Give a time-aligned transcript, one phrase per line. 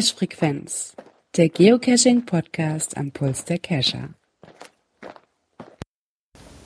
[0.00, 0.94] Cache Frequenz,
[1.36, 4.08] der Geocaching Podcast am Puls der Cacher.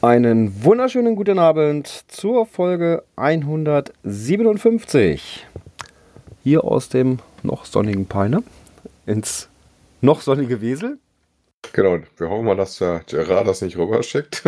[0.03, 5.49] Einen wunderschönen guten Abend zur Folge 157.
[6.45, 8.45] Hier aus dem noch sonnigen Peine
[9.05, 9.49] ins
[10.01, 11.01] noch sonnige Wesel.
[11.73, 14.45] Genau, wir hoffen mal, dass der Gerard das nicht rüberschickt.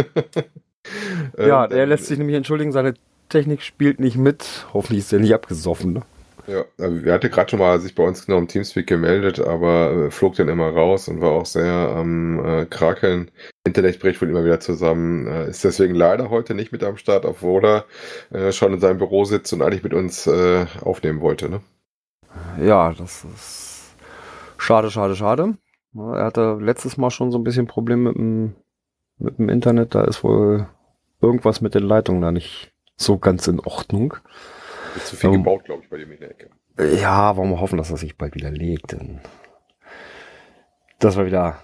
[1.37, 2.95] ja, der lässt sich nämlich entschuldigen, seine
[3.31, 4.65] Technik spielt nicht mit.
[4.73, 5.95] Hoffentlich ist er nicht abgesoffen.
[5.95, 6.03] Ne?
[6.47, 9.93] Ja, also er hatte gerade schon mal sich bei uns genau im Teamspeak gemeldet, aber
[9.93, 13.31] äh, flog dann immer raus und war auch sehr am äh, Krakeln.
[13.65, 15.27] Internet bricht wohl immer wieder zusammen.
[15.27, 17.85] Äh, ist deswegen leider heute nicht mit am Start, obwohl er
[18.31, 21.49] äh, schon in seinem Büro sitzt und eigentlich mit uns äh, aufnehmen wollte.
[21.49, 21.61] Ne?
[22.61, 23.97] Ja, das ist
[24.57, 25.55] schade, schade, schade.
[25.95, 28.55] Er hatte letztes Mal schon so ein bisschen Probleme mit dem,
[29.19, 29.95] mit dem Internet.
[29.95, 30.69] Da ist wohl
[31.21, 34.15] irgendwas mit den Leitungen da nicht so ganz in Ordnung.
[35.05, 36.51] Zu viel um, gebaut, glaube ich, bei dem in der Ecke.
[36.79, 39.21] Ja, wollen wir hoffen, dass er sich bald wieder legt, denn
[40.99, 41.63] dass wir wieder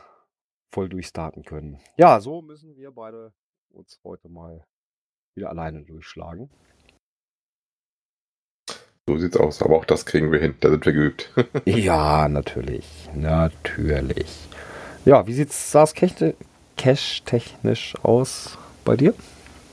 [0.72, 1.78] voll durchstarten können.
[1.96, 3.32] Ja, so müssen wir beide
[3.70, 4.64] uns heute mal
[5.34, 6.50] wieder alleine durchschlagen.
[9.06, 11.32] So sieht's aus, aber auch das kriegen wir hin, da sind wir geübt.
[11.64, 14.48] ja, natürlich, natürlich.
[15.04, 16.34] Ja, wie sieht's SaaS Cache
[16.76, 19.14] technisch aus bei dir?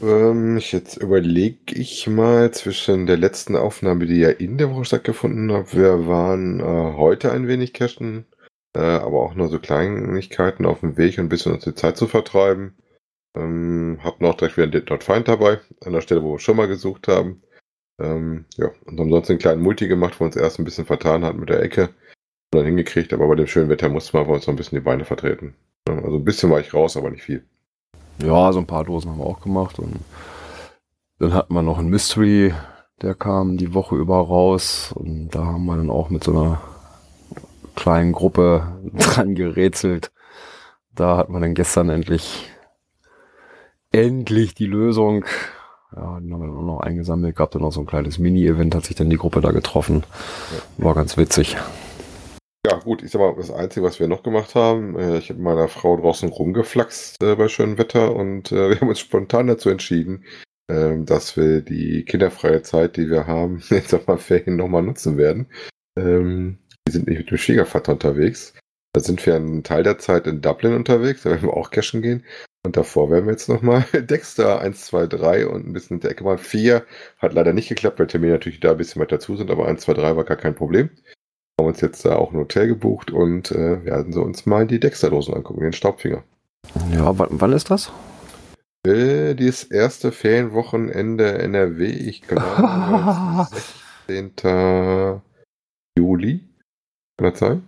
[0.02, 5.52] Ähm, jetzt überlege ich mal zwischen der letzten Aufnahme, die ja in der Woche stattgefunden
[5.52, 5.75] hat.
[5.75, 8.25] Wir waren äh, heute ein wenig cashen,
[8.73, 12.08] äh, aber auch nur so Kleinigkeiten auf dem Weg, ein bisschen uns die Zeit zu
[12.08, 12.77] vertreiben.
[13.36, 16.58] Ähm, hab noch direkt wieder den Dot Find dabei, an der Stelle, wo wir schon
[16.58, 17.44] mal gesucht haben.
[18.00, 20.86] Ähm, ja, und haben sonst einen kleinen Multi gemacht, wo wir uns erst ein bisschen
[20.86, 21.89] vertan hatten mit der Ecke.
[22.52, 24.83] Und dann hingekriegt, aber bei dem schönen Wetter mussten wir uns noch ein bisschen die
[24.86, 25.55] Beine vertreten.
[25.88, 27.45] Also ein bisschen war ich raus, aber nicht viel.
[28.22, 29.80] Ja, so ein paar Dosen haben wir auch gemacht.
[29.80, 30.00] Und
[31.20, 32.54] dann hatten wir noch einen Mystery,
[33.02, 34.94] der kam die Woche über raus.
[34.94, 36.61] Und da haben wir dann auch mit so einer
[37.76, 40.11] kleinen Gruppe dran gerätselt.
[40.94, 42.49] Da hat man dann gestern endlich,
[43.92, 45.23] endlich die Lösung.
[45.95, 47.36] Ja, den haben wir dann auch noch eingesammelt.
[47.36, 50.04] Gab dann noch so ein kleines Mini-Event, hat sich dann die Gruppe da getroffen.
[50.77, 51.58] War ganz witzig.
[52.70, 55.42] Ja, gut, ich sag mal, das Einzige, was wir noch gemacht haben, äh, ich habe
[55.42, 59.70] meiner Frau draußen rumgeflaxt äh, bei schönem Wetter und äh, wir haben uns spontan dazu
[59.70, 60.24] entschieden,
[60.70, 65.18] ähm, dass wir die kinderfreie Zeit, die wir haben, jetzt auf mal Ferien nochmal nutzen
[65.18, 65.48] werden.
[65.98, 68.54] Ähm, wir sind nicht mit dem Schwiegervater unterwegs.
[68.94, 72.04] Da sind wir einen Teil der Zeit in Dublin unterwegs, da werden wir auch cashen
[72.04, 72.24] gehen.
[72.64, 76.24] Und davor werden wir jetzt nochmal Dexter 1, 2, 3 und ein bisschen der Ecke
[76.24, 76.86] mal 4.
[77.18, 79.82] Hat leider nicht geklappt, weil Termine natürlich da ein bisschen weiter zu sind, aber 1,
[79.82, 80.92] 2, 3 war gar kein Problem
[81.59, 84.80] haben uns jetzt da auch ein Hotel gebucht und äh, werden so uns mal die
[84.80, 86.23] Dexter-Dosen angucken, den Staubfinger.
[86.92, 87.92] Ja, wann ist das?
[88.87, 93.47] Äh, das erste Ferienwochenende NRW, ich glaube
[94.08, 95.21] 16.
[95.97, 96.39] Juli.
[97.17, 97.64] Kann das sein?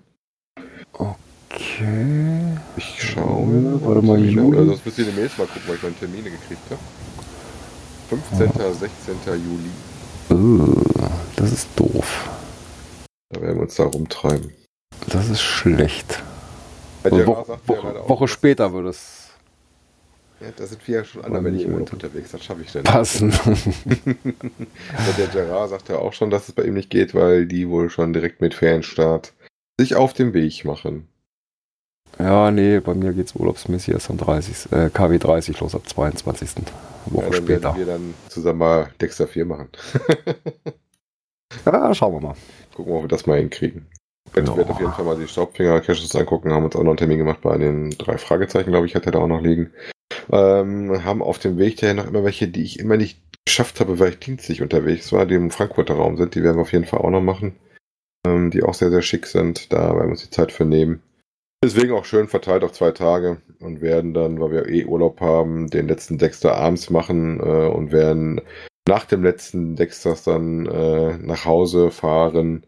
[0.94, 2.58] Okay.
[2.78, 3.82] Ich schaue.
[3.84, 4.40] Warte mal, Juli.
[4.42, 6.82] Oder sonst müsst ihr in den Mails mal gucken, weil ich meine Termine gekriegt habe.
[8.10, 8.52] 15.
[8.56, 8.74] Oh.
[8.74, 9.16] 16.
[9.34, 9.72] Juli.
[10.30, 10.82] Uh,
[11.36, 12.30] das ist doof.
[13.32, 14.52] Da werden wir uns da rumtreiben.
[15.08, 16.22] Das ist schlecht.
[17.04, 19.30] Wo, Wo, Woche, Woche später würde es.
[20.40, 22.84] Ja, da sind wir ja schon anderweitig im Urlaub unterwegs, das schaffe ich denn.
[22.84, 23.32] Passen.
[23.46, 27.70] ja, der Gerard sagt ja auch schon, dass es bei ihm nicht geht, weil die
[27.70, 29.34] wohl schon direkt mit Ferienstart
[29.80, 31.08] sich auf den Weg machen.
[32.20, 34.72] Ja, nee, bei mir geht es urlaubsmäßig erst am 30.
[34.72, 36.50] Äh, KW 30 los ab 22.
[37.06, 37.64] Woche ja, dann später.
[37.64, 39.70] Werden wir dann zusammen mal Dexter 4 machen.
[41.66, 42.36] ja, schauen wir mal.
[42.76, 43.88] Gucken, ob wir das mal hinkriegen.
[44.34, 47.18] Wir werden auf jeden Fall mal die Staubfinger-Caches angucken, haben uns auch noch einen Termin
[47.18, 49.72] gemacht bei den drei Fragezeichen, glaube ich, hat er da auch noch liegen.
[50.32, 54.00] Ähm, haben auf dem Weg daher noch immer welche, die ich immer nicht geschafft habe,
[54.00, 56.36] weil ich dienstlich unterwegs war, die im Frankfurter Raum sind.
[56.36, 57.56] Die werden wir auf jeden Fall auch noch machen.
[58.26, 59.74] Ähm, die auch sehr, sehr schick sind.
[59.74, 61.02] Da werden wir uns die Zeit für nehmen.
[61.64, 65.70] Deswegen auch schön verteilt auf zwei Tage und werden dann, weil wir eh Urlaub haben,
[65.70, 68.42] den letzten Dexter abends machen äh, und werden
[68.88, 72.66] nach dem letzten Dexters dann äh, nach Hause fahren.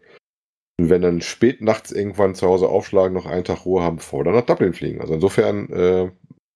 [0.79, 4.19] Und wenn dann spät nachts irgendwann zu Hause aufschlagen, noch einen Tag Ruhe haben, bevor
[4.19, 5.01] wir dann nach Dublin fliegen.
[5.01, 6.11] Also insofern, äh,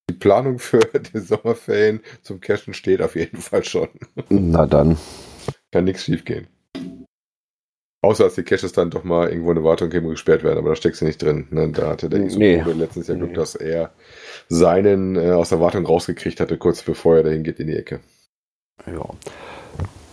[0.10, 0.80] die Planung für
[1.14, 3.90] die Sommerferien zum Cashen steht auf jeden Fall schon.
[4.30, 4.98] Na dann.
[5.72, 6.48] Kann nichts schief gehen.
[8.04, 10.60] Außer dass die Caches dann doch mal irgendwo in eine Wartung geben und gesperrt werden,
[10.60, 11.48] aber da steckst du nicht drin.
[11.50, 11.72] Ne?
[11.72, 12.62] Da hatte der nee.
[12.62, 13.36] letztens ja Glück, nee.
[13.36, 13.92] dass er
[14.48, 18.00] seinen äh, aus der Wartung rausgekriegt hatte, kurz bevor er dahin geht in die Ecke.
[18.86, 19.10] Ja.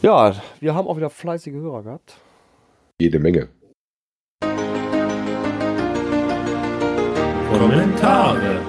[0.04, 2.20] Ja, wir haben auch wieder fleißige Hörer gehabt.
[3.00, 3.48] Jede Menge.
[7.50, 8.60] Kommentare.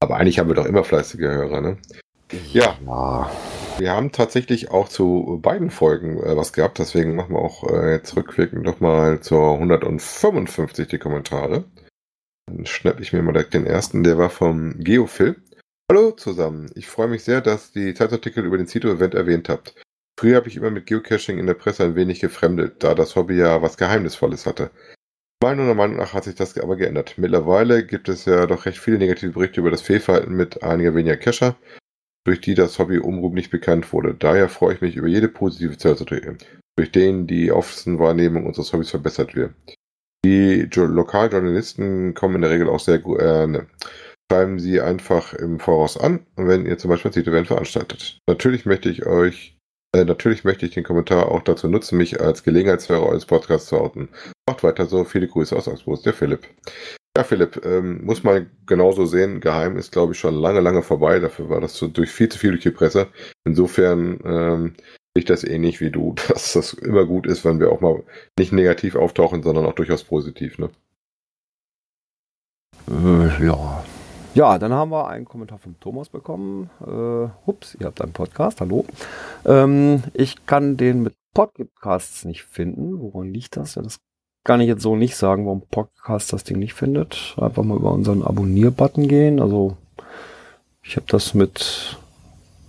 [0.00, 1.76] Aber eigentlich haben wir doch immer fleißige Hörer, ne?
[2.54, 2.78] Ja.
[2.86, 3.30] ja.
[3.76, 7.92] Wir haben tatsächlich auch zu beiden Folgen äh, was gehabt, deswegen machen wir auch äh,
[7.92, 11.64] jetzt rückwirkend nochmal zur 155 die Kommentare.
[12.46, 15.36] Dann schnapp ich mir mal direkt den ersten, der war vom Geophil.
[15.92, 19.74] Hallo zusammen, ich freue mich sehr, dass die Zeitartikel über den Cito-Event erwähnt habt.
[20.18, 23.36] Früher habe ich immer mit Geocaching in der Presse ein wenig gefremdet, da das Hobby
[23.36, 24.72] ja was Geheimnisvolles hatte.
[25.40, 27.14] Meiner Meinung nach hat sich das aber geändert.
[27.18, 31.16] Mittlerweile gibt es ja doch recht viele negative Berichte über das Fehlverhalten mit einiger weniger
[31.16, 31.54] Cacher,
[32.26, 34.12] durch die das Hobby nicht bekannt wurde.
[34.12, 36.36] Daher freue ich mich über jede positive Zeitartikel,
[36.76, 39.54] durch denen die Außenwahrnehmung unseres Hobbys verbessert wird.
[40.24, 43.68] Die jo Lokaljournalisten kommen in der Regel auch sehr gut, äh, ne.
[44.32, 48.18] schreiben sie einfach im Voraus an, wenn ihr zum Beispiel ein Event veranstaltet.
[48.26, 49.57] Natürlich möchte ich euch
[49.94, 54.08] natürlich möchte ich den Kommentar auch dazu nutzen, mich als Gelegenheitshörer eures Podcasts zu outen.
[54.48, 55.04] Macht weiter so.
[55.04, 56.46] Viele Grüße aus Augsburg, der Philipp.
[57.16, 59.40] Ja, Philipp, ähm, muss man genauso sehen.
[59.40, 61.18] Geheim ist, glaube ich, schon lange, lange vorbei.
[61.18, 63.08] Dafür war das so durch viel zu viel durch die Presse.
[63.44, 67.72] Insofern ähm, sehe ich das ähnlich wie du, dass das immer gut ist, wenn wir
[67.72, 68.04] auch mal
[68.38, 70.58] nicht negativ auftauchen, sondern auch durchaus positiv.
[70.58, 70.70] Ne?
[72.88, 73.84] Äh, ja,
[74.38, 76.70] ja, dann haben wir einen Kommentar von Thomas bekommen.
[76.80, 78.84] Äh, hups, ihr habt einen Podcast, hallo.
[79.44, 83.00] Ähm, ich kann den mit Podcasts nicht finden.
[83.00, 83.74] Woran liegt das?
[83.74, 83.98] Ja, das
[84.44, 87.34] kann ich jetzt so nicht sagen, warum Podcast das Ding nicht findet.
[87.36, 89.40] Einfach mal über unseren Abonnier-Button gehen.
[89.40, 89.76] Also
[90.84, 91.98] ich habe das mit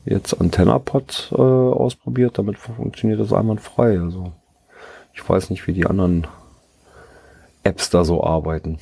[0.05, 2.39] jetzt AntennaPod äh, ausprobiert.
[2.39, 3.99] Damit funktioniert das einwandfrei.
[3.99, 4.31] Also
[5.13, 6.25] ich weiß nicht, wie die anderen
[7.61, 8.79] Apps da so arbeiten.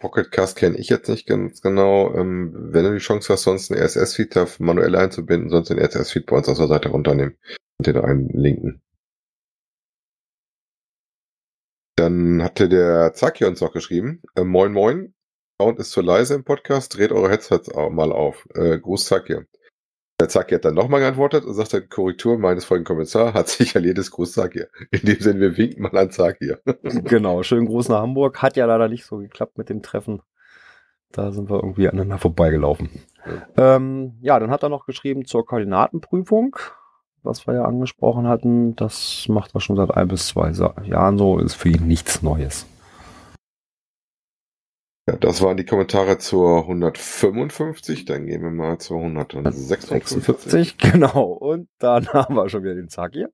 [0.00, 2.14] Pocketcast kenne ich jetzt nicht ganz genau.
[2.14, 6.36] Ähm, wenn du die Chance hast, sonst einen RSS-Feed manuell einzubinden, sonst den RSS-Feed bei
[6.36, 7.36] uns aus der Seite runternehmen
[7.78, 8.82] und den einlinken.
[11.96, 14.22] Dann hatte der Zaki uns noch geschrieben.
[14.34, 15.14] Äh, moin moin.
[15.60, 16.96] Sound ist zu leise im Podcast.
[16.96, 18.48] Dreht eure Headsets mal auf.
[18.54, 19.40] Äh, Gruß Zaki.
[20.20, 23.74] Der Zaki hat dann nochmal geantwortet und sagt dann, Korrektur meines folgenden Kommissar hat sich
[23.74, 24.64] erledigt, Gruß Zaki.
[24.90, 26.56] In dem Sinne, wir winken mal an Zaki.
[27.04, 28.42] genau, schönen Gruß nach Hamburg.
[28.42, 30.20] Hat ja leider nicht so geklappt mit dem Treffen.
[31.10, 32.90] Da sind wir irgendwie aneinander vorbeigelaufen.
[33.56, 33.76] Ja.
[33.76, 36.54] Ähm, ja, dann hat er noch geschrieben zur Koordinatenprüfung,
[37.22, 38.76] was wir ja angesprochen hatten.
[38.76, 40.50] Das macht er schon seit ein bis zwei
[40.84, 42.66] Jahren so, ist für ihn nichts Neues.
[45.10, 48.04] Ja, das waren die Kommentare zur 155.
[48.04, 50.78] Dann gehen wir mal zur 156.
[50.78, 51.24] genau.
[51.24, 53.32] Und dann haben wir schon wieder den Zack hier.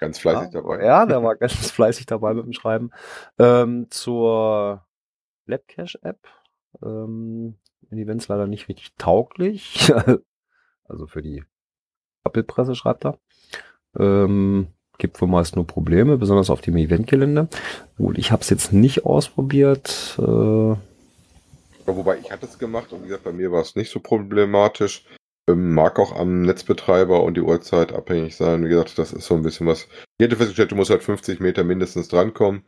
[0.00, 0.84] Ganz fleißig ja, dabei.
[0.84, 2.90] Ja, der war ganz fleißig dabei mit dem Schreiben.
[3.38, 4.84] Ähm, zur
[5.46, 6.18] Labcache-App.
[6.82, 7.56] Ähm,
[7.90, 9.90] in Events leider nicht richtig tauglich.
[10.84, 11.42] also für die
[12.22, 13.18] Appelpresse schreibt er.
[13.98, 14.66] Ähm,
[14.98, 17.48] gibt wohl meist nur Probleme, besonders auf dem Eventgelände.
[17.96, 20.18] Gut, ich habe es jetzt nicht ausprobiert.
[20.18, 20.74] Äh,
[21.86, 25.04] Wobei ich hatte es gemacht und wie gesagt, bei mir war es nicht so problematisch.
[25.48, 28.64] Ähm, mag auch am Netzbetreiber und die Uhrzeit abhängig sein.
[28.64, 29.88] Wie gesagt, das ist so ein bisschen was.
[30.18, 32.62] Ich hätte festgestellt, du musst halt 50 Meter mindestens drankommen.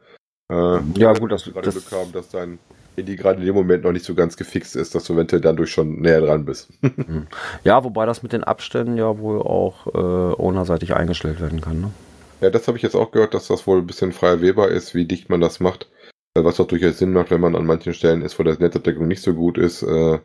[0.52, 2.58] Äh, ja, gut, dass du gerade das Glück haben, dass dein
[2.96, 5.70] Handy gerade in dem Moment noch nicht so ganz gefixt ist, dass du eventuell dadurch
[5.70, 6.68] schon näher dran bist.
[6.82, 7.26] Hm.
[7.62, 11.80] ja, wobei das mit den Abständen ja wohl auch äh, ownerseitig eingestellt werden kann.
[11.80, 11.90] Ne?
[12.40, 14.94] Ja, das habe ich jetzt auch gehört, dass das wohl ein bisschen frei wählbar ist,
[14.94, 15.88] wie dicht man das macht.
[16.44, 19.22] Was auch durchaus Sinn macht, wenn man an manchen Stellen ist, wo das Netzabdeckung nicht
[19.22, 20.18] so gut ist, äh,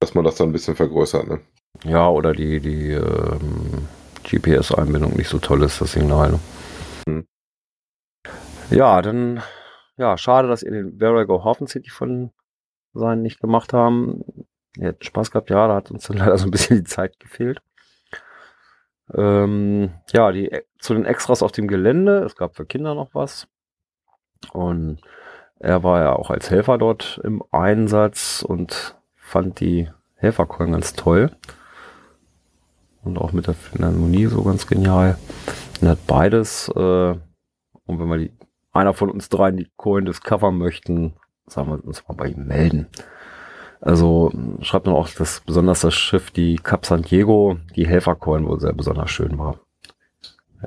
[0.00, 1.28] dass man das dann ein bisschen vergrößert.
[1.28, 1.40] Ne?
[1.84, 3.88] Ja, oder die, die ähm,
[4.24, 6.32] GPS-Einbindung nicht so toll ist, das Signal.
[6.32, 6.40] Ne?
[7.08, 7.26] Hm.
[8.70, 9.42] Ja, dann,
[9.96, 12.30] ja, schade, dass ihr den Verigo Hafen City von
[12.92, 14.24] sein nicht gemacht haben.
[14.76, 17.18] Ihr habt Spaß gehabt, ja, da hat uns dann leider so ein bisschen die Zeit
[17.20, 17.60] gefehlt.
[19.14, 23.46] Ähm, ja, die, zu den Extras auf dem Gelände, es gab für Kinder noch was.
[24.52, 25.00] Und
[25.58, 31.30] er war ja auch als Helfer dort im Einsatz und fand die Helferkeulen ganz toll.
[33.04, 35.16] Und auch mit der Philharmonie so ganz genial.
[35.80, 37.20] Und hat beides, äh, und
[37.86, 38.32] wenn wir die,
[38.72, 41.14] einer von uns dreien die Coin discovern möchten,
[41.46, 42.88] sagen wir uns mal bei ihm melden.
[43.80, 48.58] Also schreibt man auch, dass besonders das Schiff, die Cap San Diego, die Helfercoin wohl
[48.58, 49.60] sehr besonders schön war.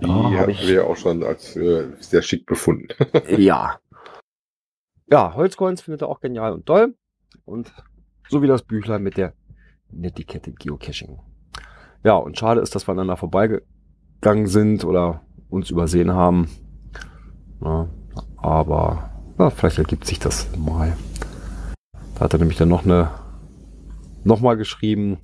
[0.02, 2.88] Die ja, haben wir ja auch schon als äh, sehr schick befunden.
[3.38, 3.80] ja,
[5.12, 6.96] ja, Holzcoins findet er auch genial und toll.
[7.46, 7.74] Und
[8.30, 9.34] so wie das Büchlein mit der
[9.92, 11.20] Netiquette Geocaching.
[12.04, 16.50] Ja, und schade ist, dass wir aneinander vorbeigegangen sind oder uns übersehen haben.
[17.62, 17.90] Ja,
[18.38, 20.96] aber ja, vielleicht ergibt sich das mal.
[22.16, 23.10] Da hat er nämlich dann noch eine
[24.24, 25.18] nochmal geschrieben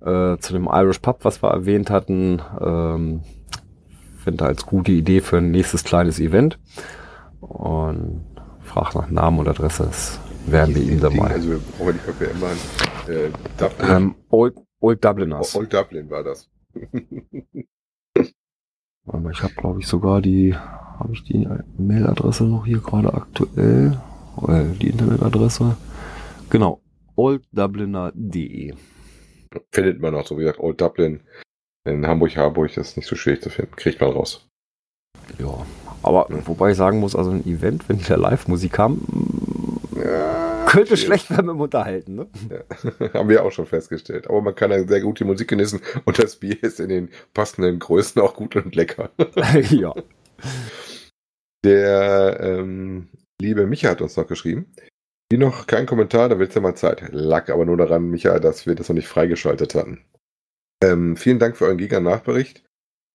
[0.00, 2.40] äh, zu dem Irish Pub, was wir erwähnt hatten.
[2.60, 3.22] Ähm,
[4.18, 6.58] Finde als gute Idee für ein nächstes kleines Event.
[7.40, 8.33] Und
[8.74, 11.30] fragt nach Namen und Adresse, das werden wir Ihnen dann mal.
[11.30, 12.50] Also wir brauchen die Köpfe immer
[13.08, 13.88] äh, Dublin.
[13.88, 15.54] Ähm, Old, Old Dubliners.
[15.54, 16.50] Old Dublin war das.
[19.06, 21.46] Aber ich habe, glaube ich, sogar die, habe ich die
[21.78, 24.00] Mailadresse noch hier gerade aktuell,
[24.48, 25.76] äh, die Internetadresse.
[26.50, 26.80] Genau,
[27.14, 28.74] olddubliner.de.
[29.72, 31.20] Findet man auch, so wie gesagt, Old Dublin
[31.84, 33.76] in Hamburg, Harburg ist nicht so schwierig zu finden.
[33.76, 34.48] Kriegt man raus.
[35.38, 35.64] Ja,
[36.04, 39.00] aber wobei ich sagen muss, also ein Event, wenn wieder Live-Musik kam,
[39.96, 42.14] ja, könnte schlecht werden mit dem Unterhalten.
[42.16, 42.26] Ne?
[42.50, 43.12] Ja.
[43.14, 44.28] Haben wir auch schon festgestellt.
[44.28, 47.10] Aber man kann ja sehr gut die Musik genießen und das Bier ist in den
[47.32, 49.10] passenden Größen auch gut und lecker.
[49.70, 49.94] ja.
[51.64, 53.08] Der ähm,
[53.40, 54.72] liebe Micha hat uns noch geschrieben.
[55.30, 57.02] Wie noch kein Kommentar, da wird ja mal Zeit.
[57.12, 60.04] Lag aber nur daran, Micha, dass wir das noch nicht freigeschaltet hatten.
[60.82, 62.64] Ähm, vielen Dank für euren Giga-Nachbericht.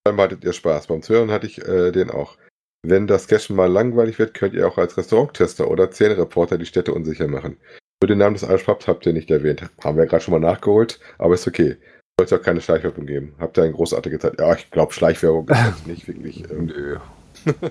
[0.05, 0.87] Allem hattet ihr Spaß.
[0.87, 2.37] Beim Zuhören hatte ich äh, den auch.
[2.81, 6.93] Wenn das Cashen mal langweilig wird, könnt ihr auch als Restauranttester oder Zähnereporter die Städte
[6.93, 7.57] unsicher machen.
[8.01, 9.69] Nur den Namen des Eispubs habt ihr nicht erwähnt.
[9.83, 11.75] Haben wir ja gerade schon mal nachgeholt, aber ist okay.
[12.17, 13.35] Sollte auch keine Schleichwerbung geben.
[13.39, 14.39] Habt ihr eine großartige Zeit?
[14.39, 16.49] Ja, ich glaube, Schleichwerbung ist nicht wirklich.
[16.49, 16.97] Ähm, Nö.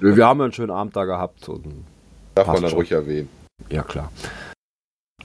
[0.00, 1.48] Nö, wir haben einen schönen Abend da gehabt.
[1.48, 1.84] Und
[2.34, 2.78] darf man dann schon.
[2.78, 3.30] ruhig erwähnen.
[3.70, 4.12] Ja, klar.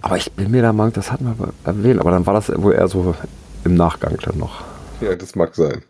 [0.02, 2.74] Aber ich bin mir der Meinung, das hatten wir erwähnt, aber dann war das wohl
[2.74, 3.16] eher so
[3.63, 4.63] im Nachgang dann noch.
[5.02, 5.84] Ja, das mag sein.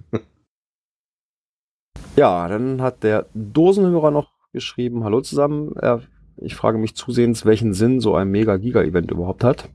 [2.15, 5.73] Ja, dann hat der Dosenhörer noch geschrieben, hallo zusammen.
[6.37, 9.69] Ich frage mich zusehends, welchen Sinn so ein Mega-Giga-Event überhaupt hat.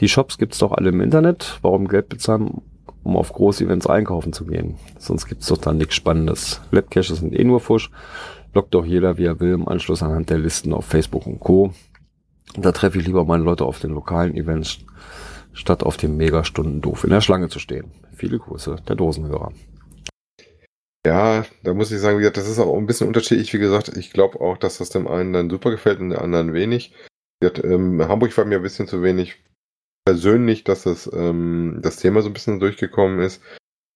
[0.00, 1.58] Die Shops gibt's doch alle im Internet.
[1.62, 2.62] Warum Geld bezahlen,
[3.02, 4.76] um auf große Events einkaufen zu gehen?
[4.98, 6.60] Sonst gibt's doch dann nichts Spannendes.
[6.70, 7.90] Labcaches sind eh nur Fusch.
[8.54, 11.72] Lockt doch jeder, wie er will, im Anschluss anhand der Listen auf Facebook und Co.
[12.56, 14.78] Da treffe ich lieber meine Leute auf den lokalen Events,
[15.52, 17.90] statt auf den Megastunden doof in der Schlange zu stehen.
[18.14, 19.52] Viele Grüße, der Dosenhörer.
[21.04, 23.52] Ja, da muss ich sagen, das ist auch ein bisschen unterschiedlich.
[23.52, 26.54] Wie gesagt, ich glaube auch, dass das dem einen dann super gefällt und dem anderen
[26.54, 26.94] wenig.
[27.40, 29.42] Gesagt, ähm, Hamburg war mir ein bisschen zu wenig
[30.04, 33.42] persönlich, dass das, ähm, das Thema so ein bisschen durchgekommen ist.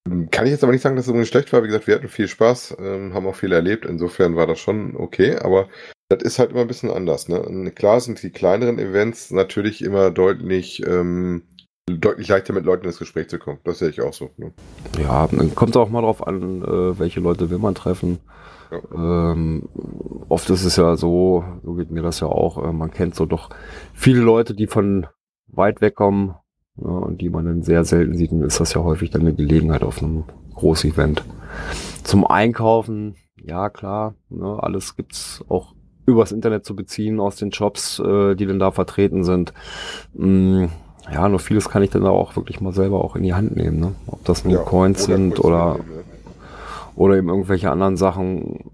[0.09, 1.63] Ähm, Kann ich jetzt aber nicht sagen, dass es irgendwie schlecht war.
[1.63, 3.85] Wie gesagt, wir hatten viel Spaß, ähm, haben auch viel erlebt.
[3.85, 5.69] Insofern war das schon okay, aber
[6.09, 7.29] das ist halt immer ein bisschen anders.
[7.29, 7.71] Ne?
[7.71, 11.43] Klar sind die kleineren Events natürlich immer deutlich, ähm,
[11.89, 13.59] deutlich leichter mit Leuten ins Gespräch zu kommen.
[13.63, 14.29] Das sehe ich auch so.
[14.37, 14.51] Ne?
[15.01, 18.19] Ja, dann kommt auch mal drauf an, äh, welche Leute will man treffen.
[18.71, 19.31] Ja.
[19.31, 19.69] Ähm,
[20.27, 23.25] oft ist es ja so, so geht mir das ja auch, äh, man kennt so
[23.25, 23.49] doch
[23.93, 25.07] viele Leute, die von
[25.47, 26.35] weit weg kommen
[26.75, 29.33] ja, und die man dann sehr selten sieht, dann ist das ja häufig dann eine
[29.33, 30.25] Gelegenheit auf einem
[30.55, 31.23] Großevent.
[32.03, 35.73] Zum Einkaufen, ja klar, ne, alles gibt's auch
[36.05, 39.53] übers Internet zu beziehen aus den Shops, äh, die denn da vertreten sind.
[40.13, 40.65] Mm,
[41.11, 43.79] ja, nur vieles kann ich dann auch wirklich mal selber auch in die Hand nehmen,
[43.79, 43.95] ne?
[44.07, 46.03] Ob das nur Ja, Coins sind Coins oder mitnehmen, ne?
[46.95, 48.69] oder eben irgendwelche anderen Sachen,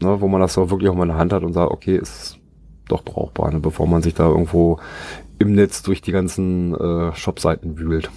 [0.00, 1.96] ne, wo man das auch wirklich auch mal in der Hand hat und sagt, okay,
[1.96, 2.38] ist
[2.88, 4.78] doch brauchbar, ne, bevor man sich da irgendwo
[5.38, 8.10] im Netz durch die ganzen äh, Shopseiten wühlt.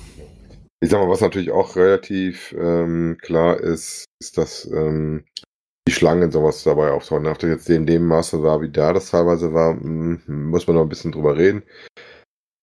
[0.81, 5.23] Ich sag mal, was natürlich auch relativ ähm, klar ist, ist, dass ähm,
[5.87, 7.27] die Schlangen sowas dabei auftauchen.
[7.27, 10.75] Ob das jetzt in dem Maße war, wie da das teilweise war, mm, muss man
[10.75, 11.63] noch ein bisschen drüber reden.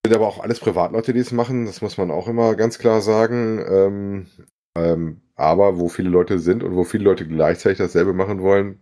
[0.04, 3.00] Sind aber auch alles Privatleute, die es machen, das muss man auch immer ganz klar
[3.02, 3.64] sagen.
[3.68, 4.26] Ähm,
[4.76, 8.80] ähm, aber wo viele Leute sind und wo viele Leute gleichzeitig dasselbe machen wollen,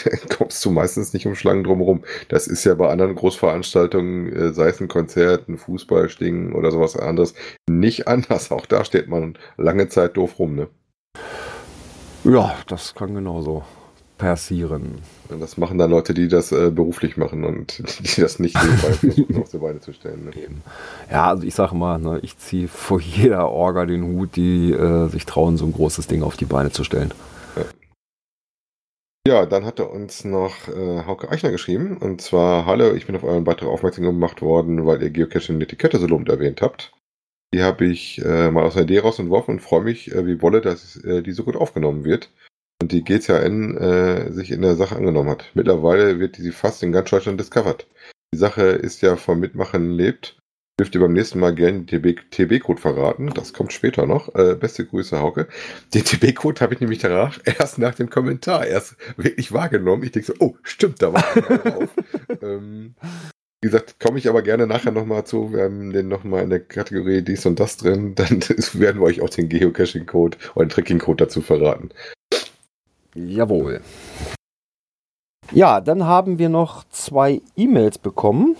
[0.36, 2.04] kommst du meistens nicht um Schlangen drumherum.
[2.28, 6.96] Das ist ja bei anderen Großveranstaltungen, äh, sei es ein Konzert, ein Fußballsting oder sowas
[6.96, 7.34] anderes,
[7.68, 8.50] nicht anders.
[8.50, 10.68] Auch da steht man lange Zeit doof rum, ne?
[12.24, 13.64] Ja, das kann genauso
[14.18, 15.02] passieren.
[15.28, 17.78] Und das machen dann Leute, die das äh, beruflich machen und
[18.16, 20.24] die das nicht nebenbei versuchen auf die Beine zu stellen.
[20.26, 20.42] Ne?
[20.42, 20.62] Eben.
[21.10, 25.08] Ja, also ich sage mal, ne, ich ziehe vor jeder Orga den Hut, die äh,
[25.08, 27.12] sich trauen, so ein großes Ding auf die Beine zu stellen.
[29.26, 31.96] Ja, dann hat er uns noch äh, Hauke Eichner geschrieben.
[31.96, 35.98] Und zwar, hallo, ich bin auf euren Beitrag aufmerksam gemacht worden, weil ihr Geocaching Etikette
[35.98, 36.92] so lobend erwähnt habt.
[37.54, 40.42] Die habe ich äh, mal aus einer Idee raus entworfen und freue mich äh, wie
[40.42, 42.30] Wolle, dass äh, die so gut aufgenommen wird.
[42.84, 45.46] Und die GCN äh, sich in der Sache angenommen hat.
[45.54, 47.86] Mittlerweile wird sie fast in ganz Deutschland discovered.
[48.34, 50.36] Die Sache ist ja vom Mitmachen lebt.
[50.78, 53.30] Dürft ihr beim nächsten Mal gerne den TB-Code verraten.
[53.32, 54.34] Das kommt später noch.
[54.34, 55.48] Äh, beste Grüße, Hauke.
[55.94, 60.02] Den TB-Code habe ich nämlich danach erst nach dem Kommentar erst wirklich wahrgenommen.
[60.02, 61.88] Ich denke so, oh, stimmt, da war einer drauf.
[62.42, 62.96] ähm,
[63.64, 65.54] wie gesagt, komme ich aber gerne nachher nochmal zu.
[65.54, 68.14] Wir haben den nochmal in der Kategorie dies und das drin.
[68.14, 68.42] Dann
[68.74, 71.88] werden wir euch auch den Geocaching-Code oder den Tracking-Code dazu verraten.
[73.14, 73.82] Jawohl.
[75.52, 78.56] Ja, dann haben wir noch zwei E-Mails bekommen.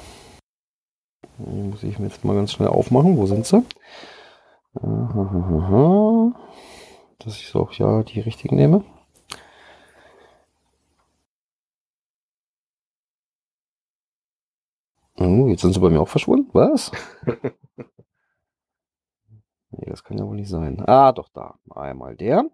[1.38, 3.16] Die Muss ich mir jetzt mal ganz schnell aufmachen.
[3.16, 3.64] Wo sind sie?
[7.18, 8.84] Dass ich auch ja die richtigen nehme.
[15.16, 16.50] Oh, jetzt sind sie bei mir auch verschwunden.
[16.52, 16.92] Was?
[19.70, 20.82] nee, das kann ja wohl nicht sein.
[20.86, 21.58] Ah, doch da.
[21.70, 22.44] Einmal der.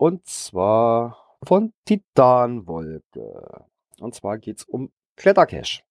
[0.00, 3.66] Und zwar von Titanwolke.
[4.00, 5.82] Und zwar geht es um Klettercache.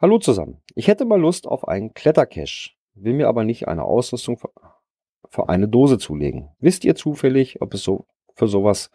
[0.00, 0.62] Hallo zusammen.
[0.74, 4.48] Ich hätte mal Lust auf einen Klettercache, will mir aber nicht eine Ausrüstung für,
[5.28, 6.48] für eine Dose zulegen.
[6.58, 8.90] Wisst ihr zufällig, ob es so für sowas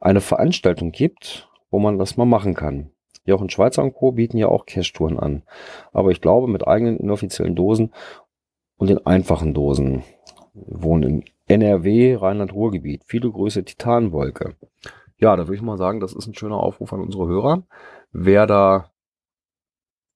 [0.00, 2.90] eine Veranstaltung gibt, wo man das mal machen kann?
[3.26, 4.10] Jochen Schweizer und Co.
[4.10, 5.44] bieten ja auch Cache-Touren an.
[5.92, 7.94] Aber ich glaube, mit eigenen inoffiziellen Dosen
[8.76, 10.02] und den einfachen Dosen.
[10.52, 13.02] Wohnen in NRW, Rheinland-Ruhrgebiet.
[13.06, 14.54] Viele Grüße, Titanwolke.
[15.18, 17.64] Ja, da würde ich mal sagen, das ist ein schöner Aufruf an unsere Hörer.
[18.12, 18.90] Wer da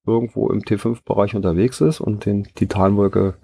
[0.07, 3.35] irgendwo im T5-Bereich unterwegs ist und den Titanwolke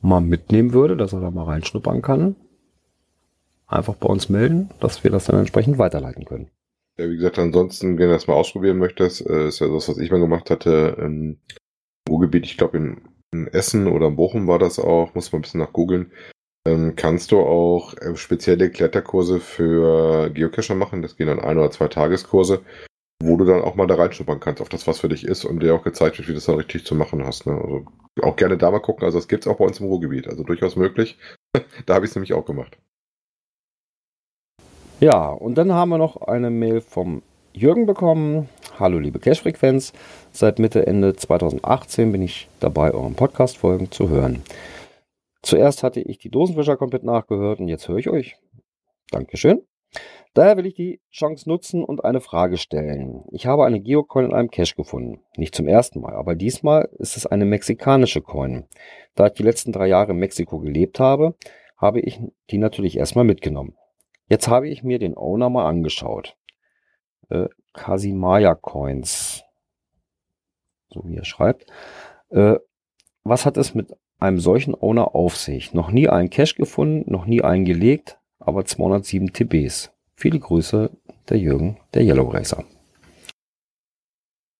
[0.00, 2.36] mal mitnehmen würde, dass er da mal reinschnuppern kann,
[3.66, 6.50] einfach bei uns melden, dass wir das dann entsprechend weiterleiten können.
[6.98, 9.98] Ja, wie gesagt, ansonsten, wenn du das mal ausprobieren möchtest, äh, ist ja das, was
[9.98, 11.38] ich mal gemacht hatte, im
[12.08, 13.02] Ruhrgebiet, ich glaube in,
[13.32, 16.10] in, Essen oder in Bochum war das auch, muss man ein bisschen nach googeln,
[16.68, 21.70] ähm, kannst du auch äh, spezielle Kletterkurse für Geocacher machen, das gehen dann ein oder
[21.70, 22.62] zwei Tageskurse,
[23.22, 25.62] wo du dann auch mal da reinschnuppern kannst, auf das, was für dich ist und
[25.62, 27.46] dir auch gezeigt wird, wie das dann richtig zu machen hast.
[27.46, 27.54] Ne?
[27.54, 27.86] Also
[28.22, 30.76] auch gerne da mal gucken, also das gibt's auch bei uns im Ruhrgebiet, also durchaus
[30.76, 31.18] möglich.
[31.86, 32.78] da habe ich es nämlich auch gemacht.
[35.00, 37.22] Ja, und dann haben wir noch eine Mail vom
[37.52, 38.48] Jürgen bekommen.
[38.78, 39.92] Hallo liebe Cash-Frequenz.
[40.32, 44.42] Seit Mitte, Ende 2018 bin ich dabei, euren Podcast-Folgen zu hören.
[45.42, 48.36] Zuerst hatte ich die Dosenwischer komplett nachgehört und jetzt höre ich euch.
[49.10, 49.62] Dankeschön.
[50.34, 53.24] Daher will ich die Chance nutzen und eine Frage stellen.
[53.32, 55.20] Ich habe eine Geocoin in einem Cache gefunden.
[55.36, 58.66] Nicht zum ersten Mal, aber diesmal ist es eine mexikanische Coin.
[59.14, 61.34] Da ich die letzten drei Jahre in Mexiko gelebt habe,
[61.76, 63.76] habe ich die natürlich erstmal mitgenommen.
[64.28, 66.36] Jetzt habe ich mir den Owner mal angeschaut.
[67.30, 69.42] Äh, Casimaya Coins.
[70.90, 71.66] So wie er schreibt.
[72.30, 72.56] Äh,
[73.24, 75.74] was hat es mit einem solchen Owner auf sich?
[75.74, 79.90] Noch nie einen Cash gefunden, noch nie einen gelegt, aber 207 TBs.
[80.16, 80.90] Viele Grüße,
[81.28, 82.64] der Jürgen, der Yellow Racer.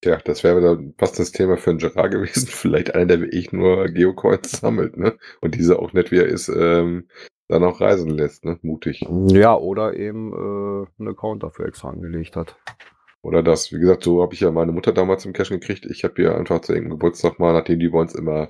[0.01, 2.47] Tja, das wäre dann fast das Thema für einen Gerard gewesen.
[2.49, 5.17] Vielleicht einer, der wie ich nur Geocoins sammelt, ne?
[5.41, 7.09] Und diese auch nicht, wie er ist, ähm,
[7.49, 8.57] dann auch reisen lässt, ne?
[8.61, 9.05] Mutig.
[9.27, 12.55] Ja, oder eben äh, einen Account dafür extra angelegt hat.
[13.21, 15.85] Oder das, wie gesagt, so habe ich ja meine Mutter damals im Cashen gekriegt.
[15.85, 18.49] Ich habe ihr einfach zu irgendeinem Geburtstag mal, nachdem die bei uns immer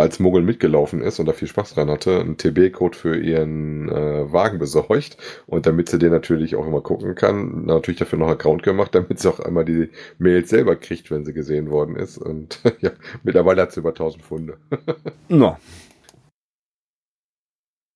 [0.00, 4.32] als Muggel mitgelaufen ist und da viel Spaß dran hatte, einen TB-Code für ihren äh,
[4.32, 5.16] Wagen besorgt.
[5.46, 8.94] Und damit sie den natürlich auch immer gucken kann, natürlich dafür noch einen Account gemacht,
[8.94, 12.18] damit sie auch einmal die Mails selber kriegt, wenn sie gesehen worden ist.
[12.18, 12.90] Und ja,
[13.22, 14.58] mittlerweile hat sie über 1000 Funde.
[15.28, 15.56] no.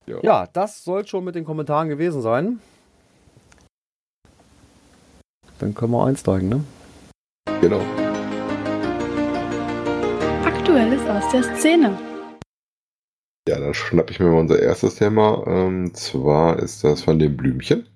[0.06, 0.18] Ja.
[0.22, 2.60] ja, das soll schon mit den Kommentaren gewesen sein.
[5.58, 6.64] Dann können wir einsteigen, ne?
[7.60, 8.07] Genau.
[10.68, 11.98] Aktuelles aus der Szene.
[13.48, 15.30] Ja, dann schnapp ich mir mal unser erstes Thema.
[15.30, 17.88] Und zwar ist das von den Blümchen.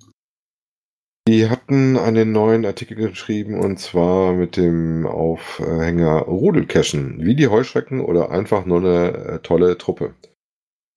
[1.28, 7.22] Die hatten einen neuen Artikel geschrieben und zwar mit dem Aufhänger Rudelcachen.
[7.22, 10.14] Wie die Heuschrecken oder einfach nur eine äh, tolle Truppe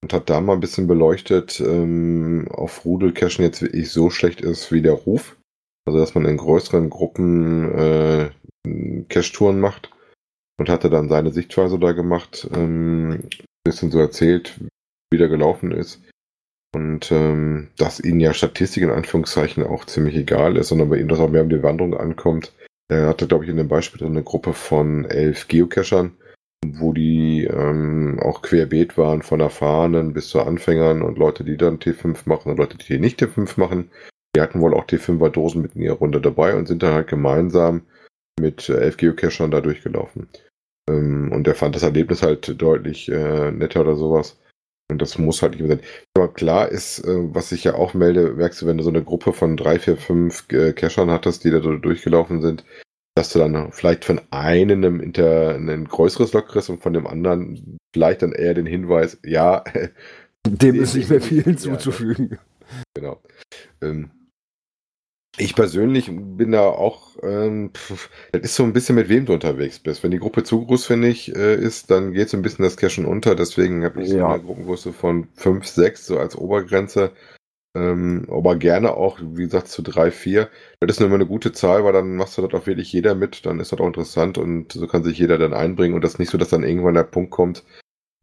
[0.02, 4.72] und hat da mal ein bisschen beleuchtet, ähm, auf Rudelcachen jetzt wirklich so schlecht ist
[4.72, 5.36] wie der Ruf.
[5.84, 8.30] Also dass man in größeren Gruppen äh,
[9.10, 9.90] Cache-Touren macht
[10.58, 13.30] und hatte dann seine Sichtweise da gemacht, ähm, ein
[13.64, 14.58] bisschen so erzählt,
[15.10, 16.02] wie der gelaufen ist.
[16.74, 21.08] Und ähm, dass ihnen ja Statistik in Anführungszeichen auch ziemlich egal ist, sondern bei ihm
[21.08, 22.52] das auch mehr um die Wanderung ankommt.
[22.88, 26.12] Er hatte, glaube ich, in dem Beispiel eine Gruppe von elf Geocachern
[26.74, 31.78] wo die ähm, auch querbeet waren von Erfahrenen bis zu Anfängern und Leute, die dann
[31.78, 33.90] T5 machen und Leute, die nicht T5 machen.
[34.34, 37.08] Die hatten wohl auch T5er Dosen mit in ihrer Runde dabei und sind dann halt
[37.08, 37.82] gemeinsam
[38.40, 40.28] mit äh, elf Geocachern da durchgelaufen.
[40.88, 44.38] Ähm, und er fand das Erlebnis halt deutlich äh, netter oder sowas.
[44.88, 45.86] Und das muss halt nicht mehr sein.
[46.16, 49.02] Aber klar ist, äh, was ich ja auch melde, merkst du, wenn du so eine
[49.02, 52.64] Gruppe von drei, vier, fünf äh, Cachern hattest, die da durchgelaufen sind,
[53.16, 57.78] dass du dann vielleicht von einem Inter ein größeres Log kriegst und von dem anderen
[57.94, 59.64] vielleicht dann eher den Hinweis, ja.
[60.46, 62.32] Dem ist nicht mehr viel hinzuzufügen.
[62.32, 62.38] Ja,
[62.94, 63.22] genau.
[63.82, 64.10] Ähm,
[65.38, 69.34] ich persönlich bin da auch, ähm, pf, das ist so ein bisschen mit wem du
[69.34, 70.02] unterwegs bist.
[70.02, 72.76] Wenn die Gruppe zu groß, finde ich, äh, ist, dann geht so ein bisschen das
[72.76, 73.34] Cashen unter.
[73.34, 74.18] Deswegen habe ich ja.
[74.18, 77.12] so eine Gruppengröße von 5, 6 so als Obergrenze.
[77.76, 80.48] Ähm, aber gerne auch, wie gesagt, zu drei, vier.
[80.80, 83.14] Das ist nur immer eine gute Zahl, weil dann machst du das auch wirklich jeder
[83.14, 86.14] mit, dann ist das auch interessant und so kann sich jeder dann einbringen und das
[86.14, 87.64] ist nicht so, dass dann irgendwann der Punkt kommt,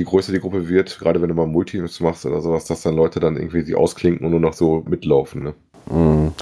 [0.02, 2.95] je größer die Gruppe wird, gerade wenn du mal Multis machst oder sowas, dass dann
[2.95, 5.43] Leute dann irgendwie sie ausklinken und nur noch so mitlaufen.
[5.43, 5.54] Ne?
[5.89, 6.34] Mhm.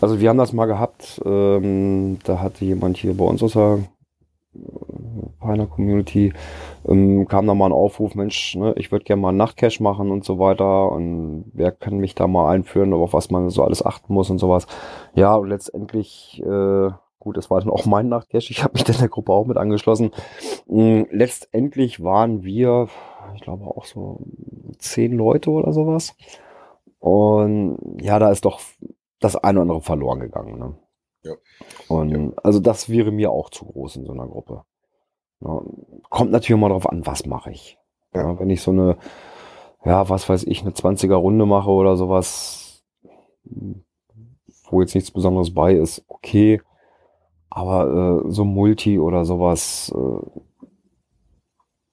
[0.00, 3.80] Also wir haben das mal gehabt, ähm, da hatte jemand hier bei uns aus der
[5.40, 6.32] bei einer Community,
[6.86, 10.10] ähm, kam da mal ein Aufruf, Mensch, ne, ich würde gerne mal einen Nachtcache machen
[10.10, 13.84] und so weiter und wer kann mich da mal einführen, auf was man so alles
[13.84, 14.66] achten muss und sowas.
[15.14, 18.98] Ja, und letztendlich, äh, gut, das war dann auch mein Nachtcache, ich habe mich dann
[18.98, 20.10] der Gruppe auch mit angeschlossen.
[20.68, 22.88] Ähm, letztendlich waren wir,
[23.36, 24.20] ich glaube auch so
[24.78, 26.16] zehn Leute oder sowas.
[26.98, 28.60] Und ja, da ist doch
[29.20, 30.58] das eine oder andere verloren gegangen.
[30.58, 30.78] Ne?
[31.22, 31.34] Ja.
[31.88, 32.32] Und Ja.
[32.42, 34.64] also das wäre mir auch zu groß in so einer Gruppe.
[35.40, 35.60] Ja,
[36.10, 37.78] kommt natürlich mal drauf an, was mache ich.
[38.14, 38.22] Ja.
[38.32, 38.96] Ja, wenn ich so eine,
[39.84, 42.82] ja, was weiß ich, eine 20er Runde mache oder sowas,
[44.70, 46.60] wo jetzt nichts Besonderes bei ist, okay.
[47.50, 50.40] Aber äh, so Multi oder sowas, äh,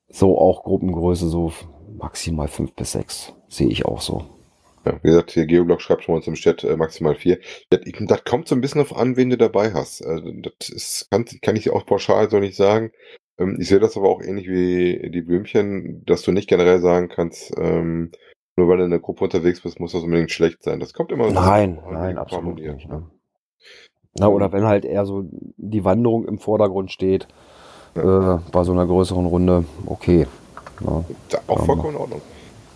[0.09, 1.51] so auch Gruppengröße, so
[1.97, 4.23] maximal fünf bis sechs, sehe ich auch so.
[4.85, 7.39] Ja, wie gesagt, hier Geoblog schreibt schon mal uns im Chat äh, maximal vier.
[7.69, 10.01] Das, kommt so ein bisschen auf an, wen du dabei hast.
[10.01, 12.91] Äh, das ist, kann, kann ich auch pauschal so nicht sagen.
[13.39, 17.09] Ähm, ich sehe das aber auch ähnlich wie die Blümchen, dass du nicht generell sagen
[17.09, 18.11] kannst, ähm,
[18.55, 20.79] nur weil du in der Gruppe unterwegs bist, muss das unbedingt schlecht sein.
[20.79, 22.87] Das kommt immer so Nein, nein, absolut nicht.
[22.87, 22.95] ne?
[22.95, 23.03] Ne?
[24.17, 25.25] Na, oder wenn halt eher so
[25.57, 27.27] die Wanderung im Vordergrund steht,
[27.95, 30.25] äh, bei so einer größeren Runde, okay.
[30.85, 32.21] Ja, Da auch Ja, vollkommen in Ordnung.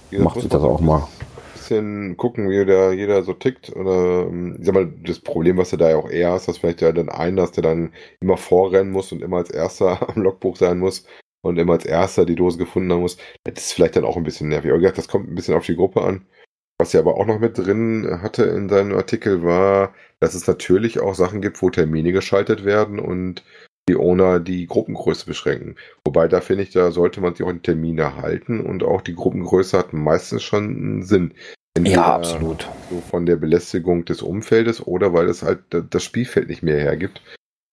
[0.09, 1.07] Gesagt, macht sich das auch mal.
[1.69, 3.75] Bisschen gucken, wie der, jeder so tickt.
[3.75, 6.57] Oder ähm, ich sag mal, das Problem, was du da ja auch eher hast, dass
[6.57, 10.21] vielleicht ja dann einen hast, der dann immer vorrennen muss und immer als erster am
[10.21, 11.05] Logbuch sein muss
[11.41, 13.17] und immer als erster die Dose gefunden haben muss.
[13.43, 14.71] Das ist vielleicht dann auch ein bisschen nervig.
[14.71, 16.25] Aber gesagt, das kommt ein bisschen auf die Gruppe an.
[16.79, 21.01] Was er aber auch noch mit drin hatte in seinem Artikel war, dass es natürlich
[21.01, 23.43] auch Sachen gibt, wo Termine geschaltet werden und
[23.89, 25.75] die Owner die Gruppengröße beschränken.
[26.05, 29.15] Wobei da finde ich, da sollte man sich auch an Termine halten und auch die
[29.15, 31.33] Gruppengröße hat meistens schon einen Sinn.
[31.75, 32.67] Entweder Ja, absolut.
[32.89, 36.77] So von der Belästigung des Umfeldes oder weil es halt da- das Spielfeld nicht mehr
[36.79, 37.21] hergibt.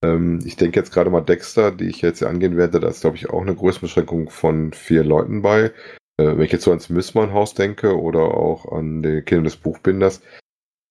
[0.05, 3.01] Ähm, ich denke jetzt gerade mal Dexter, die ich jetzt hier angehen werde, da ist
[3.01, 5.73] glaube ich auch eine Größenbeschränkung von vier Leuten bei.
[6.21, 10.21] Äh, wenn ich jetzt so ans Missmann-Haus denke oder auch an die Kinder des Buchbinders,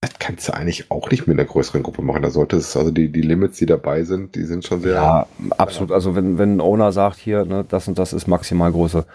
[0.02, 2.22] das kannst du eigentlich auch nicht mit einer größeren Gruppe machen.
[2.24, 4.94] Da sollte es, also die, die Limits, die dabei sind, die sind schon sehr.
[4.94, 5.92] Ja, absolut.
[5.92, 9.06] Also wenn, wenn ein Owner sagt hier, ne, das und das ist Maximalgröße,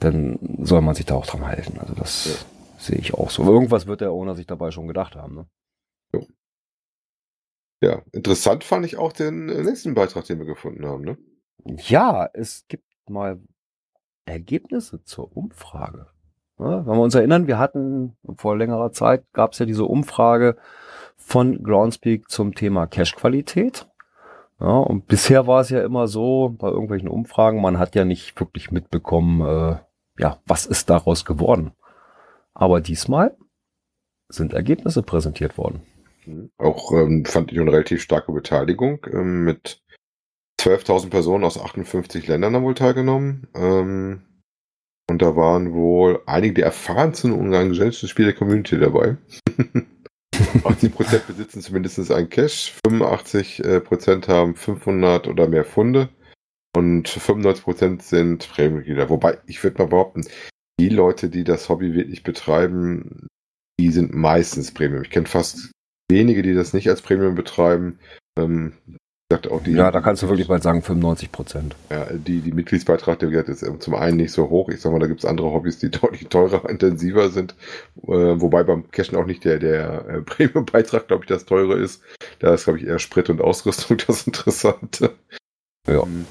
[0.00, 1.78] dann soll man sich da auch dran halten.
[1.80, 2.44] Also das
[2.84, 3.42] sehe ich auch so.
[3.42, 5.34] Irgendwas wird der Owner sich dabei schon gedacht haben.
[5.34, 5.46] Ne?
[7.84, 11.04] Ja, interessant fand ich auch den äh, nächsten Beitrag, den wir gefunden haben.
[11.04, 11.18] Ne?
[11.86, 13.40] Ja, es gibt mal
[14.24, 16.06] Ergebnisse zur Umfrage.
[16.58, 20.56] Ja, wenn wir uns erinnern, wir hatten vor längerer Zeit, gab es ja diese Umfrage
[21.16, 23.86] von Groundspeak zum Thema Cache-Qualität.
[24.60, 28.38] Ja, und bisher war es ja immer so, bei irgendwelchen Umfragen, man hat ja nicht
[28.40, 29.78] wirklich mitbekommen, äh,
[30.18, 31.72] ja, was ist daraus geworden.
[32.54, 33.36] Aber diesmal
[34.28, 35.82] sind Ergebnisse präsentiert worden.
[36.26, 36.50] Mhm.
[36.58, 39.06] Auch ähm, fand ich eine relativ starke Beteiligung.
[39.12, 39.82] Ähm, mit
[40.60, 43.48] 12.000 Personen aus 58 Ländern haben wohl teilgenommen.
[43.54, 44.22] Ähm,
[45.10, 49.18] und da waren wohl einige der erfahrensten und engagiertesten Spieler der Community dabei.
[50.34, 56.08] 80% besitzen zumindest einen Cache, 85% haben 500 oder mehr Funde
[56.74, 59.10] und 95% sind Premium-Mitglieder.
[59.10, 60.24] Wobei, ich würde mal behaupten,
[60.80, 63.28] die Leute, die das Hobby wirklich betreiben,
[63.78, 65.02] die sind meistens Premium.
[65.02, 65.70] Ich kenne fast
[66.10, 67.98] wenige, die das nicht als Premium betreiben.
[68.38, 68.72] Ähm,
[69.32, 71.76] sagt auch die, Ja, da kannst du wirklich bald sagen 95 Prozent.
[71.90, 74.68] ja, die, die Mitgliedsbeitrag, der wird jetzt ähm, zum einen nicht so hoch.
[74.68, 77.54] Ich sag mal, da gibt es andere Hobbys, die deutlich teurer, intensiver sind.
[78.02, 82.02] Äh, wobei beim Cashen auch nicht der, der äh, Premium-Beitrag, glaube ich, das teure ist.
[82.40, 85.14] Da ist, glaube ich, eher Sprit und Ausrüstung das Interessante.
[85.88, 86.02] Ja.
[86.02, 86.26] Ähm,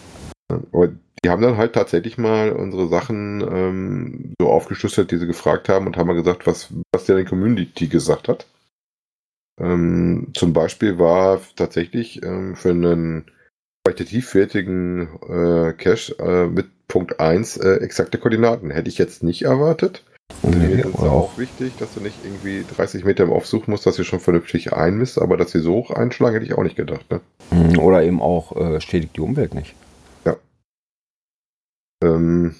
[0.72, 0.90] Aber
[1.24, 5.88] die haben dann halt tatsächlich mal unsere Sachen ähm, so aufgeschlüsselt, die sie gefragt haben
[5.88, 8.46] und haben mal gesagt, was, was der Community gesagt hat.
[9.60, 13.26] Ähm, zum Beispiel war tatsächlich ähm, für einen
[13.86, 18.72] qualitativ wertigen äh, Cache äh, mit Punkt 1 äh, exakte Koordinaten.
[18.72, 20.04] Hätte ich jetzt nicht erwartet.
[20.42, 23.68] Und Nee, ist es oder auch wichtig, dass du nicht irgendwie 30 Meter im Aufsuch
[23.68, 26.64] musst, dass du schon vernünftig einmisst, aber dass sie so hoch einschlagen, hätte ich auch
[26.64, 27.06] nicht gedacht.
[27.12, 27.22] Ne?
[27.52, 29.76] Mhm, Oder eben auch äh, schädigt die Umwelt nicht.
[32.04, 32.56] Ähm,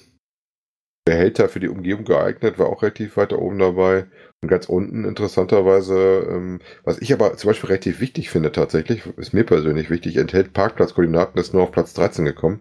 [1.04, 4.06] Behälter für die Umgebung geeignet, war auch relativ weiter oben dabei.
[4.42, 9.34] Und ganz unten interessanterweise, ähm, was ich aber zum Beispiel relativ wichtig finde tatsächlich, ist
[9.34, 12.60] mir persönlich wichtig, enthält Parkplatzkoordinaten, ist nur auf Platz 13 gekommen,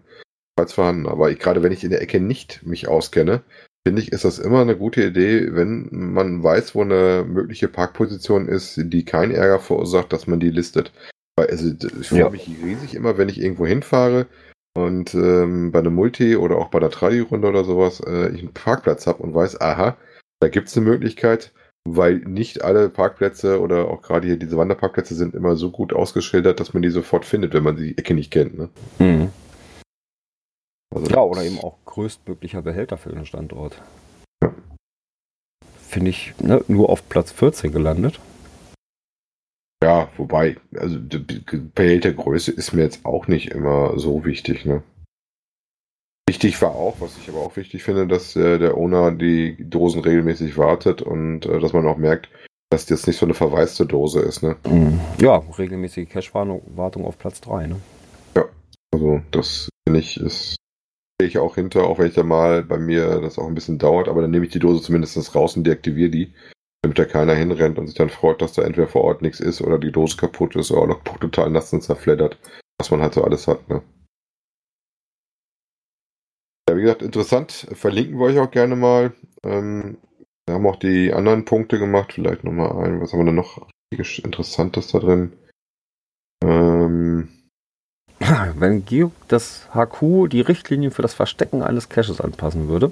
[0.57, 1.07] falls vorhanden.
[1.07, 3.43] Aber ich, gerade wenn ich in der Ecke nicht mich auskenne,
[3.87, 8.49] finde ich, ist das immer eine gute Idee, wenn man weiß, wo eine mögliche Parkposition
[8.49, 10.91] ist, die keinen Ärger verursacht, dass man die listet.
[11.37, 12.29] Weil also, ich freue Ja.
[12.29, 14.27] mich riesig immer, wenn ich irgendwo hinfahre
[14.75, 18.53] und ähm, bei einem Multi oder auch bei der Tradi-Runde oder sowas äh, ich einen
[18.53, 19.97] Parkplatz habe und weiß, aha,
[20.39, 21.53] da gibt es eine Möglichkeit,
[21.87, 26.59] weil nicht alle Parkplätze oder auch gerade hier diese Wanderparkplätze sind immer so gut ausgeschildert,
[26.59, 28.57] dass man die sofort findet, wenn man die Ecke nicht kennt.
[28.57, 28.69] Ne?
[28.99, 29.29] Mhm.
[30.93, 33.81] Also Ja, oder eben auch größtmöglicher Behälter für den Standort.
[34.43, 34.53] Ja.
[35.87, 38.19] Finde ich ne, nur auf Platz 14 gelandet.
[39.83, 41.35] Ja, wobei, also die
[41.75, 44.81] Behältergröße ist mir jetzt auch nicht immer so wichtig, ne?
[46.25, 49.99] Wichtig war auch, was ich aber auch wichtig finde, dass äh, der Owner die Dosen
[49.99, 52.29] regelmäßig wartet und äh, dass man auch merkt,
[52.69, 54.55] dass das nicht so eine verwaiste Dose ist, ne?
[55.19, 57.67] Ja, regelmäßige Cache-Wartung auf Platz 3.
[57.67, 57.75] Ne?
[58.93, 60.55] Also das finde ich ist
[61.17, 63.79] stehe ich auch hinter, auch wenn ich da mal bei mir das auch ein bisschen
[63.79, 66.33] dauert, aber dann nehme ich die Dose zumindest raus und deaktiviere die,
[66.83, 69.61] damit da keiner hinrennt und sich dann freut, dass da entweder vor Ort nichts ist
[69.61, 72.37] oder die Dose kaputt ist oder noch total nass und zerfleddert,
[72.77, 73.81] was man halt so alles hat, ne?
[76.69, 77.51] Ja, wie gesagt, interessant.
[77.73, 79.13] Verlinken wir euch auch gerne mal.
[79.43, 79.97] Ähm,
[80.45, 82.13] wir haben auch die anderen Punkte gemacht.
[82.13, 83.01] Vielleicht nochmal ein.
[83.01, 85.33] Was haben wir denn noch Interessantes da drin?
[86.41, 87.29] Ähm,
[88.55, 92.91] Wenn Geo das HQ die Richtlinien für das Verstecken eines Caches anpassen würde,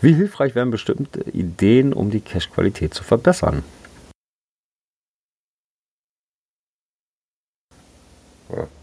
[0.00, 3.62] wie hilfreich wären bestimmte Ideen, um die Cache-Qualität zu verbessern?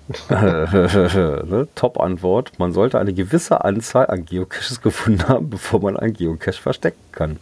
[0.29, 1.67] ne?
[1.75, 2.57] Top-Antwort.
[2.57, 7.37] Man sollte eine gewisse Anzahl an Geocaches gefunden haben, bevor man einen Geocache verstecken kann.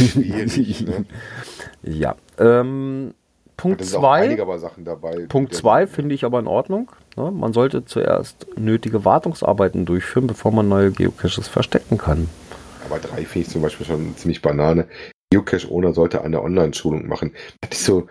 [0.00, 1.04] Schwierig, ne?
[1.82, 2.16] Ja.
[2.38, 3.14] Ähm,
[3.58, 4.12] Punkt da sind auch 2.
[4.22, 5.26] einige aber Sachen dabei.
[5.28, 6.90] Punkt die- 2 finde ich aber in Ordnung.
[7.16, 7.30] Ne?
[7.30, 12.28] Man sollte zuerst nötige Wartungsarbeiten durchführen, bevor man neue Geocaches verstecken kann.
[12.88, 14.86] Aber drei finde ich zum Beispiel schon ziemlich Banane.
[15.30, 17.32] Geocache-Owner sollte eine Online-Schulung machen.
[17.60, 18.06] Das ist so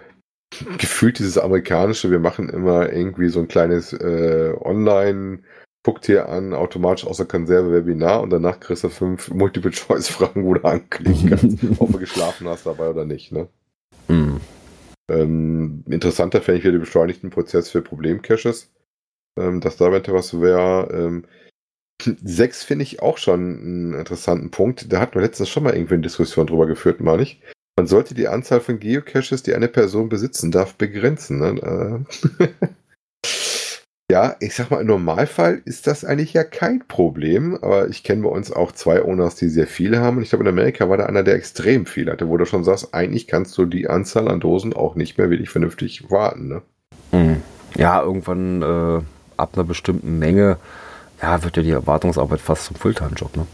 [0.77, 5.39] gefühlt dieses amerikanische, wir machen immer irgendwie so ein kleines äh, Online-
[5.83, 10.53] guckt hier an, automatisch aus der Konserve Webinar und danach kriegst du fünf Multiple-Choice-Fragen, wo
[10.55, 13.31] du anklicken kannst, ob du geschlafen hast dabei oder nicht.
[13.31, 13.47] Ne?
[14.09, 14.41] Hm.
[15.09, 18.71] Ähm, interessanter fände ich wieder den beschleunigten Prozess für Problemcaches.
[19.37, 20.89] Ähm, dass da eventuell was wäre.
[20.91, 21.25] Ähm,
[22.01, 24.91] sechs finde ich auch schon einen interessanten Punkt.
[24.91, 27.41] Da hatten wir letztens schon mal irgendwie eine Diskussion drüber geführt, meine ich.
[27.77, 31.39] Man sollte die Anzahl von Geocaches, die eine Person besitzen darf, begrenzen.
[31.39, 32.05] Ne?
[34.09, 38.23] Ja, ich sag mal, im Normalfall ist das eigentlich ja kein Problem, aber ich kenne
[38.23, 40.95] bei uns auch zwei Owners, die sehr viele haben und ich glaube, in Amerika war
[40.95, 44.29] da einer, der extrem viel hatte, wo du schon sagst, eigentlich kannst du die Anzahl
[44.29, 46.47] an Dosen auch nicht mehr wirklich vernünftig warten.
[46.47, 46.61] Ne?
[47.11, 47.41] Hm.
[47.75, 49.01] Ja, irgendwann äh,
[49.35, 50.55] ab einer bestimmten Menge
[51.21, 53.35] ja, wird ja die Erwartungsarbeit fast zum Fulltime-Job.
[53.35, 53.45] Ne?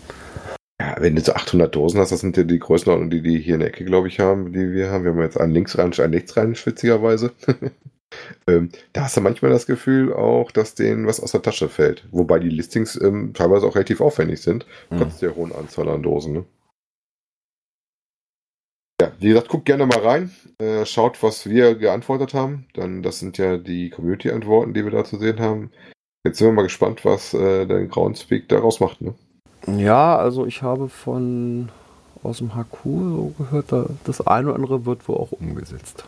[0.79, 3.55] Ja, wenn du so 800 Dosen hast, das sind ja die Größenordnung, die die hier
[3.55, 5.03] in der Ecke, glaube ich, haben, die wir haben.
[5.03, 7.31] Wir haben jetzt einen links rein, einen rechts rein, witzigerweise.
[8.47, 12.05] ähm, da hast du manchmal das Gefühl auch, dass denen was aus der Tasche fällt.
[12.11, 14.99] Wobei die Listings ähm, teilweise auch relativ aufwendig sind, Hm.
[14.99, 16.33] trotz der hohen Anzahl an Dosen.
[16.33, 16.45] Ne?
[19.01, 20.31] Ja, wie gesagt, guckt gerne mal rein.
[20.59, 22.67] Äh, schaut, was wir geantwortet haben.
[22.73, 25.71] Dann, das sind ja die Community-Antworten, die wir da zu sehen haben.
[26.25, 29.01] Jetzt sind wir mal gespannt, was äh, der Groundspeak daraus macht.
[29.01, 29.13] Ne?
[29.67, 31.69] Ja, also ich habe von
[32.21, 36.05] aus dem HQ so gehört, da, das eine oder andere wird wohl auch umgesetzt.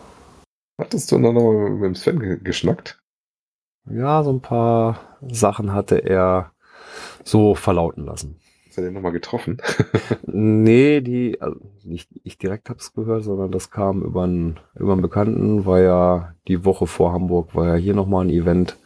[0.78, 2.98] Hattest du dann nochmal mit dem Sven ge- geschnackt?
[3.90, 6.52] Ja, so ein paar Sachen hatte er
[7.24, 8.40] so verlauten lassen.
[8.68, 9.58] Hast du den nochmal getroffen?
[10.28, 15.02] Nee, die, also nicht ich direkt hab's gehört, sondern das kam über einen, über einen
[15.02, 18.78] Bekannten, war ja die Woche vor Hamburg, war ja hier nochmal ein Event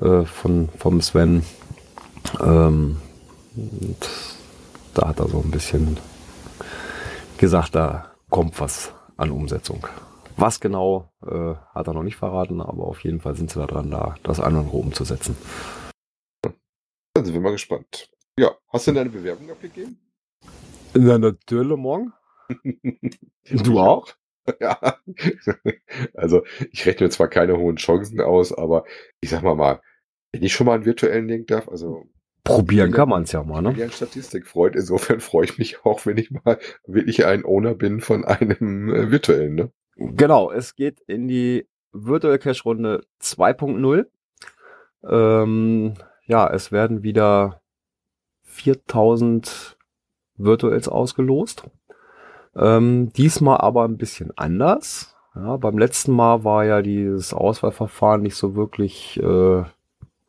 [0.00, 1.44] äh, von, vom Sven.
[2.40, 2.98] Ähm,
[3.56, 3.96] und
[4.94, 5.98] da hat er so ein bisschen
[7.38, 9.86] gesagt, da kommt was an Umsetzung.
[10.40, 13.66] Was genau, äh, hat er noch nicht verraten, aber auf jeden Fall sind sie da
[13.66, 15.36] dran, da das eine oder andere umzusetzen.
[16.42, 18.08] Dann sind wir mal gespannt.
[18.38, 19.98] Ja, hast du deine Bewerbung abgegeben?
[20.94, 22.12] Na, natürlich, morgen.
[23.50, 24.08] Du auch?
[24.60, 24.96] Ja.
[26.14, 28.84] Also, ich rechne mir zwar keine hohen Chancen aus, aber
[29.20, 29.82] ich sag mal mal,
[30.32, 32.06] wenn ich schon mal einen virtuellen Link darf, also
[32.44, 33.78] Probieren kann man es ja mal, ich bin ne?
[33.80, 38.00] ja ein Statistikfreund, insofern freue ich mich auch, wenn ich mal wirklich ein Owner bin
[38.00, 39.72] von einem äh, virtuellen, ne?
[39.98, 44.06] Genau, es geht in die Virtual Cache Runde 2.0.
[45.02, 45.94] Ähm,
[46.26, 47.60] ja, es werden wieder
[48.44, 49.76] 4000
[50.36, 51.64] Virtuals ausgelost.
[52.54, 55.16] Ähm, diesmal aber ein bisschen anders.
[55.34, 59.64] Ja, beim letzten Mal war ja dieses Auswahlverfahren nicht so wirklich äh,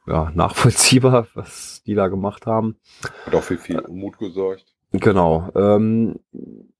[0.07, 2.77] ja, nachvollziehbar, was die da gemacht haben.
[3.25, 4.65] Hat auch für viel Unmut gesorgt.
[4.91, 5.49] Genau.
[5.55, 6.19] Ähm,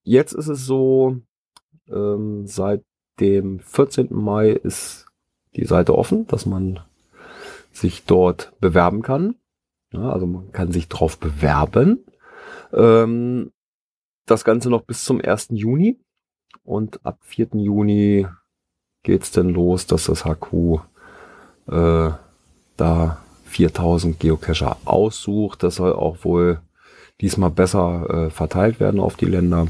[0.03, 1.17] jetzt ist es so,
[1.91, 2.83] ähm, seit
[3.19, 4.07] dem 14.
[4.11, 5.05] Mai ist
[5.55, 6.79] die Seite offen, dass man
[7.71, 9.35] sich dort bewerben kann.
[9.91, 12.05] Ja, also man kann sich drauf bewerben.
[12.73, 13.51] Ähm,
[14.25, 15.49] das Ganze noch bis zum 1.
[15.51, 15.99] Juni.
[16.63, 17.49] Und ab 4.
[17.53, 18.27] Juni
[19.03, 20.81] geht's dann los, dass das HQ
[21.67, 22.11] äh,
[22.77, 25.63] da 4000 Geocacher aussucht.
[25.63, 26.61] Das soll auch wohl
[27.21, 29.67] diesmal besser äh, verteilt werden auf die Länder.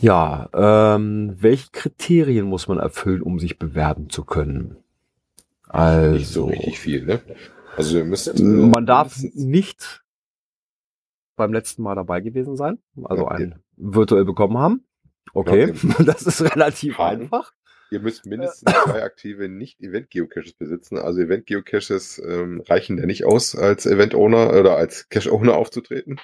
[0.00, 4.76] Ja, ähm, welche Kriterien muss man erfüllen, um sich bewerben zu können?
[5.68, 7.20] Also, Nicht so richtig viel, ne?
[7.76, 8.28] Also ihr müsst.
[8.28, 10.02] äh, man darf nicht
[11.36, 14.84] beim letzten Mal dabei gewesen sein, also Ja, einen virtuell bekommen haben.
[15.34, 15.72] Okay,
[16.04, 17.06] das ist relativ Ja.
[17.08, 17.52] einfach.
[17.90, 20.98] Ihr müsst mindestens zwei aktive Nicht-Event-Geocaches besitzen.
[20.98, 26.18] Also Event-Geocaches ähm, reichen ja nicht aus, als Event-Owner oder als Cache-Owner aufzutreten.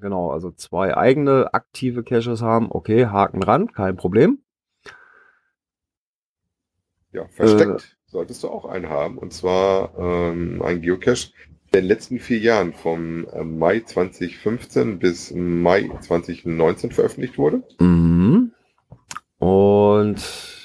[0.00, 2.68] Genau, also zwei eigene aktive Caches haben.
[2.70, 4.38] Okay, Haken dran, kein Problem.
[7.12, 9.18] Ja, versteckt solltest du auch einen haben.
[9.18, 11.32] Und zwar ähm, ein Geocache,
[11.72, 17.62] der in den letzten vier Jahren vom äh, Mai 2015 bis Mai 2019 veröffentlicht wurde.
[17.78, 18.52] Mhm.
[19.38, 20.22] Und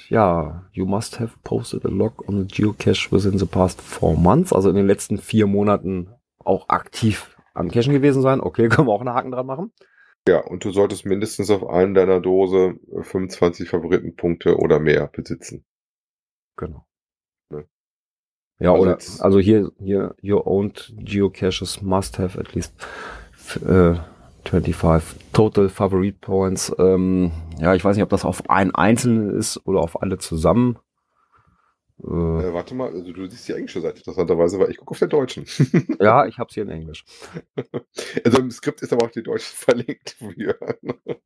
[0.08, 4.52] ja, you must have posted a log on the geocache within the past four months,
[4.52, 6.08] also in den letzten vier Monaten
[6.38, 8.40] auch aktiv am Cachen gewesen sein.
[8.40, 9.72] Okay, können wir auch einen Haken dran machen.
[10.28, 15.64] Ja, und du solltest mindestens auf einen deiner Dose äh, 25 Favoritenpunkte oder mehr besitzen.
[16.56, 16.86] Genau.
[17.50, 17.66] Ne?
[18.60, 22.72] Ja, Also oder also hier, hier, your owned geocaches must have at least
[23.66, 23.94] äh,
[24.44, 26.72] 25 total favorite points.
[26.78, 30.78] Ähm, ja, ich weiß nicht, ob das auf einen einzelnen ist oder auf alle zusammen.
[32.02, 32.06] Äh,
[32.48, 35.08] Äh, warte mal, also du siehst die englische Seite interessanterweise, weil ich gucke auf der
[35.08, 35.44] deutschen.
[36.00, 37.04] ja, ich hab's hier in Englisch.
[38.24, 40.10] also im Skript ist aber auch die deutsche verlinkt.
[40.18, 40.56] Für.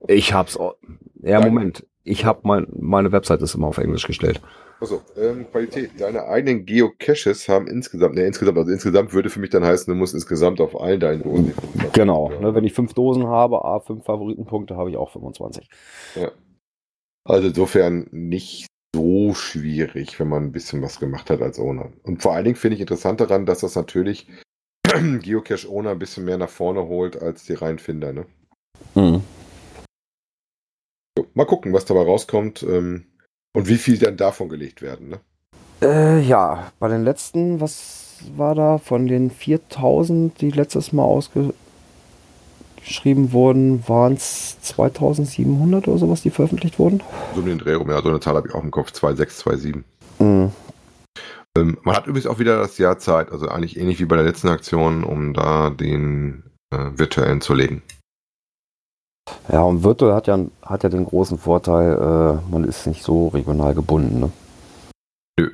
[0.08, 0.56] Ich hab's.
[0.56, 0.76] auch-
[1.22, 1.54] Ja, Nein.
[1.54, 1.86] Moment.
[2.08, 4.40] Ich hab mein, meine Website ist immer auf Englisch gestellt.
[4.78, 5.90] Achso, ähm, Qualität.
[5.98, 9.98] Deine eigenen Geocaches haben insgesamt, ne, insgesamt, also insgesamt würde für mich dann heißen, du
[9.98, 11.46] musst insgesamt auf allen deinen Dosen.
[11.46, 12.30] die 25 Genau.
[12.30, 12.38] ja.
[12.40, 15.68] Ne, wenn ich fünf Dosen habe, A, fünf Favoritenpunkte, habe ich auch 25.
[17.24, 21.92] Also insofern nicht so schwierig, wenn man ein bisschen was gemacht hat als Owner.
[22.02, 24.26] Und vor allen Dingen finde ich interessant daran, dass das natürlich
[24.86, 28.12] Geocache-Owner ein bisschen mehr nach vorne holt als die reinen Finder.
[28.12, 28.26] Ne?
[28.94, 29.22] Mhm.
[31.16, 33.04] So, mal gucken, was dabei rauskommt ähm,
[33.54, 35.08] und wie viel dann davon gelegt werden.
[35.08, 35.20] Ne?
[35.82, 41.04] Äh, ja, bei den letzten, was war da von den 4000, die letztes Mal
[42.86, 47.02] ausgeschrieben wurden, waren es 2700 oder sowas, die veröffentlicht wurden?
[47.34, 49.84] So um den Dreh rum, ja, so eine Zahl habe ich auch im Kopf, 2627.
[50.20, 50.52] Mhm.
[51.58, 54.24] Ähm, man hat übrigens auch wieder das Jahr Zeit, also eigentlich ähnlich wie bei der
[54.24, 57.82] letzten Aktion, um da den äh, virtuellen zu legen.
[59.50, 63.28] Ja, und Virtual hat ja, hat ja den großen Vorteil, äh, man ist nicht so
[63.28, 64.20] regional gebunden.
[64.20, 65.50] Ne?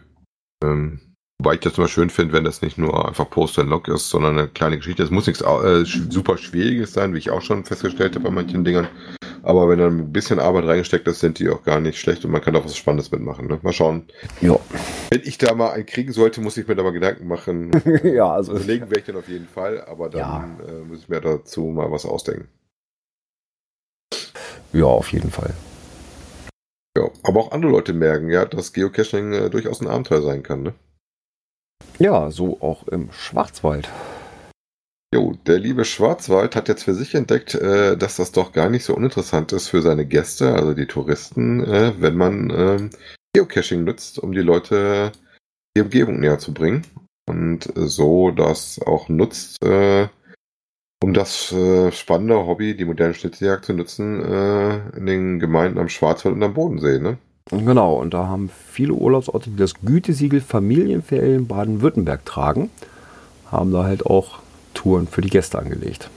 [0.62, 1.00] Ähm,
[1.42, 4.08] wobei ich das immer schön finde, wenn das nicht nur einfach Post and Log ist,
[4.08, 5.02] sondern eine kleine Geschichte.
[5.02, 8.64] Es muss nichts äh, super Schwieriges sein, wie ich auch schon festgestellt habe bei manchen
[8.64, 8.86] Dingern.
[9.42, 12.30] Aber wenn da ein bisschen Arbeit reingesteckt ist, sind die auch gar nicht schlecht und
[12.30, 13.48] man kann auch was Spannendes mitmachen.
[13.48, 13.58] Ne?
[13.62, 14.04] Mal schauen.
[14.40, 14.56] Ja.
[15.10, 17.72] Wenn ich da mal einen kriegen sollte, muss ich mir da mal Gedanken machen.
[18.04, 21.08] ja, also Also legen werde ich dann auf jeden Fall, aber dann äh, muss ich
[21.08, 22.46] mir dazu mal was ausdenken.
[24.72, 25.54] ja, auf jeden Fall.
[26.96, 30.62] Ja, aber auch andere Leute merken ja, dass Geocaching äh, durchaus ein Abenteuer sein kann.
[30.62, 30.74] Ne?
[31.98, 33.88] Ja, so auch im Schwarzwald.
[35.14, 38.84] Jo, der liebe Schwarzwald hat jetzt für sich entdeckt, äh, dass das doch gar nicht
[38.84, 42.90] so uninteressant ist für seine Gäste, also die Touristen, äh, wenn man ähm,
[43.34, 45.12] Geocaching nutzt, um die Leute
[45.76, 46.86] die Umgebung näher zu bringen.
[47.28, 50.08] Und äh, so das auch nutzt, äh,
[51.02, 55.88] um das äh, spannende Hobby, die moderne Schnitzeljagd zu nutzen, äh, in den Gemeinden am
[55.88, 56.98] Schwarzwald und am Bodensee.
[56.98, 57.18] Ne?
[57.50, 62.70] Genau, und da haben viele Urlaubsorte, die das Gütesiegel Familienferien Baden-Württemberg tragen,
[63.50, 64.38] haben da halt auch
[64.74, 66.08] Touren für die Gäste angelegt.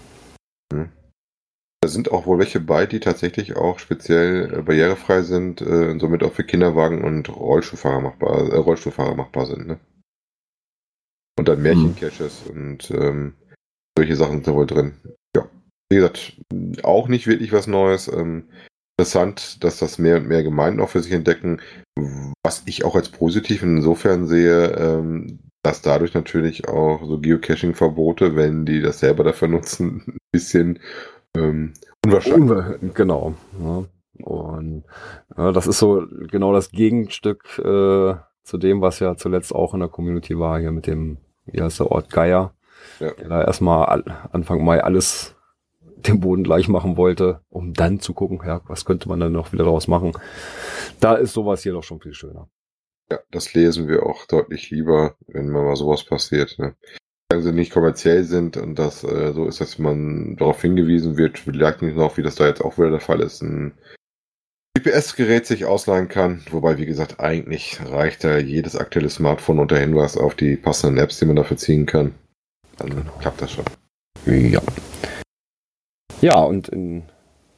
[1.86, 6.00] Da sind auch wohl welche bei, die tatsächlich auch speziell äh, barrierefrei sind äh, und
[6.00, 9.68] somit auch für Kinderwagen und Rollstuhlfahrer machbar, äh, Rollstuhlfahrer machbar sind.
[9.68, 9.80] Ne?
[11.38, 13.36] Und dann Märchencaches und ähm,
[13.96, 14.94] solche Sachen sind da wohl drin.
[15.36, 15.48] Ja,
[15.90, 16.38] wie gesagt,
[16.82, 18.08] auch nicht wirklich was Neues.
[18.08, 18.50] Ähm,
[18.98, 21.60] interessant, dass das mehr und mehr Gemeinden auch für sich entdecken,
[22.44, 28.66] was ich auch als positiv insofern sehe, ähm, dass dadurch natürlich auch so Geocaching-Verbote, wenn
[28.66, 30.80] die das selber dafür nutzen, ein bisschen
[31.36, 31.74] ähm,
[32.06, 32.50] unwahrscheinlich.
[32.52, 33.34] Unver- Genau.
[33.62, 33.84] Ja.
[34.24, 34.84] Und
[35.38, 39.82] ja, das ist so genau das Gegenstück äh, zu dem, was ja zuletzt auch in
[39.82, 41.18] der Community war, hier mit dem,
[41.48, 42.54] wie heißt der Ort Geier,
[43.02, 43.12] Ja.
[43.12, 45.35] der da erstmal Anfang Mai alles
[46.08, 49.54] dem Boden gleich machen wollte, um dann zu gucken, ja, was könnte man dann noch
[49.54, 50.14] wieder daraus machen.
[51.00, 52.50] Da ist sowas hier doch schon viel schöner.
[53.12, 56.58] Ja, das lesen wir auch deutlich lieber, wenn mal mal sowas passiert.
[56.58, 56.76] Ne?
[57.30, 61.40] Wenn sie nicht kommerziell sind und das äh, so ist, dass man darauf hingewiesen wird,
[61.40, 63.74] vielleicht nicht noch, wie das da jetzt auch wieder der Fall ist, ein
[64.78, 66.42] GPS-Gerät sich ausleihen kann.
[66.52, 71.20] Wobei, wie gesagt, eigentlich reicht da jedes aktuelle Smartphone unter Hinweis auf die passenden Apps,
[71.20, 72.14] die man dafür ziehen kann.
[72.78, 73.66] Dann klappt das schon.
[74.26, 74.62] Ja.
[76.22, 77.04] Ja, und in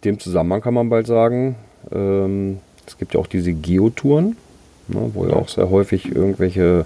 [0.03, 1.55] dem Zusammenhang kann man bald sagen,
[1.91, 4.37] ähm, es gibt ja auch diese Geotouren,
[4.87, 6.85] ne, wo ja auch sehr häufig irgendwelche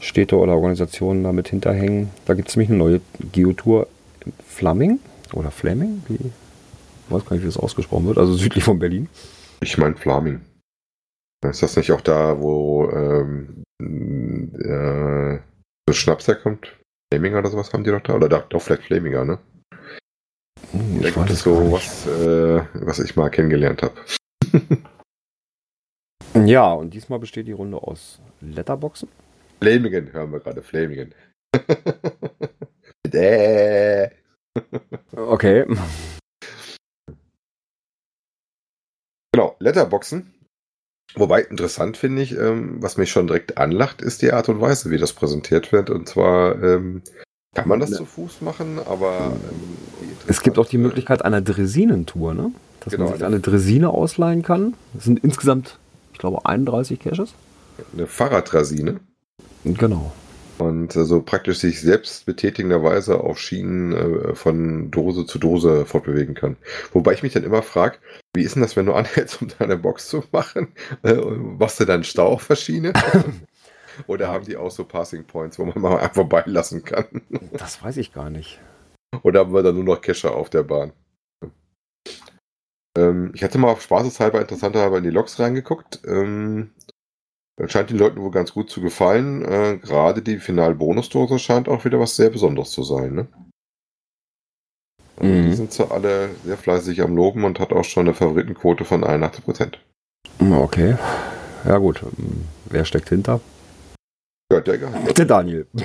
[0.00, 2.10] Städte oder Organisationen damit hinterhängen.
[2.26, 3.00] Da gibt es nämlich eine neue
[3.32, 3.88] Geotour
[4.24, 5.00] in Flaming
[5.32, 9.08] oder Flaming, wie ich weiß gar nicht, wie das ausgesprochen wird, also südlich von Berlin.
[9.60, 10.40] Ich meine Flaming.
[11.44, 13.62] Ist das nicht auch da, wo ähm,
[14.58, 15.38] äh,
[15.92, 16.76] Schnaps herkommt?
[17.12, 18.14] Flaminger oder sowas haben die doch da?
[18.14, 19.38] Oder doch, vielleicht Flaminger, ne?
[20.76, 23.94] Hm, da gibt es so was, äh, was ich mal kennengelernt habe.
[26.46, 29.08] ja, und diesmal besteht die Runde aus Letterboxen.
[29.60, 31.14] Flamingen hören wir gerade, Flamingen.
[35.16, 35.64] okay.
[39.32, 40.34] Genau, Letterboxen.
[41.14, 44.90] Wobei interessant finde ich, ähm, was mich schon direkt anlacht, ist die Art und Weise,
[44.90, 45.88] wie das präsentiert wird.
[45.88, 47.02] Und zwar ähm,
[47.54, 47.96] kann man das ja.
[47.96, 49.78] zu Fuß machen, aber ähm,
[50.26, 52.52] es gibt auch die Möglichkeit einer Dresinentour, ne?
[52.80, 54.74] Dass genau, man sich eine Dresine ausleihen kann.
[54.94, 55.78] Das sind insgesamt,
[56.12, 57.34] ich glaube, 31 Caches.
[57.92, 59.00] Eine Fahrraddrasine.
[59.64, 60.12] Genau.
[60.58, 66.34] Und äh, so praktisch sich selbst betätigenderweise auf Schienen äh, von Dose zu Dose fortbewegen
[66.34, 66.56] kann.
[66.92, 67.98] Wobei ich mich dann immer frage,
[68.34, 70.68] wie ist denn das, wenn du anhältst, um deine Box zu machen?
[71.02, 72.92] Äh, machst du dann Stau auf der Schiene?
[74.06, 77.22] Oder haben die auch so Passing Points, wo man mal einfach vorbeilassen kann?
[77.52, 78.58] Das weiß ich gar nicht.
[79.22, 80.92] Oder haben wir dann nur noch Kescher auf der Bahn?
[82.96, 86.00] Ähm, ich hatte mal auf spaßeshalber interessanterweise in die Logs reingeguckt.
[86.06, 86.70] Ähm,
[87.66, 89.42] scheint den Leuten wohl ganz gut zu gefallen.
[89.44, 93.14] Äh, Gerade die Final-Bonus-Dose scheint auch wieder was sehr Besonderes zu sein.
[93.14, 93.28] Ne?
[95.20, 95.50] Mhm.
[95.50, 99.04] Die sind zwar alle sehr fleißig am Loben und hat auch schon eine Favoritenquote von
[99.04, 99.74] 81%.
[100.40, 100.96] Okay.
[101.64, 102.02] Ja gut.
[102.66, 103.40] Wer steckt hinter?
[104.52, 105.66] Ja, der, der Daniel.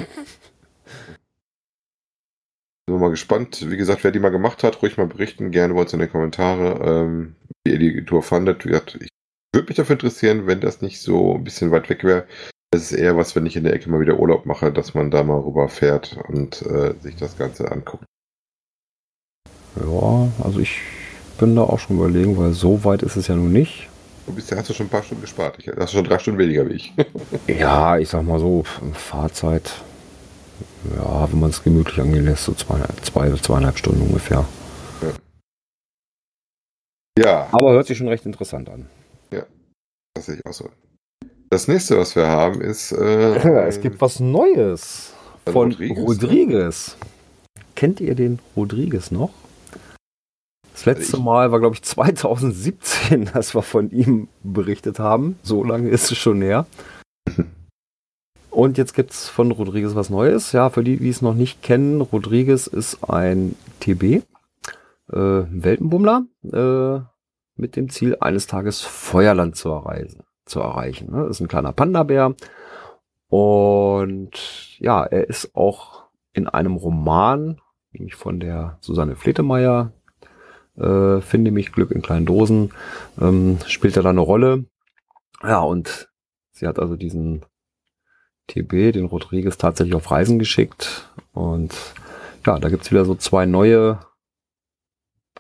[2.91, 3.69] Sind wir mal gespannt.
[3.69, 5.51] Wie gesagt, wer die mal gemacht hat, ruhig mal berichten.
[5.51, 8.65] Gerne bei uns in den Kommentaren, ähm, wie ihr die Tour fandet.
[8.65, 9.07] Ich
[9.55, 12.25] würde mich dafür interessieren, wenn das nicht so ein bisschen weit weg wäre.
[12.71, 15.09] Es ist eher was, wenn ich in der Ecke mal wieder Urlaub mache, dass man
[15.09, 18.03] da mal rüber fährt und äh, sich das Ganze anguckt.
[19.77, 20.81] Ja, also ich
[21.39, 23.87] bin da auch schon überlegen, weil so weit ist es ja nun nicht.
[24.25, 25.55] Du bist hast du schon ein paar Stunden gespart.
[25.59, 26.93] Ich, hast du schon drei Stunden weniger wie ich.
[27.47, 29.81] ja, ich sag mal so, Fahrzeit
[30.95, 34.45] ja, wenn man es gemütlich angehen lässt, so zwei, zwei, zweieinhalb Stunden ungefähr.
[35.01, 35.13] Ja.
[37.23, 37.49] ja.
[37.51, 38.87] Aber hört sich schon recht interessant an.
[39.31, 39.43] Ja,
[40.15, 40.69] das sehe ich auch so.
[41.49, 42.91] Das nächste, was wir haben, ist.
[42.93, 45.13] Äh, ja, es gibt was Neues
[45.45, 45.97] von Rodriguez.
[45.97, 46.97] Rodriguez.
[47.75, 49.31] Kennt ihr den Rodriguez noch?
[50.73, 55.37] Das letzte ich, Mal war, glaube ich, 2017, dass wir von ihm berichtet haben.
[55.43, 56.65] So lange ist es schon her.
[58.61, 60.51] Und jetzt gibt es von Rodriguez was Neues.
[60.51, 64.21] Ja, für die, die es noch nicht kennen, Rodriguez ist ein TB, äh,
[65.09, 66.99] Weltenbummler, äh,
[67.59, 71.11] mit dem Ziel, eines Tages Feuerland zu, erreisen, zu erreichen.
[71.11, 71.25] Ne?
[71.25, 72.35] Ist ein kleiner Panda-Bär.
[73.29, 77.59] Und ja, er ist auch in einem Roman,
[77.93, 79.91] nämlich von der Susanne Fletemeyer,
[80.77, 82.73] äh, Finde mich Glück in kleinen Dosen,
[83.19, 84.65] ähm, spielt er da eine Rolle.
[85.41, 86.11] Ja, und
[86.51, 87.43] sie hat also diesen
[88.51, 91.09] TB, den Rodriguez, tatsächlich auf Reisen geschickt.
[91.33, 91.73] Und
[92.45, 93.99] ja, da gibt's wieder so zwei neue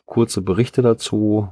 [0.05, 1.51] kurze Berichte dazu.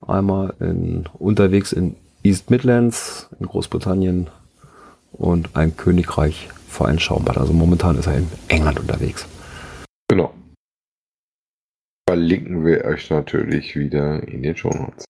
[0.00, 4.28] Einmal in, unterwegs in East Midlands in Großbritannien
[5.12, 7.38] und ein Königreich vor ein Schaumbad.
[7.38, 9.26] Also momentan ist er in England unterwegs.
[10.08, 10.34] Genau.
[12.08, 15.04] Verlinken wir euch natürlich wieder in den Show Notes.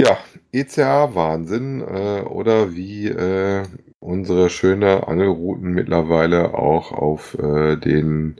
[0.00, 0.18] Ja,
[0.52, 3.62] ECA-Wahnsinn äh, oder wie äh,
[3.98, 8.36] unsere schöne Angelrouten mittlerweile auch auf äh, den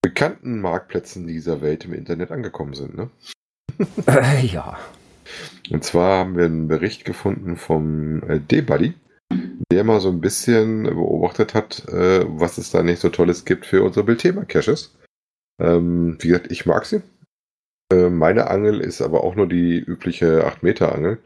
[0.00, 2.96] bekannten Marktplätzen dieser Welt im Internet angekommen sind.
[2.96, 3.10] Ne?
[4.42, 4.78] Ja.
[5.70, 8.94] Und zwar haben wir einen Bericht gefunden vom äh, D-Buddy,
[9.72, 13.66] der mal so ein bisschen beobachtet hat, äh, was es da nicht so Tolles gibt
[13.66, 14.96] für unsere Bildthema-Caches.
[15.60, 17.02] Ähm, wie gesagt, ich mag sie.
[17.92, 21.18] Äh, meine Angel ist aber auch nur die übliche 8-Meter-Angel.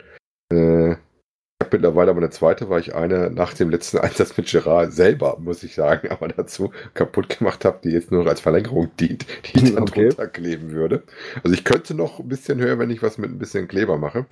[0.52, 4.50] Äh, ich habe mittlerweile aber eine zweite, weil ich eine nach dem letzten Einsatz mit
[4.50, 8.40] Gerard selber, muss ich sagen, aber dazu kaputt gemacht habe, die jetzt nur noch als
[8.40, 10.08] Verlängerung dient, die ich dann okay.
[10.08, 11.02] drunter kleben würde.
[11.42, 14.26] Also ich könnte noch ein bisschen höher, wenn ich was mit ein bisschen Kleber mache.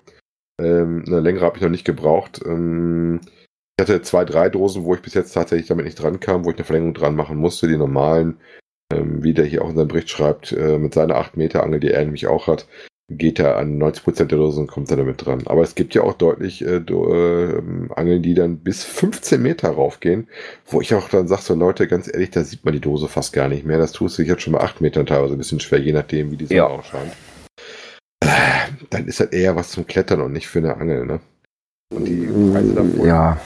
[0.61, 2.41] Ähm, eine längere habe ich noch nicht gebraucht.
[2.45, 3.21] Ähm,
[3.79, 6.51] ich hatte zwei, drei Dosen, wo ich bis jetzt tatsächlich damit nicht dran kam, wo
[6.51, 7.69] ich eine Verlängerung dran machen musste.
[7.69, 8.41] Die normalen
[8.93, 11.81] ähm, wie der hier auch in seinem Bericht schreibt, äh, mit seiner 8 Meter Angel,
[11.81, 12.67] die er nämlich auch hat,
[13.11, 15.43] geht er an 90% der Dosen und kommt er damit dran.
[15.47, 17.63] Aber es gibt ja auch deutlich äh, do, äh,
[17.97, 20.29] Angeln, die dann bis 15 Meter raufgehen,
[20.67, 23.33] wo ich auch dann sage, so Leute, ganz ehrlich, da sieht man die Dose fast
[23.33, 23.79] gar nicht mehr.
[23.79, 26.37] Das tust du jetzt schon mal 8 Metern teilweise ein bisschen schwer, je nachdem, wie
[26.37, 26.67] die Sonne Ja.
[26.67, 27.13] auch scheint.
[28.23, 28.29] Äh,
[28.91, 31.21] Dann ist das eher was zum Klettern und nicht für eine Angel, ne?
[31.95, 33.41] Und die Preise davor, Ja.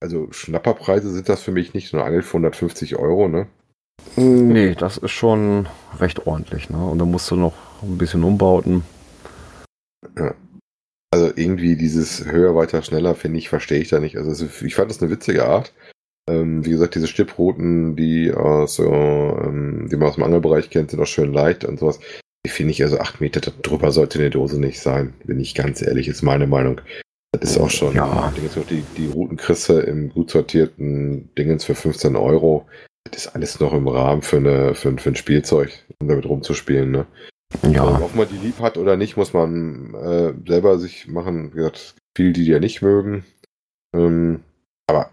[0.00, 1.90] also Schnapperpreise sind das für mich nicht.
[1.90, 3.46] So eine Angel für 150 Euro, ne?
[4.16, 5.68] Nee, das ist schon
[5.98, 6.78] recht ordentlich, ne?
[6.78, 8.82] Und da musst du noch ein bisschen umbauten.
[11.12, 14.16] Also irgendwie dieses höher, weiter, schneller, finde ich, verstehe ich da nicht.
[14.16, 15.72] Also ich fand das eine witzige Art.
[16.28, 20.90] Ähm, wie gesagt, diese Stipprouten, die aus, so, ähm, die man aus dem Angelbereich kennt,
[20.90, 22.00] sind auch schön leicht und sowas.
[22.46, 25.82] Die finde ich, also acht Meter drüber sollte eine Dose nicht sein, bin ich ganz
[25.82, 26.80] ehrlich, ist meine Meinung.
[27.32, 28.32] Das ist auch schon, Ja.
[28.70, 32.66] die, die Routen kriegst im gut sortierten Dingens für 15 Euro.
[33.10, 36.26] Das ist alles noch im Rahmen für, eine, für, ein- für ein Spielzeug, um damit
[36.26, 37.06] rumzuspielen, ne?
[37.62, 38.00] Also, Ja.
[38.00, 41.52] ob man die lieb hat oder nicht, muss man äh, selber sich machen.
[41.52, 43.24] Wie gesagt, viele, die ja nicht mögen.
[43.94, 44.42] Ähm,
[44.88, 45.10] aber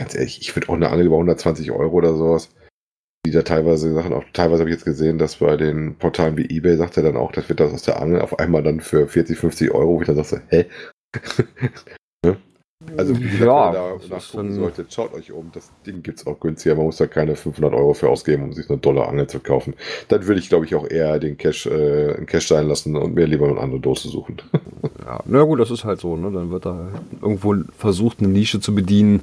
[0.00, 2.50] ganz ehrlich, ich würde auch eine Angel über 120 Euro oder sowas,
[3.26, 6.48] die da teilweise Sachen, auch teilweise habe ich jetzt gesehen, dass bei den Portalen wie
[6.48, 9.06] Ebay sagt er dann auch, das wird das aus der Angel auf einmal dann für
[9.06, 10.66] 40, 50 Euro, wo ich dann sage, so, hä?
[12.24, 12.38] ne?
[12.96, 15.50] Also, wie gesagt, Ja, da nachgucken solltet, schaut euch um.
[15.52, 16.74] Das Ding gibt's auch günstiger.
[16.76, 19.74] Man muss da keine 500 Euro für ausgeben, um sich eine dolle Angel zu kaufen.
[20.08, 23.14] Dann würde ich, glaube ich, auch eher den Cash, äh, einen Cash sein lassen und
[23.14, 24.40] mir lieber eine andere Dose suchen.
[25.06, 26.30] Ja, na gut, das ist halt so, ne?
[26.30, 26.88] Dann wird da
[27.20, 29.22] irgendwo versucht, eine Nische zu bedienen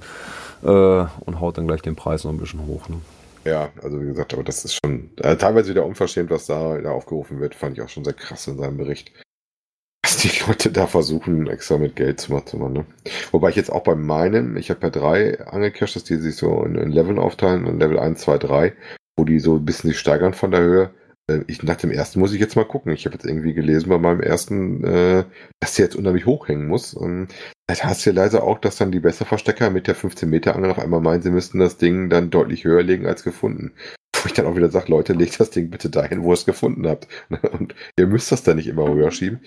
[0.64, 2.90] äh, und haut dann gleich den Preis noch ein bisschen hoch.
[2.90, 2.98] Ne?
[3.46, 6.92] ja, also wie gesagt, aber das ist schon äh, teilweise wieder unverschämt, was da, da
[6.92, 7.56] aufgerufen wird.
[7.56, 9.12] Fand ich auch schon sehr krass in seinem Bericht.
[10.04, 12.74] Was die Leute da versuchen, extra mit Geld zu machen.
[12.74, 12.86] Ne?
[13.32, 16.76] Wobei ich jetzt auch bei meinen, ich habe ja drei Angelcaches, die sich so in,
[16.76, 18.74] in Leveln aufteilen, in Level 1, 2, 3,
[19.18, 20.90] wo die so ein bisschen sich steigern von der Höhe.
[21.30, 22.94] Äh, Ich, nach dem ersten muss ich jetzt mal gucken.
[22.94, 25.26] Ich habe jetzt irgendwie gelesen bei meinem ersten, äh,
[25.60, 26.94] dass der jetzt unheimlich hochhängen muss.
[26.94, 27.28] Und
[27.68, 30.80] das heißt ja leider auch, dass dann die Besserverstecker mit der 15 Meter Angel auf
[30.80, 33.74] einmal meinen, sie müssten das Ding dann deutlich höher legen als gefunden.
[34.22, 36.46] Wo ich dann auch wieder sage, Leute, legt das Ding bitte dahin, wo ihr es
[36.46, 37.08] gefunden habt.
[37.52, 39.42] Und ihr müsst das dann nicht immer höher schieben.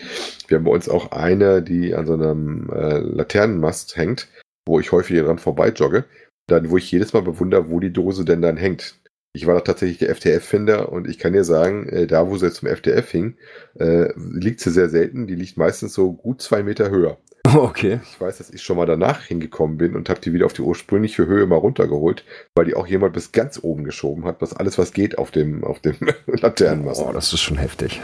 [0.48, 4.28] Wir haben bei uns auch eine, die an so einem äh, Laternenmast hängt,
[4.66, 6.04] wo ich häufig dran vorbei jogge.
[6.46, 8.96] Dann, wo ich jedes Mal bewundere, wo die Dose denn dann hängt.
[9.32, 12.50] Ich war doch tatsächlich der FTF-Finder und ich kann dir sagen, äh, da wo sie
[12.52, 13.36] zum FTF hing,
[13.78, 15.26] äh, liegt sie sehr selten.
[15.26, 17.18] Die liegt meistens so gut zwei Meter höher.
[17.54, 18.00] Okay.
[18.02, 20.62] Ich weiß, dass ich schon mal danach hingekommen bin und habe die wieder auf die
[20.62, 22.24] ursprüngliche Höhe mal runtergeholt,
[22.54, 25.64] weil die auch jemand bis ganz oben geschoben hat, was alles was geht auf dem
[25.64, 27.02] auf dem Laternenmast.
[27.02, 28.00] Oh, das ist schon heftig.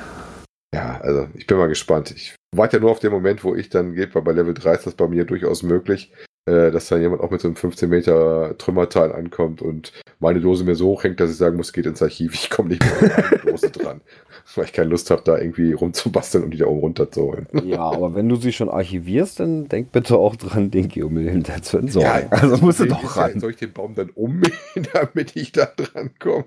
[0.75, 2.11] Ja, also ich bin mal gespannt.
[2.11, 4.75] Ich warte ja nur auf den Moment, wo ich dann geht, weil bei Level 3
[4.75, 6.13] ist das bei mir durchaus möglich,
[6.47, 10.65] äh, dass dann jemand auch mit so einem 15 Meter Trümmerteil ankommt und meine Dose
[10.65, 13.25] mir so hochhängt, dass ich sagen muss, geht ins Archiv, ich komme nicht mehr an
[13.33, 14.01] die Dose dran,
[14.55, 17.49] weil ich keine Lust habe, da irgendwie rumzubasteln und die da oben runterzuholen.
[17.65, 21.61] Ja, aber wenn du sie schon archivierst, dann denk bitte auch dran, den Geomüll hinter
[21.63, 22.29] zu entsorgen.
[22.31, 23.41] Ja, also musst du doch ran.
[23.41, 24.53] Soll ich den Baum dann ummähen,
[24.93, 26.45] damit ich da dran komme?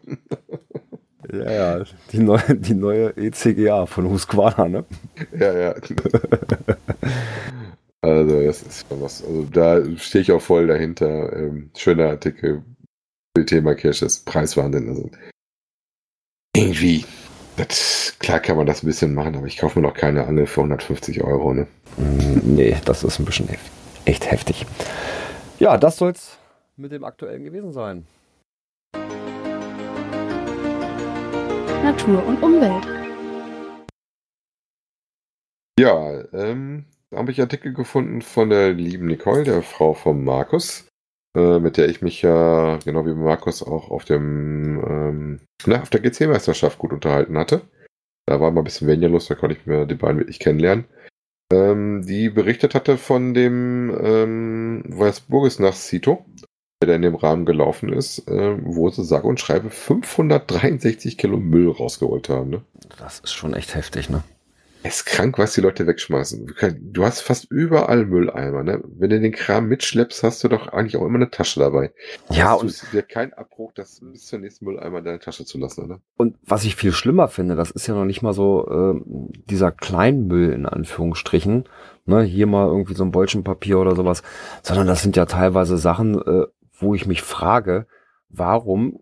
[1.32, 4.86] Ja, ja, die neue, die neue ECGA von Husqvarna, ne?
[5.38, 5.76] Ja, ja.
[8.02, 9.24] Also, das ist schon was.
[9.24, 11.34] Also, da stehe ich auch voll dahinter.
[11.34, 12.64] Ähm, schöner Artikel.
[13.46, 14.90] Thema Caches, Preiswahnsinn.
[14.90, 15.10] Also,
[16.56, 17.06] irgendwie,
[17.58, 20.46] das, klar kann man das ein bisschen machen, aber ich kaufe mir noch keine Angel
[20.48, 21.68] für 150 Euro, ne?
[21.98, 23.60] Mm, Nee, das ist ein bisschen hef
[24.06, 24.66] echt heftig.
[25.60, 26.38] Ja, das soll's
[26.78, 28.08] mit dem aktuellen gewesen sein.
[31.84, 32.88] Natur und Umwelt.
[35.80, 40.88] Ja, ähm, habe ich Artikel gefunden von der lieben Nicole, der Frau von Markus,
[41.36, 45.90] äh, mit der ich mich ja, genau wie Markus, auch auf dem, ähm, na, auf
[45.90, 47.62] der GC-Meisterschaft gut unterhalten hatte.
[48.26, 50.86] Da war mal ein bisschen weniger los, da konnte ich mir die beiden wirklich kennenlernen.
[51.52, 56.26] Ähm, die berichtet hatte von dem ähm, Weißburges nach Sito,
[56.84, 61.72] der in dem Rahmen gelaufen ist, äh, wo sie sage und schreibe 563 Kilo Müll
[61.72, 62.52] rausgeholt haben.
[62.52, 62.62] Ne?
[63.00, 64.24] Das ist schon echt heftig, ne?
[64.82, 66.54] Es ist krank, was die Leute wegschmeißen.
[66.80, 68.82] Du hast fast überall Mülleimer, ne?
[68.86, 71.92] Wenn du den Kram mitschleppst, hast du doch eigentlich auch immer eine Tasche dabei.
[72.30, 75.44] Ja, Hast und, es dir kein Abbruch, das bis zum nächsten Mülleimer in deine Tasche
[75.44, 76.00] zu lassen, oder?
[76.16, 79.02] und was ich viel schlimmer finde, das ist ja noch nicht mal so äh,
[79.50, 81.66] dieser Kleinmüll in Anführungsstrichen,
[82.06, 84.24] ne, hier mal irgendwie so ein Bolschenpapier oder sowas,
[84.64, 86.46] sondern das sind ja teilweise Sachen, äh,
[86.78, 87.86] wo ich mich frage,
[88.30, 89.00] warum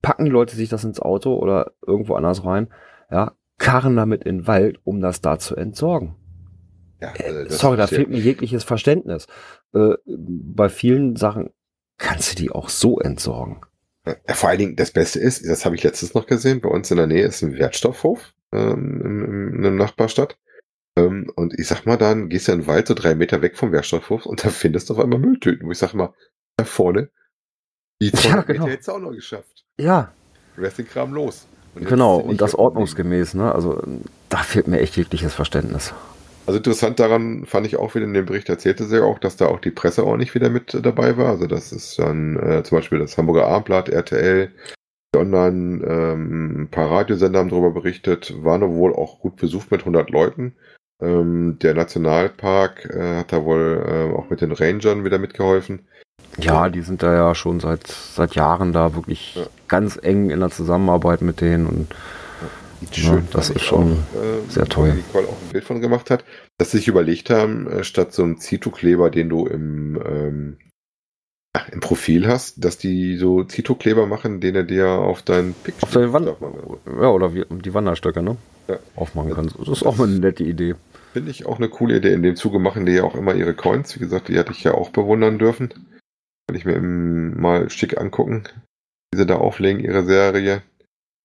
[0.00, 2.68] packen die Leute sich das ins Auto oder irgendwo anders rein,
[3.10, 6.16] ja, karren damit in den Wald, um das da zu entsorgen.
[7.00, 9.26] Ja, Äh, also sorry, da fehlt mir jegliches Verständnis.
[9.74, 11.50] Äh, bei vielen Sachen
[11.98, 13.60] kannst du die auch so entsorgen.
[14.06, 16.90] Ja, vor allen Dingen, das Beste ist, das habe ich letztens noch gesehen, bei uns
[16.90, 18.32] in der Nähe ist ein Wertstoffhof.
[18.52, 20.36] ähm, im, in einer Nachbarstadt.
[20.96, 23.56] Ähm, und ich sag mal, dann gehst du in den Wald so drei Meter weg
[23.56, 26.12] vom Werkstoffhof und da findest du auf einmal Mülltüten, wo ich sag mal,
[26.56, 27.08] da vorne,
[28.02, 28.66] die 200 Ja, genau.
[28.66, 29.64] Hättest du auch noch geschafft.
[29.78, 30.12] Ja,
[30.56, 31.46] Du wärst den Kram los.
[31.74, 32.18] Und genau.
[32.18, 33.54] Und das ordnungsgemäß, ne?
[33.54, 33.82] Also
[34.28, 35.94] da fehlt mir echt jegliches Verständnis.
[36.44, 39.46] Also interessant daran fand ich auch wieder in dem Bericht erzählte sie auch, dass da
[39.46, 41.28] auch die Presse auch nicht wieder mit dabei war.
[41.28, 44.50] Also das ist dann äh, zum Beispiel das Hamburger Abendblatt, RTL,
[45.14, 49.70] die online ähm, ein paar Radiosender haben darüber berichtet, war nur wohl auch gut besucht
[49.70, 50.56] mit 100 Leuten.
[51.00, 55.86] Ähm, der Nationalpark äh, hat da wohl äh, auch mit den Rangern wieder mitgeholfen.
[56.38, 59.42] Ja, die sind da ja schon seit, seit Jahren da wirklich Ja.
[59.68, 61.88] ganz eng in der Zusammenarbeit mit denen und
[62.92, 64.94] Ja, das ist schon äh, sehr wo toll.
[64.94, 66.24] Nicole auch ein Bild von gemacht hat,
[66.58, 70.56] dass sie sich überlegt haben, äh, statt so einem Zito-Kleber, den du im, ähm,
[71.54, 75.84] ja, im Profil hast, dass die so Zito-Kleber machen, den er dir auf dein Picture
[75.86, 78.36] auf der Wand, ja, oder wie, die Wanderstöcke, ne?
[78.68, 78.78] Ja.
[78.96, 79.56] Aufmachen kannst.
[79.58, 80.74] Das ist auch mal eine nette Idee.
[81.12, 82.14] Finde ich auch eine coole Idee.
[82.14, 83.94] In dem Zuge machen die ja auch immer ihre Coins.
[83.94, 85.72] Wie gesagt, die hatte ich ja auch bewundern dürfen.
[86.52, 88.44] Kann ich mir mal schick angucken,
[89.10, 90.62] wie sie da auflegen, ihre Serie.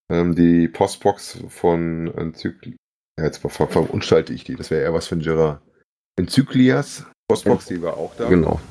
[0.10, 2.78] Ähm, die Postbox von Enzykli
[3.20, 4.56] ja, jetzt ver- ver- verunschalte ich die.
[4.56, 5.62] Das wäre eher was für ein Gerard.
[6.18, 8.30] Enzyklias Postbox, die war auch da.
[8.30, 8.62] Genau.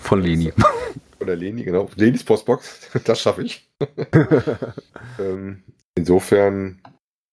[0.00, 0.54] Von Leni.
[1.20, 1.90] Oder Leni, genau.
[1.96, 3.68] Lenis Postbox, das schaffe ich.
[5.18, 5.64] ähm,
[5.98, 6.80] insofern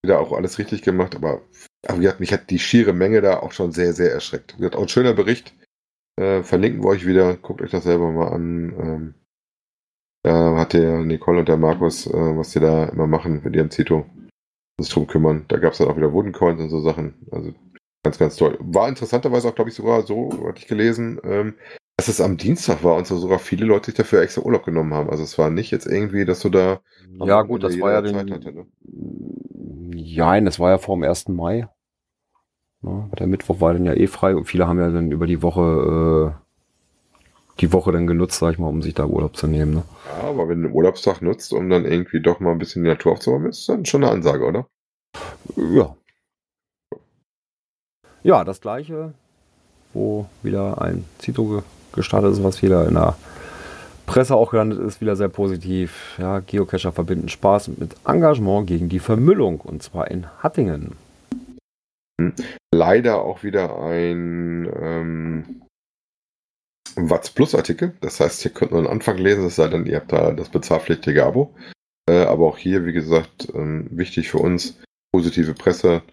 [0.04, 1.42] wieder auch alles richtig gemacht, aber,
[1.88, 4.58] aber gesagt, mich hat die schiere Menge da auch schon sehr, sehr erschreckt.
[4.58, 5.54] Gesagt, auch ein schöner Bericht.
[6.16, 7.36] Äh, verlinken wir euch wieder.
[7.38, 8.74] Guckt euch das selber mal an.
[8.80, 9.14] Ähm,
[10.24, 13.72] da hat der Nicole und der Markus, äh, was die da immer machen mit ihrem
[13.72, 14.05] Zito,
[14.80, 15.45] sich drum kümmern.
[15.47, 17.28] Da gab es dann auch wieder Wooden Coins und so Sachen.
[17.32, 17.53] Also
[18.03, 18.57] ganz, ganz toll.
[18.61, 21.55] War interessanterweise auch, glaube ich, sogar so, hatte ich gelesen, ähm,
[21.97, 24.93] dass es am Dienstag war und so sogar viele Leute sich dafür extra Urlaub genommen
[24.93, 25.09] haben.
[25.09, 26.82] Also es war nicht jetzt irgendwie, dass du da
[27.20, 28.16] ja, gut, das war ja den.
[28.16, 28.66] Hatte, ne?
[29.95, 31.30] Ja, das war ja vor dem 1.
[31.30, 31.68] Mai.
[32.84, 35.42] Ne, der Mittwoch war dann ja eh frei und viele haben ja dann über die
[35.42, 36.44] Woche äh,
[37.60, 39.76] die Woche dann genutzt, sag ich mal, um sich da Urlaub zu nehmen.
[39.76, 39.84] Ne?
[40.22, 42.90] Ja, aber wenn du den Urlaubstag nutzt, um dann irgendwie doch mal ein bisschen die
[42.90, 44.68] Natur aufzuräumen, ist dann schon eine Ansage, oder?
[45.56, 45.96] Ja.
[48.24, 49.14] Ja, das gleiche,
[49.94, 51.62] wo wieder ein Zito ge-
[51.94, 53.16] gestartet ist, was wieder in der
[54.08, 56.16] Presse auch gelandet ist, wieder sehr positiv.
[56.18, 60.94] Ja, Geocacher verbinden Spaß mit Engagement gegen die Vermüllung und zwar in Hattingen.
[62.74, 65.64] Leider auch wieder ein ähm,
[66.95, 67.93] Watts Plus Artikel.
[68.01, 70.49] Das heißt, ihr könnt nur den Anfang lesen, es sei denn, ihr habt da das
[70.49, 71.55] bezahlpflichtige Abo.
[72.09, 76.03] Äh, aber auch hier, wie gesagt, ähm, wichtig für uns, positive Presse,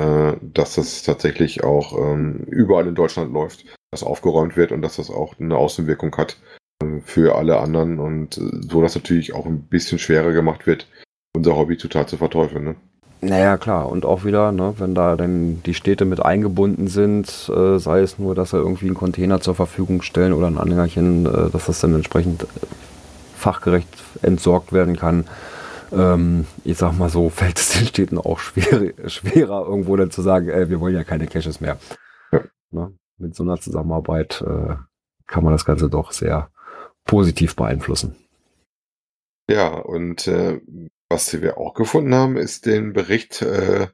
[0.00, 4.96] äh, dass das tatsächlich auch ähm, überall in Deutschland läuft, dass aufgeräumt wird und dass
[4.96, 6.38] das auch eine Außenwirkung hat
[6.82, 10.88] äh, für alle anderen und äh, so, dass natürlich auch ein bisschen schwerer gemacht wird,
[11.34, 12.64] unser Hobby total zu verteufeln.
[12.64, 12.76] Ne?
[13.20, 13.88] Naja, klar.
[13.88, 18.18] Und auch wieder, ne, wenn da dann die Städte mit eingebunden sind, äh, sei es
[18.18, 21.80] nur, dass sie irgendwie einen Container zur Verfügung stellen oder ein Anhängerchen, äh, dass das
[21.80, 22.46] dann entsprechend äh,
[23.34, 23.88] fachgerecht
[24.22, 25.26] entsorgt werden kann.
[25.92, 30.22] Ähm, ich sag mal so, fällt es den Städten auch schwer, schwerer, irgendwo dann zu
[30.22, 31.78] sagen, äh, wir wollen ja keine Caches mehr.
[32.30, 32.40] Ja.
[32.70, 32.92] Ne?
[33.16, 34.76] Mit so einer Zusammenarbeit äh,
[35.26, 36.50] kann man das Ganze doch sehr
[37.04, 38.14] positiv beeinflussen.
[39.50, 40.60] Ja, und äh,
[41.08, 43.88] was wir auch gefunden haben, ist den Bericht äh,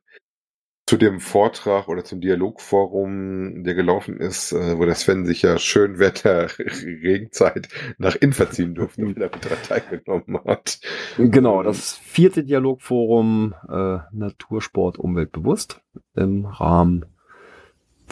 [0.87, 5.59] zu dem Vortrag oder zum Dialogforum, der gelaufen ist, äh, wo der Sven sich ja
[5.59, 10.81] schön Wetter Regenzeit nach innen verziehen durfte, weil er daran teilgenommen hat.
[11.17, 15.81] Genau, das vierte Dialogforum äh, Natursport Umwelt bewusst
[16.15, 17.07] im Rahmen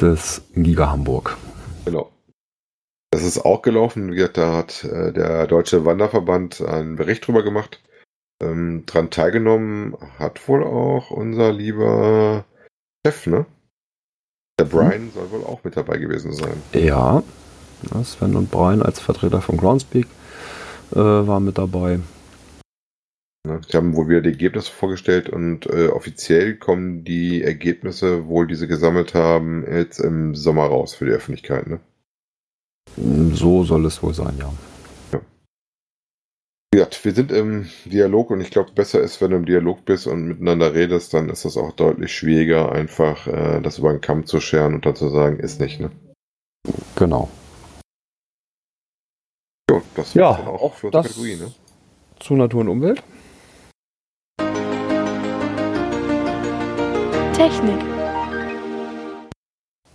[0.00, 1.36] des Giga Hamburg.
[1.84, 2.10] Genau.
[3.10, 4.10] Das ist auch gelaufen.
[4.10, 7.82] Wie gesagt, Da hat äh, der Deutsche Wanderverband einen Bericht drüber gemacht.
[8.42, 12.44] Ähm, dran teilgenommen hat wohl auch unser lieber
[13.06, 13.46] Chef, ne?
[14.58, 16.62] Der Brian soll wohl auch mit dabei gewesen sein.
[16.72, 17.22] Ja,
[18.04, 20.06] Sven und Brian als Vertreter von Groundspeak
[20.92, 22.00] äh, waren mit dabei.
[23.46, 23.60] Ne?
[23.68, 28.54] Sie haben wohl wieder die Ergebnisse vorgestellt und äh, offiziell kommen die Ergebnisse, wohl die
[28.54, 31.66] sie gesammelt haben, jetzt im Sommer raus für die Öffentlichkeit.
[31.66, 31.80] Ne?
[33.32, 34.52] So soll es wohl sein, ja.
[36.74, 40.06] Gesagt, wir sind im Dialog und ich glaube, besser ist, wenn du im Dialog bist
[40.06, 44.24] und miteinander redest, dann ist das auch deutlich schwieriger, einfach äh, das über den Kamm
[44.24, 45.80] zu scheren und dann zu sagen, ist nicht.
[45.80, 45.90] Ne?
[46.96, 47.28] Genau.
[49.70, 51.36] Jo, das Ja, auch auch für unsere das Kategorie.
[51.36, 51.52] Ne?
[52.20, 53.02] zu Natur und Umwelt.
[57.34, 57.80] Technik.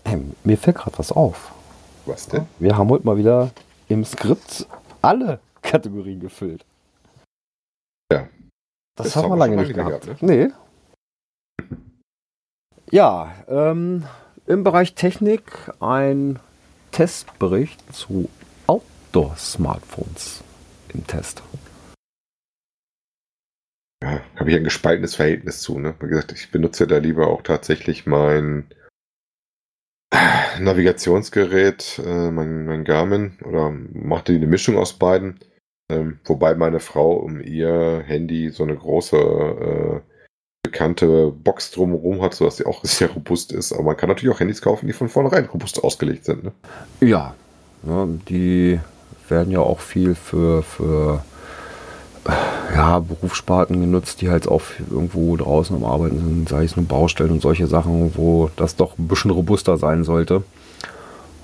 [0.05, 1.51] Hey, mir fällt gerade was auf.
[2.05, 2.45] Was denn?
[2.59, 3.49] Wir haben heute mal wieder
[3.89, 4.67] im Skript
[5.01, 6.66] alle Kategorien gefüllt.
[8.97, 10.05] Das, Das haben wir lange nicht gehabt.
[10.05, 10.49] gehabt, Nee.
[12.89, 14.05] Ja, ähm,
[14.47, 16.39] im Bereich Technik ein
[16.91, 18.29] Testbericht zu
[18.65, 20.43] Outdoor-Smartphones
[20.93, 21.43] im Test.
[24.01, 25.79] Ja, habe ich ein gespaltenes Verhältnis zu.
[25.79, 25.95] Ne?
[25.99, 28.65] Wie gesagt, ich benutze da lieber auch tatsächlich mein
[30.59, 35.39] Navigationsgerät, äh, mein, mein Garmin oder machte eine Mischung aus beiden.
[35.89, 39.99] Ähm, wobei meine Frau um ihr Handy so eine große äh,
[40.63, 43.71] bekannte Box drumherum hat, sodass sie auch sehr robust ist.
[43.71, 46.43] Aber man kann natürlich auch Handys kaufen, die von vornherein robust ausgelegt sind.
[46.43, 46.51] Ne?
[46.99, 47.35] Ja,
[47.83, 48.79] ja, die
[49.29, 51.23] werden ja auch viel für, für
[52.73, 57.31] ja, Berufssparten genutzt, die halt auch irgendwo draußen am Arbeiten sind, sei es nur Baustellen
[57.31, 60.43] und solche Sachen, wo das doch ein bisschen robuster sein sollte.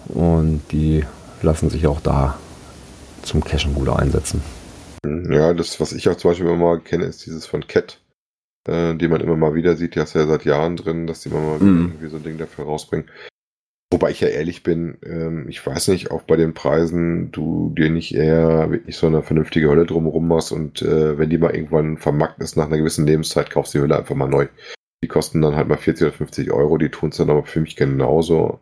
[0.09, 1.05] Und die
[1.41, 2.37] lassen sich auch da
[3.24, 4.41] zum Cachen gut einsetzen.
[5.05, 7.99] Ja, das, was ich auch zum Beispiel immer mal kenne, ist dieses von Cat,
[8.67, 9.95] äh, die man immer mal wieder sieht.
[9.95, 11.88] Die hast du ja seit Jahren drin, dass die immer mal Mhm.
[11.91, 13.09] irgendwie so ein Ding dafür rausbringen.
[13.91, 17.89] Wobei ich ja ehrlich bin, ähm, ich weiß nicht, auch bei den Preisen du dir
[17.91, 21.97] nicht eher wirklich so eine vernünftige Hülle drumherum machst und äh, wenn die mal irgendwann
[21.99, 24.47] vermarkt ist nach einer gewissen Lebenszeit, kaufst du die Hülle einfach mal neu.
[25.03, 27.59] Die kosten dann halt mal 40 oder 50 Euro, die tun es dann aber für
[27.59, 28.61] mich genauso.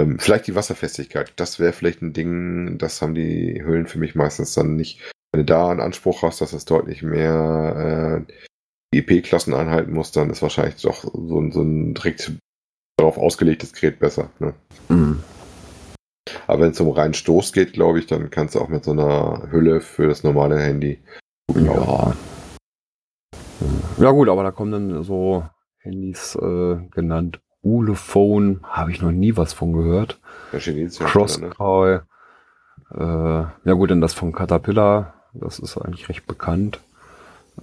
[0.00, 4.14] Ähm, vielleicht die Wasserfestigkeit, das wäre vielleicht ein Ding, das haben die Hüllen für mich
[4.14, 5.00] meistens dann nicht.
[5.32, 8.24] Wenn du da einen Anspruch hast, dass es deutlich mehr
[8.92, 12.32] äh, EP-Klassen einhalten muss, dann ist wahrscheinlich doch so, ein- so ein direkt
[12.98, 14.30] darauf ausgelegtes Gerät besser.
[14.40, 14.54] Ne?
[14.88, 15.22] Mhm.
[16.46, 18.90] Aber wenn es um reinen Stoß geht, glaube ich, dann kannst du auch mit so
[18.92, 20.98] einer Hülle für das normale Handy
[21.48, 22.16] gut laufen.
[23.98, 24.04] Ja.
[24.04, 25.44] Ja gut, aber da kommen dann so
[25.78, 27.40] Handys äh, genannt.
[27.62, 30.20] Ulephone, habe ich noch nie was von gehört.
[30.52, 31.54] Chinesische Hersteller, ne?
[31.54, 32.06] Crosscall.
[32.92, 36.80] Äh, ja gut, denn das von Caterpillar, das ist eigentlich recht bekannt.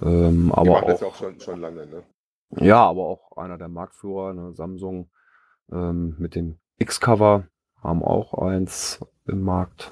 [0.00, 2.02] Ähm, aber auch, das ja auch schon, schon lange, ne?
[2.56, 5.10] ja, aber auch einer der Marktführer, ne, Samsung
[5.72, 7.44] ähm, mit dem X-Cover
[7.82, 9.90] haben auch eins im Markt.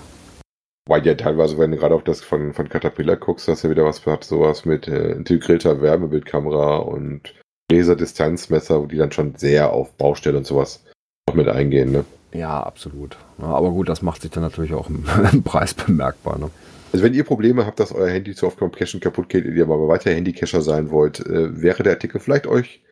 [0.86, 3.84] Weil ja teilweise, wenn du gerade auf das von, von Caterpillar guckst, du ja wieder
[3.84, 7.34] was hat, sowas mit äh, integrierter Wärmebildkamera und
[7.70, 10.84] Laserdistanzmesser, wo die dann schon sehr auf Baustelle und sowas
[11.28, 12.04] noch mit eingehen, ne?
[12.32, 13.16] Ja, absolut.
[13.38, 16.38] Ja, aber gut, das macht sich dann natürlich auch im, im Preis bemerkbar.
[16.38, 16.50] Ne?
[16.92, 19.62] Also wenn ihr Probleme habt, dass euer Handy zu oft beim Cachen kaputt geht, ihr
[19.62, 22.82] aber weiter Handycacher sein wollt, äh, wäre der Artikel vielleicht euch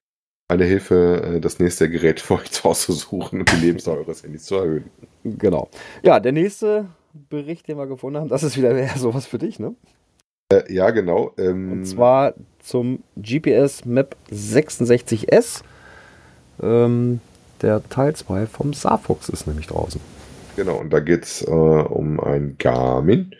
[0.48, 3.98] eine Hilfe, äh, das nächste Gerät für euch zu Hause zu suchen und die Lebensdauer
[3.98, 4.90] eures Handys zu erhöhen.
[5.24, 5.68] Genau.
[6.02, 9.58] Ja, der nächste Bericht, den wir gefunden haben, das ist wieder eher sowas für dich,
[9.58, 9.74] ne?
[10.52, 11.32] Äh, ja, genau.
[11.38, 12.34] Ähm, Und zwar
[12.64, 15.62] zum GPS Map 66S.
[16.62, 17.20] Ähm,
[17.62, 20.00] der Teil 2 vom Saarfuchs ist nämlich draußen.
[20.56, 23.34] Genau, und da geht's äh, um ein Garmin.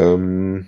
[0.00, 0.66] Ähm,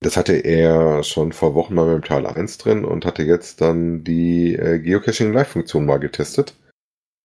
[0.00, 4.04] das hatte er schon vor Wochen mal beim Teil 1 drin und hatte jetzt dann
[4.04, 6.54] die äh, Geocaching Live-Funktion mal getestet.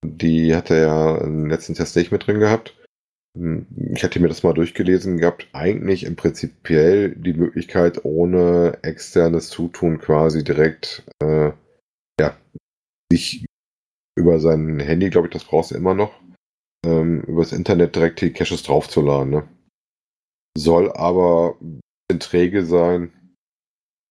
[0.04, 2.76] Die hatte er im letzten Test nicht mit drin gehabt.
[3.38, 3.66] Hm,
[3.96, 5.48] Ich hatte mir das mal durchgelesen gehabt.
[5.54, 11.52] Eigentlich im Prinzipiell die Möglichkeit, ohne externes Zutun quasi direkt äh,
[12.20, 12.38] ja,
[13.12, 13.46] sich
[14.18, 16.22] über sein Handy, glaube ich, das brauchst du immer noch,
[16.86, 19.32] ähm, übers Internet direkt die Caches draufzuladen.
[19.32, 19.48] Ne?
[20.58, 23.14] Soll aber bisschen träge sein.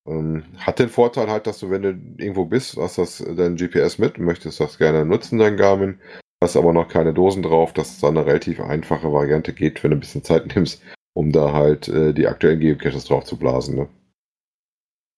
[0.07, 3.99] Ähm, hat den Vorteil halt, dass du, wenn du irgendwo bist, hast das dein GPS
[3.99, 5.99] mit möchtest das gerne nutzen, dein Garmin,
[6.41, 9.97] hast aber noch keine Dosen drauf, dass es eine relativ einfache Variante geht, wenn du
[9.97, 10.81] ein bisschen Zeit nimmst,
[11.13, 13.75] um da halt äh, die aktuellen Geocaches drauf zu blasen.
[13.75, 13.87] Ne?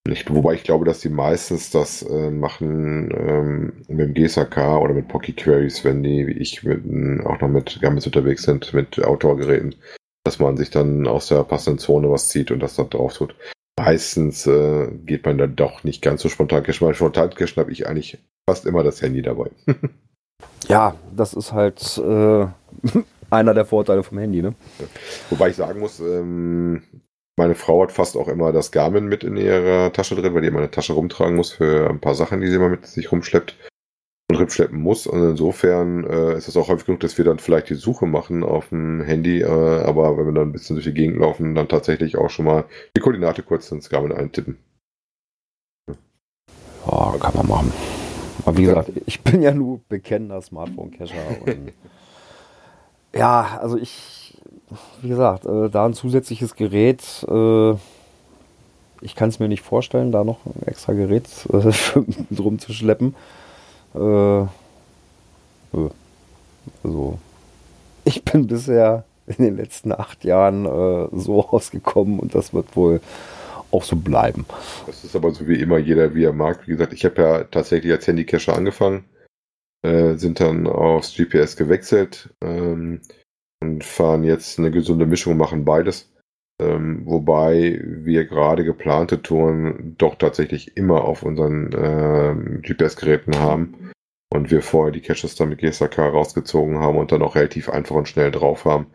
[0.06, 4.94] Nicht, wobei ich glaube, dass die meistens das äh, machen ähm, mit dem GSAK oder
[4.94, 6.84] mit Pocky Queries, wenn die, wie ich, mit,
[7.26, 9.76] auch noch mit Garmins unterwegs sind, mit Outdoor-Geräten,
[10.26, 13.34] dass man sich dann aus der passenden Zone was zieht und das dann drauf tut.
[13.80, 16.86] Meistens äh, geht man dann doch nicht ganz so spontan cashen.
[16.86, 19.52] Weil spontan cashen habe ich eigentlich fast immer das Handy dabei.
[20.70, 22.48] Ja, das ist halt äh,
[23.30, 24.54] einer der Vorteile vom Handy, ne?
[25.30, 26.84] Wobei ich sagen muss, ähm,
[27.36, 30.48] meine Frau hat fast auch immer das Garmin mit in ihrer Tasche drin, weil die
[30.48, 33.58] immer eine Tasche rumtragen muss für ein paar Sachen, die sie immer mit sich rumschleppt
[34.30, 35.08] und rumschleppen muss.
[35.08, 38.44] Und insofern äh, ist es auch häufig genug, dass wir dann vielleicht die Suche machen
[38.44, 41.68] auf dem Handy, äh, aber wenn wir dann ein bisschen durch die Gegend laufen, dann
[41.68, 44.58] tatsächlich auch schon mal die Koordinate kurz ins Garmin eintippen.
[46.86, 48.03] Ja, kann man machen.
[48.46, 51.14] Aber wie gesagt, ich bin ja nur bekennender Smartphone-Cacher.
[53.14, 54.38] ja, also ich,
[55.02, 57.74] wie gesagt, äh, da ein zusätzliches Gerät, äh,
[59.02, 61.72] ich kann es mir nicht vorstellen, da noch ein extra Gerät äh,
[62.32, 63.16] drum zu schleppen.
[63.94, 64.48] Äh, nö.
[66.84, 67.20] also,
[68.06, 73.02] ich bin bisher in den letzten acht Jahren äh, so ausgekommen und das wird wohl
[73.74, 74.46] auch so bleiben.
[74.86, 76.68] Das ist aber so wie immer jeder, wie er mag.
[76.68, 79.06] Wie gesagt, ich habe ja tatsächlich als Handycacher angefangen.
[79.84, 83.02] äh, sind dann aufs GPS gewechselt ähm,
[83.62, 86.12] und fahren jetzt eine gesunde Mischung, machen beides.
[86.62, 93.92] Ähm, wobei wir gerade geplante Touren doch tatsächlich immer auf unseren äh, GPS-Geräten haben
[94.34, 97.96] und wir vorher die Caches dann mit GSAK rausgezogen haben und dann auch relativ einfach
[97.96, 98.88] und schnell drauf haben.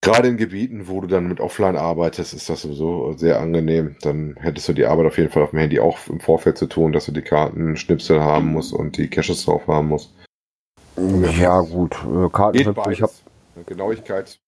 [0.00, 3.96] Gerade in Gebieten, wo du dann mit Offline arbeitest, ist das sowieso sehr angenehm.
[4.00, 6.66] Dann hättest du die Arbeit auf jeden Fall auf dem Handy auch im Vorfeld zu
[6.66, 10.14] tun, dass du die Karten Schnipsel haben musst und die Caches drauf haben musst.
[10.96, 11.96] Ja, gut.
[12.04, 13.12] Äh, Kartenschnipsel, ich habe
[13.66, 14.38] Genauigkeit.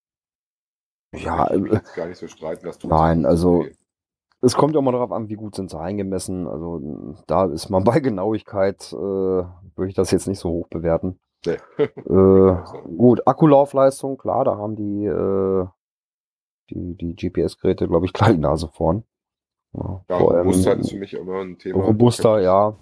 [1.15, 3.67] Ja, ich will äh, gar nicht so streiten, dass du nein, also
[4.43, 6.47] es kommt ja mal darauf an, wie gut sind sie eingemessen.
[6.47, 11.19] Also da ist man bei Genauigkeit, äh, würde ich das jetzt nicht so hoch bewerten.
[11.47, 11.59] Nee.
[11.79, 12.57] Äh,
[12.97, 15.67] gut, Akkulaufleistung, klar, da haben die, äh,
[16.71, 19.05] die, die GPS-Geräte, glaube ich, kleine Nase vorn.
[19.73, 21.85] Ja, Ja, vor Robustheit ist für mich immer ein Thema.
[21.85, 22.77] robuster, ja.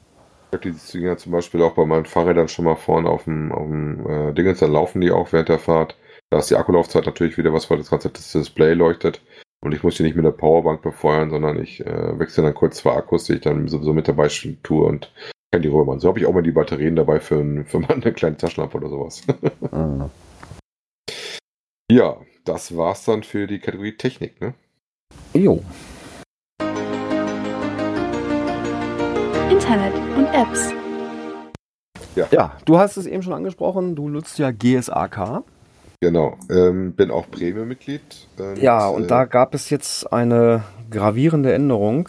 [0.51, 3.53] Ich habe die Dinger zum Beispiel auch bei meinen Fahrrädern schon mal vorne auf dem,
[3.53, 5.97] auf dem äh, Dingens, dann laufen die auch während der Fahrt.
[6.31, 9.23] Da ist die Akkulaufzeit natürlich wieder was, weil das ganze Display leuchtet.
[9.63, 12.79] Und ich muss die nicht mit der Powerbank befeuern, sondern ich äh, wechsle dann kurz
[12.79, 14.29] zwei Akkus, die ich dann sowieso mit dabei
[14.63, 15.13] tue und
[15.53, 16.01] kann die rüber machen.
[16.01, 18.79] So habe ich auch mal die Batterien dabei für, ein, für mal eine kleine Taschenlampe
[18.79, 19.23] oder sowas.
[19.71, 20.11] Mhm.
[21.93, 24.55] ja, das war's dann für die Kategorie Technik, ne?
[25.35, 25.63] Jo.
[29.51, 30.73] Internet und Apps.
[32.31, 35.45] Ja, du hast es eben schon angesprochen, du nutzt ja GSAK.
[36.01, 36.39] Genau.
[36.51, 38.29] Ähm, bin auch Premium-Mitglied.
[38.57, 42.09] Ja, und äh, da gab es jetzt eine gravierende Änderung.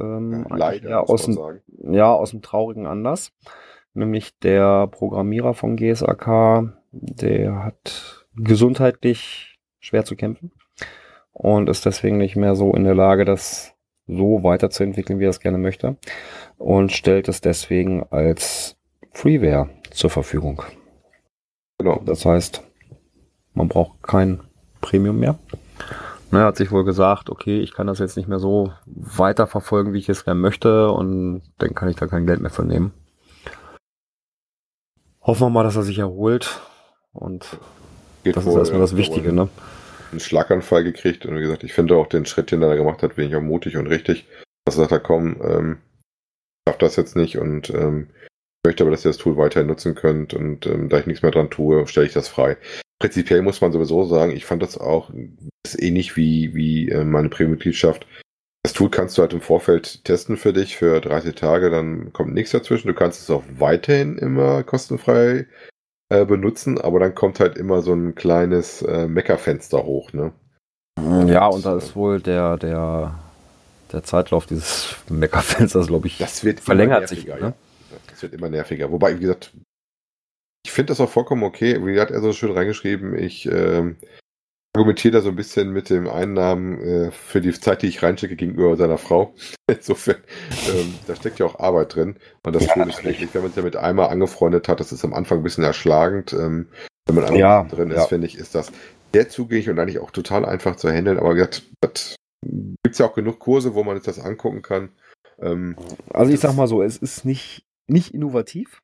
[0.00, 1.60] Ähm, ja, leider, aus dem, sagen.
[1.90, 3.32] ja, aus dem traurigen Anlass.
[3.92, 10.52] Nämlich der Programmierer von GSAK, der hat gesundheitlich schwer zu kämpfen
[11.32, 13.74] und ist deswegen nicht mehr so in der Lage, das
[14.06, 15.96] so weiterzuentwickeln, wie er es gerne möchte.
[16.56, 18.76] Und stellt es deswegen als
[19.12, 20.62] Freeware zur Verfügung.
[21.78, 22.00] Genau.
[22.04, 22.62] Das heißt,
[23.54, 24.40] man braucht kein
[24.80, 25.38] Premium mehr.
[26.30, 29.92] Na, Er hat sich wohl gesagt, okay, ich kann das jetzt nicht mehr so weiterverfolgen,
[29.92, 32.92] wie ich es gerne möchte und dann kann ich da kein Geld mehr für nehmen.
[35.22, 36.60] Hoffen wir mal, dass er sich erholt
[37.12, 37.58] und
[38.24, 39.48] Geht das ist wohl, erstmal ja, das Wichtige, ne?
[40.10, 43.02] einen Schlaganfall gekriegt und wie gesagt, ich finde auch den Schritt, den er da gemacht
[43.02, 44.26] hat, auch mutig und richtig.
[44.64, 45.78] Dass er sagt, er, komm, ähm,
[46.66, 49.66] ich schaff das jetzt nicht und ähm, ich möchte aber, dass ihr das Tool weiterhin
[49.66, 52.56] nutzen könnt und ähm, da ich nichts mehr dran tue, stelle ich das frei.
[53.04, 55.10] Prinzipiell muss man sowieso sagen, ich fand das auch
[55.62, 58.06] ist ähnlich wie, wie äh, meine Premium-Mitgliedschaft.
[58.62, 62.32] Das Tool kannst du halt im Vorfeld testen für dich für 30 Tage, dann kommt
[62.32, 62.88] nichts dazwischen.
[62.88, 65.46] Du kannst es auch weiterhin immer kostenfrei
[66.08, 70.32] äh, benutzen, aber dann kommt halt immer so ein kleines äh, Meckerfenster hoch, ne?
[71.26, 73.18] Ja, und da ist wohl der, der,
[73.92, 77.26] der Zeitlauf dieses Meckerfensters, glaube ich, Das wird verlängert sich.
[77.26, 77.38] Ne?
[77.38, 77.52] ja.
[78.08, 78.90] Das wird immer nerviger.
[78.90, 79.52] Wobei, wie gesagt,
[80.64, 81.84] ich finde das auch vollkommen okay.
[81.84, 83.96] Wie hat er so schön reingeschrieben, ich ähm,
[84.74, 88.34] argumentiere da so ein bisschen mit dem Einnahmen äh, für die Zeit, die ich reinschicke
[88.34, 89.34] gegenüber seiner Frau.
[89.70, 90.16] Insofern,
[90.68, 92.16] ähm, da steckt ja auch Arbeit drin.
[92.42, 95.14] Und das Ja, ist wirklich, wenn man sich damit einmal angefreundet hat, das ist am
[95.14, 96.32] Anfang ein bisschen erschlagend.
[96.32, 96.68] Ähm,
[97.06, 98.02] wenn man einmal Ja, drin ja.
[98.02, 98.72] ist, finde ich, ist das
[99.14, 101.18] sehr zugänglich und eigentlich auch total einfach zu handeln.
[101.18, 102.16] Aber wie gesagt, das
[102.82, 104.88] gibt's ja auch genug Kurse, wo man sich das angucken kann.
[105.40, 105.76] Ähm,
[106.10, 108.80] Also ich sag mal so, es ist nicht, nicht innovativ,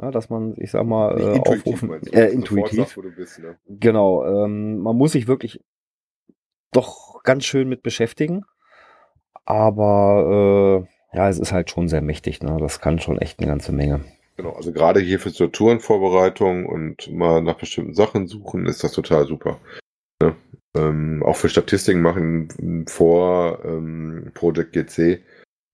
[0.00, 2.78] ja, dass man, ich sag mal, äh, aufrufen, meinst du, äh, intuitiv.
[2.78, 3.56] sagst, wo du bist, ne?
[3.68, 5.60] Genau, ähm, man muss sich wirklich
[6.72, 8.44] doch ganz schön mit beschäftigen.
[9.44, 12.42] Aber äh, ja, es ist halt schon sehr mächtig.
[12.42, 12.56] Ne?
[12.58, 14.04] Das kann schon echt eine ganze Menge.
[14.36, 18.92] Genau, also gerade hier für so Tourenvorbereitung und mal nach bestimmten Sachen suchen, ist das
[18.92, 19.60] total super.
[20.20, 20.34] Ne?
[20.76, 25.20] Ähm, auch für Statistiken machen vor ähm, Project GC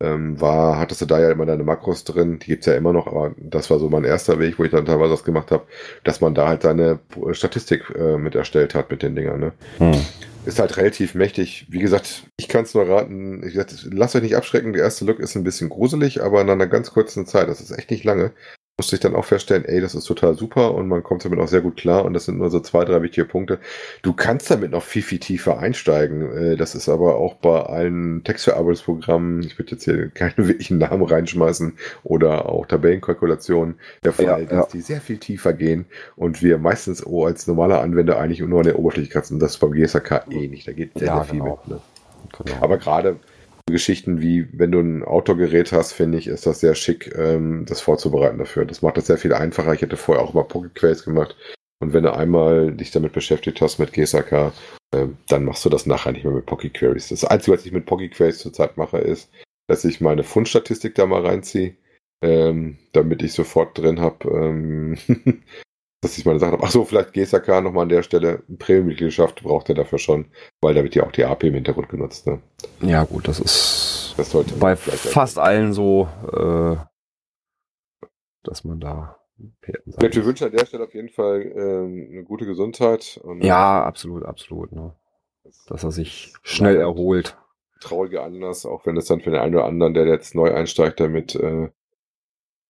[0.00, 3.06] ähm, war, hattest du da ja immer deine Makros drin, die gibt's ja immer noch,
[3.06, 5.64] aber das war so mein erster Weg, wo ich dann teilweise das gemacht habe,
[6.04, 7.00] dass man da halt seine
[7.32, 9.40] Statistik äh, mit erstellt hat mit den Dingern.
[9.40, 9.52] Ne?
[9.78, 10.00] Hm.
[10.46, 11.66] ist halt relativ mächtig.
[11.68, 13.42] Wie gesagt, ich kann es nur raten.
[13.44, 14.72] Ich gesagt, lasst euch nicht abschrecken.
[14.72, 17.70] Der erste Look ist ein bisschen gruselig, aber in einer ganz kurzen Zeit, das ist
[17.70, 18.32] echt nicht lange,
[18.80, 21.48] musste ich dann auch feststellen, ey, das ist total super und man kommt damit auch
[21.48, 23.58] sehr gut klar und das sind nur so zwei, drei wichtige Punkte.
[24.00, 26.32] Du kannst damit noch viel, viel tiefer einsteigen.
[26.34, 31.02] Äh, Das ist aber auch bei allen Textverarbeitungsprogrammen, ich würde jetzt hier keine wirklichen Namen
[31.02, 31.74] reinschmeißen
[32.04, 34.66] oder auch Tabellenkalkulationen der Fall, Ja, dass ja.
[34.72, 35.84] die sehr viel tiefer gehen
[36.16, 39.38] und wir meistens oh, als normaler Anwender eigentlich nur an der Oberfläche kratzen.
[39.38, 40.66] Das ist beim GSAK eh nicht.
[40.66, 41.60] Da geht sehr, Ja, sehr viel genau.
[41.66, 41.76] mit.
[41.76, 41.80] Ne?
[42.38, 42.62] Genau.
[42.62, 43.16] Aber gerade
[43.70, 47.80] Geschichten wie, wenn du ein Outdoor-Gerät hast, finde ich, ist das sehr schick, ähm, das
[47.80, 48.64] vorzubereiten dafür.
[48.64, 49.74] Das macht das sehr viel einfacher.
[49.74, 51.36] Ich hätte vorher auch mal Pocket Quays gemacht.
[51.80, 54.52] Und wenn du einmal dich damit beschäftigt hast mit GSAK,
[54.94, 57.08] ähm, dann machst du das nachher nicht mehr mit Pocket Queries.
[57.08, 59.30] Das Einzige, was ich mit Pocket Queries zurzeit mache, ist,
[59.68, 61.76] dass ich meine Fundstatistik da mal reinziehe.
[62.22, 64.98] ähm, damit ich sofort drin habe, ähm,
[66.00, 69.68] dass ich mal gesagt habe, ach so, vielleicht GSAK nochmal an der Stelle, Premium-Mitgliedschaft braucht
[69.68, 70.30] er dafür schon,
[70.60, 72.26] weil da wird ja auch die AP im Hintergrund genutzt.
[72.26, 72.40] Ne?
[72.80, 76.76] Ja, gut, das ist Das bei fast allen so, äh,
[78.42, 79.18] dass man da
[79.66, 83.20] Ja, wir wünschen an der Stelle auf jeden Fall ähm, eine gute Gesundheit.
[83.22, 84.72] Und Ja, absolut, absolut.
[84.72, 84.94] Ne?
[85.66, 87.36] Dass er sich schnell erholt.
[87.80, 91.00] Trauriger Anlass, auch wenn es dann für den einen oder anderen, der jetzt neu einsteigt,
[91.00, 91.70] damit äh,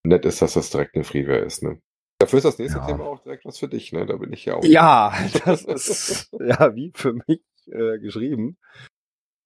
[0.05, 1.63] nett ist, dass das direkt eine Freeware ist.
[1.63, 1.81] Ne?
[2.21, 2.87] Dafür ist das nächste Ja.
[2.87, 3.93] Thema auch direkt was für dich.
[3.93, 4.05] Ne?
[4.05, 4.63] Da bin ich ja auch.
[4.63, 5.13] Ja,
[5.47, 8.59] das ist ja wie für mich äh, geschrieben.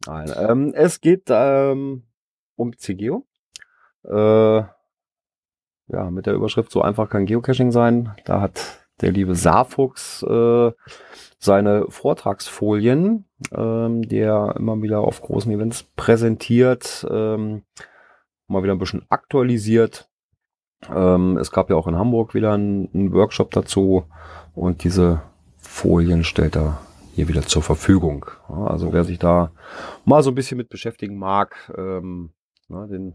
[0.07, 2.03] Nein, ähm, es geht ähm,
[2.57, 3.27] um CGO.
[4.05, 4.65] Äh,
[5.87, 8.15] ja, mit der Überschrift so einfach kann Geocaching sein.
[8.25, 10.73] Da hat der liebe Saarfuchs äh,
[11.39, 17.63] seine Vortragsfolien, ähm, die er immer wieder auf großen Events präsentiert, ähm,
[18.49, 20.09] mal wieder ein bisschen aktualisiert.
[20.93, 24.05] Ähm, es gab ja auch in Hamburg wieder einen, einen Workshop dazu
[24.55, 25.23] und diese
[25.57, 26.81] Folien stellt er
[27.15, 28.27] hier wieder zur Verfügung.
[28.49, 29.53] Ja, also wer sich da
[30.05, 32.31] mal so ein bisschen mit beschäftigen mag, ähm,
[32.69, 33.15] na, den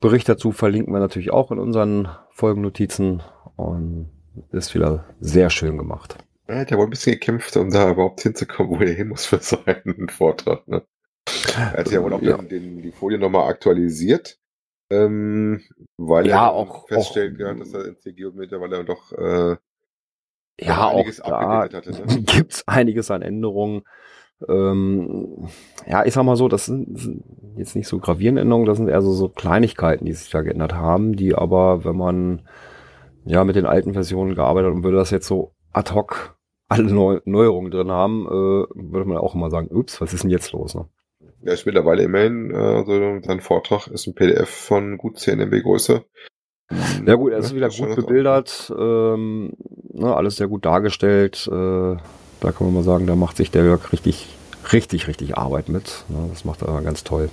[0.00, 3.22] Bericht dazu verlinken wir natürlich auch in unseren Folgennotizen
[3.56, 4.10] und
[4.52, 6.18] ist wieder sehr schön gemacht.
[6.46, 9.26] Er hat ja wohl ein bisschen gekämpft, um da überhaupt hinzukommen, wo er hin muss
[9.26, 10.66] für seinen Vortrag.
[10.68, 10.82] Ne?
[11.56, 12.36] Er hat ja wohl auch Ja.
[12.36, 14.38] Den, den, die Folie nochmal aktualisiert,
[14.90, 15.60] ähm,
[15.96, 19.56] weil Ja, er auch- feststellt, auch- ja, dass er in CGO mittlerweile doch äh,
[20.60, 21.90] Ja, auch einiges da hatte.
[21.90, 22.22] Ne?
[22.22, 23.82] gibt's einiges an Änderungen.
[24.48, 25.48] Ähm,
[25.86, 27.24] ja, ich sag mal so, das sind, sind
[27.56, 30.74] jetzt nicht so gravierende Änderungen, das sind eher so, so Kleinigkeiten, die sich da geändert
[30.74, 32.42] haben, die aber, wenn man
[33.24, 36.36] ja mit den alten Versionen gearbeitet hat und würde das jetzt so ad hoc
[36.68, 40.30] alle Neu Neuerungen drin haben, äh, würde man auch immer sagen, ups, was ist denn
[40.30, 40.74] jetzt los?
[40.74, 40.86] Ne?
[41.42, 46.04] Er ist mittlerweile immerhin, also sein Vortrag ist ein PDF von gut 10 MB Größe.
[47.06, 49.52] Ja gut, er ist Ne, wieder gut bebildert, ähm,
[49.92, 51.46] ne, alles sehr gut dargestellt.
[51.46, 51.96] Äh,
[52.40, 54.26] da kann man mal sagen, da macht sich der Jörg richtig,
[54.72, 56.04] richtig, richtig Arbeit mit.
[56.08, 57.30] Ne, das macht er ganz toll.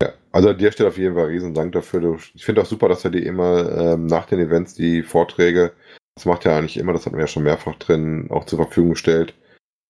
[0.00, 2.18] Ja, also an der Stelle auf jeden Fall riesen Dank dafür.
[2.34, 5.72] Ich finde auch super, dass er die immer ähm, nach den Events die Vorträge,
[6.14, 8.94] das macht er eigentlich immer, das hatten wir ja schon mehrfach drin, auch zur Verfügung
[8.94, 9.34] stellt,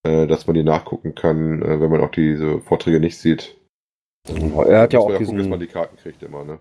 [0.05, 3.57] äh, dass man die nachgucken kann, äh, wenn man auch diese Vorträge nicht sieht.
[4.27, 6.59] Er hat ja auch man gucken, dass man diesen, die Karten kriegt immer, ne?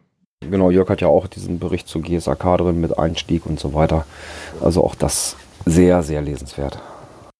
[0.49, 4.05] genau, Jörg hat ja auch diesen Bericht zu GSAK drin mit Einstieg und so weiter.
[4.61, 5.35] Also auch das
[5.65, 6.79] sehr, sehr lesenswert.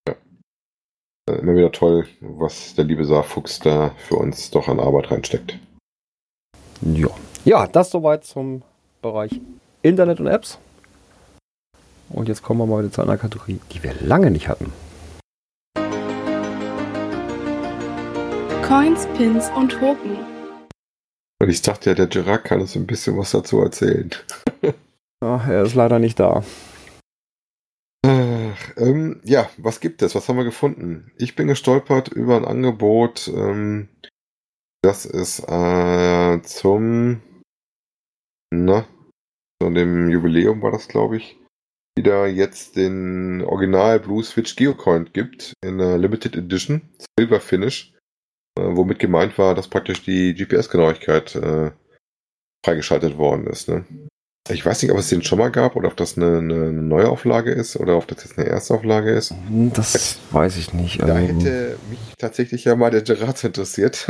[0.08, 5.58] Äh, Immer wieder toll, was der liebe Saarfuchs da für uns doch an Arbeit reinsteckt.
[6.82, 7.10] Ja.
[7.45, 8.62] ja, das soweit zum
[9.01, 9.39] Bereich
[9.82, 10.58] Internet und Apps.
[12.10, 14.72] Und jetzt kommen wir mal wieder zu einer Kategorie, die wir lange nicht hatten.
[18.64, 20.18] Coins, Pins und Token.
[21.41, 24.09] Und ich dachte ja, der Gerard kann uns ein bisschen was dazu erzählen.
[25.22, 26.45] Ja, er ist leider nicht da.
[28.05, 30.16] Ach, ähm, ja, was gibt es?
[30.16, 31.11] Was haben wir gefunden?
[31.18, 33.89] Ich bin gestolpert über ein Angebot, ähm,
[34.82, 37.22] das ist äh, zum,
[38.49, 38.86] na,
[39.61, 41.38] zu dem Jubiläum war das, glaube ich,
[41.97, 46.82] wieder jetzt den Original Blue Switch Geocoin gibt in der Limited Edition,
[47.20, 47.92] Silver Finish,
[48.56, 51.72] womit gemeint war, dass praktisch die GPS-Genauigkeit äh,
[52.66, 53.68] freigeschaltet worden ist.
[53.70, 53.86] Ne?
[54.49, 57.51] Ich weiß nicht, ob es den schon mal gab oder ob das eine, eine Neuauflage
[57.51, 59.32] ist oder ob das jetzt eine Erstauflage ist.
[59.32, 61.01] Hm, Das weiß ich nicht.
[61.01, 64.06] Da Also, hätte mich tatsächlich ja mal der Gerard interessiert.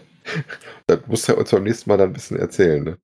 [0.86, 2.84] da muss er uns beim nächsten Mal dann ein bisschen erzählen.
[2.84, 2.98] Ne?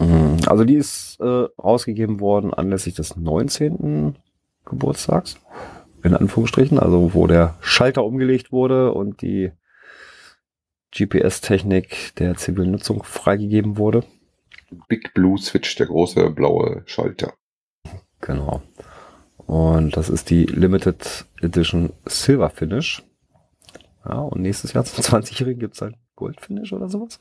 [0.00, 0.38] Mhm.
[0.46, 1.24] Also die ist äh,
[1.62, 4.16] rausgegeben worden anlässlich des 19.
[4.64, 5.38] Geburtstags.
[6.02, 9.50] In Anführungsstrichen, also wo der Schalter umgelegt wurde und die
[10.96, 14.04] GPS-Technik der zivilen Nutzung freigegeben wurde.
[14.88, 17.34] Big Blue Switch, der große blaue Schalter.
[18.20, 18.62] Genau.
[19.46, 23.02] Und das ist die Limited Edition Silver Finish.
[24.04, 27.18] Ja, und nächstes Jahr zum 20-Jährigen gibt es ein Gold Finish oder sowas.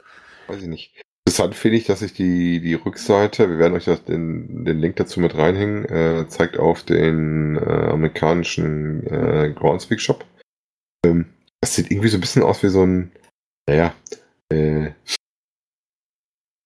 [0.48, 1.02] Weiß ich nicht.
[1.28, 4.96] Interessant finde ich, dass sich die, die Rückseite, wir werden euch das, den, den Link
[4.98, 10.24] dazu mit reinhängen, äh, zeigt auf den äh, amerikanischen äh, Groundspeak Shop.
[11.04, 11.26] Ähm,
[11.62, 13.12] das sieht irgendwie so ein bisschen aus wie so ein,
[13.68, 13.94] naja,
[14.50, 14.92] äh,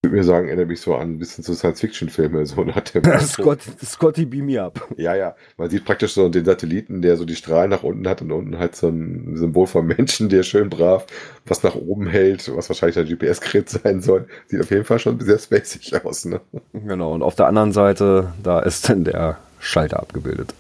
[0.02, 3.04] ich würde mir sagen, erinnert mich so an ein bisschen zu Science-Fiction-Filme, so nach dem
[3.20, 4.88] Scott, Scotty beam me up.
[4.96, 5.36] Ja, ja.
[5.58, 8.58] Man sieht praktisch so den Satelliten, der so die Strahlen nach unten hat und unten
[8.58, 11.06] halt so ein Symbol vom Menschen, der schön brav
[11.46, 14.28] was nach oben hält, was wahrscheinlich ein GPS-Gerät sein soll.
[14.48, 16.40] Sieht auf jeden Fall schon sehr spacig aus, ne?
[16.72, 20.54] Genau, und auf der anderen Seite, da ist dann der Schalter abgebildet.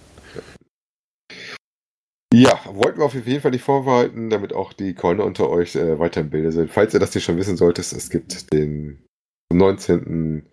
[2.31, 5.97] Ja, wollten wir auf jeden Fall nicht vorbehalten, damit auch die Coiner unter euch äh,
[5.97, 6.69] weiter im Bilde sind.
[6.69, 9.03] Falls ihr das nicht schon wissen solltet, es gibt den
[9.51, 10.47] zum 19.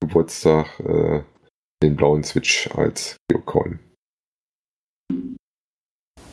[0.00, 1.22] Geburtstag äh,
[1.82, 3.78] den blauen Switch als Geocoin.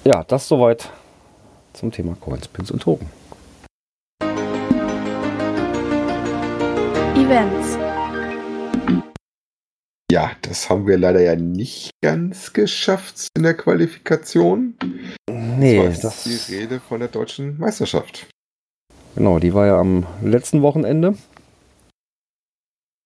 [0.06, 0.90] Ja, das soweit
[1.74, 3.10] zum Thema Coins, Pins und Token.
[7.16, 7.85] Events.
[10.12, 14.76] Ja, das haben wir leider ja nicht ganz geschafft in der Qualifikation.
[15.30, 18.28] Nee, das das, ist die Rede von der deutschen Meisterschaft.
[19.16, 21.18] genau, die war ja am letzten Wochenende.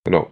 [0.06, 0.30] Genau.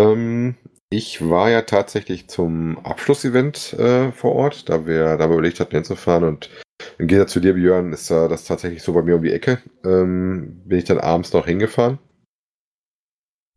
[0.00, 0.56] Ähm,
[0.90, 5.76] ich war ja tatsächlich zum Abschlussevent äh, vor Ort, da wir da wir überlegt hatten
[5.76, 6.50] hinzufahren und
[6.98, 9.60] im Gegensatz zu dir, Björn, ist äh, das tatsächlich so bei mir um die Ecke.
[9.84, 11.98] Ähm, bin ich dann abends noch hingefahren.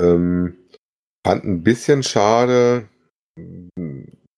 [0.01, 0.57] Ähm,
[1.25, 2.87] fand ein bisschen schade,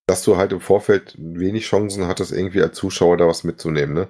[0.07, 3.93] dass du halt im Vorfeld wenig Chancen hattest, irgendwie als Zuschauer da was mitzunehmen.
[3.93, 4.07] Ne?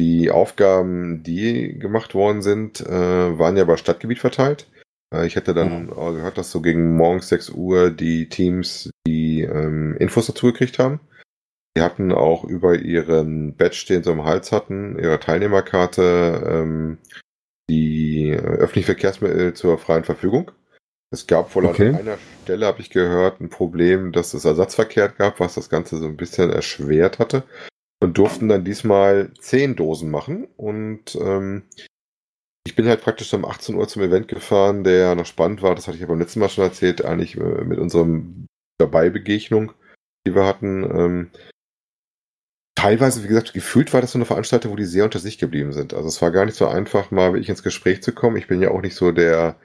[0.00, 4.66] Die Aufgaben, die gemacht worden sind, äh, waren ja über Stadtgebiet verteilt.
[5.14, 9.42] Äh, ich hätte dann auch gehört, dass so gegen morgens 6 Uhr die Teams die
[9.42, 11.00] ähm, Infos dazu gekriegt haben.
[11.76, 16.98] Die hatten auch über ihren Badge, den sie am Hals hatten, ihre Teilnehmerkarte, ähm,
[17.68, 20.52] die öffentlichen Verkehrsmittel zur freien Verfügung.
[21.12, 21.88] Es gab wohl Okay.
[21.88, 25.98] an einer Stelle, habe ich gehört, ein Problem, dass es Ersatzverkehr gab, was das Ganze
[25.98, 27.44] so ein bisschen erschwert hatte.
[28.02, 30.48] Und durften dann diesmal zehn Dosen machen.
[30.56, 31.62] Und ähm,
[32.66, 35.74] ich bin halt praktisch um 18 Uhr zum Event gefahren, der noch spannend war.
[35.74, 38.46] Das hatte ich ja beim letzten Mal schon erzählt, eigentlich äh, mit unserem
[38.78, 39.72] Dabeibegegnung,
[40.26, 40.82] die wir hatten.
[40.84, 41.30] Ähm,
[42.74, 45.72] teilweise, wie gesagt, gefühlt war das so eine Veranstaltung, wo die sehr unter sich geblieben
[45.72, 45.94] sind.
[45.94, 48.36] Also es war gar nicht so einfach, mal wirklich ins Gespräch zu kommen.
[48.36, 49.56] Ich bin ja auch nicht so der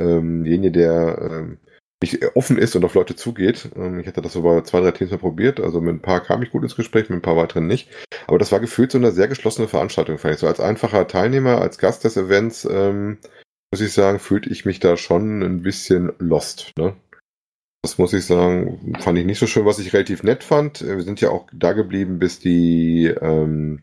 [0.00, 1.58] ähm, derjenige, der ähm,
[2.02, 3.70] nicht offen ist und auf Leute zugeht.
[3.74, 5.60] Ähm, ich hatte das bei zwei, drei Teams mal probiert.
[5.60, 7.88] Also mit ein paar kam ich gut ins Gespräch, mit ein paar weiteren nicht.
[8.26, 10.40] Aber das war gefühlt so eine sehr geschlossene Veranstaltung, fand ich.
[10.40, 13.18] So als einfacher Teilnehmer, als Gast des Events, ähm,
[13.72, 16.72] muss ich sagen, fühlte ich mich da schon ein bisschen lost.
[16.78, 16.94] Ne?
[17.82, 20.82] Das muss ich sagen, fand ich nicht so schön, was ich relativ nett fand.
[20.82, 23.82] Wir sind ja auch da geblieben, bis die, ähm,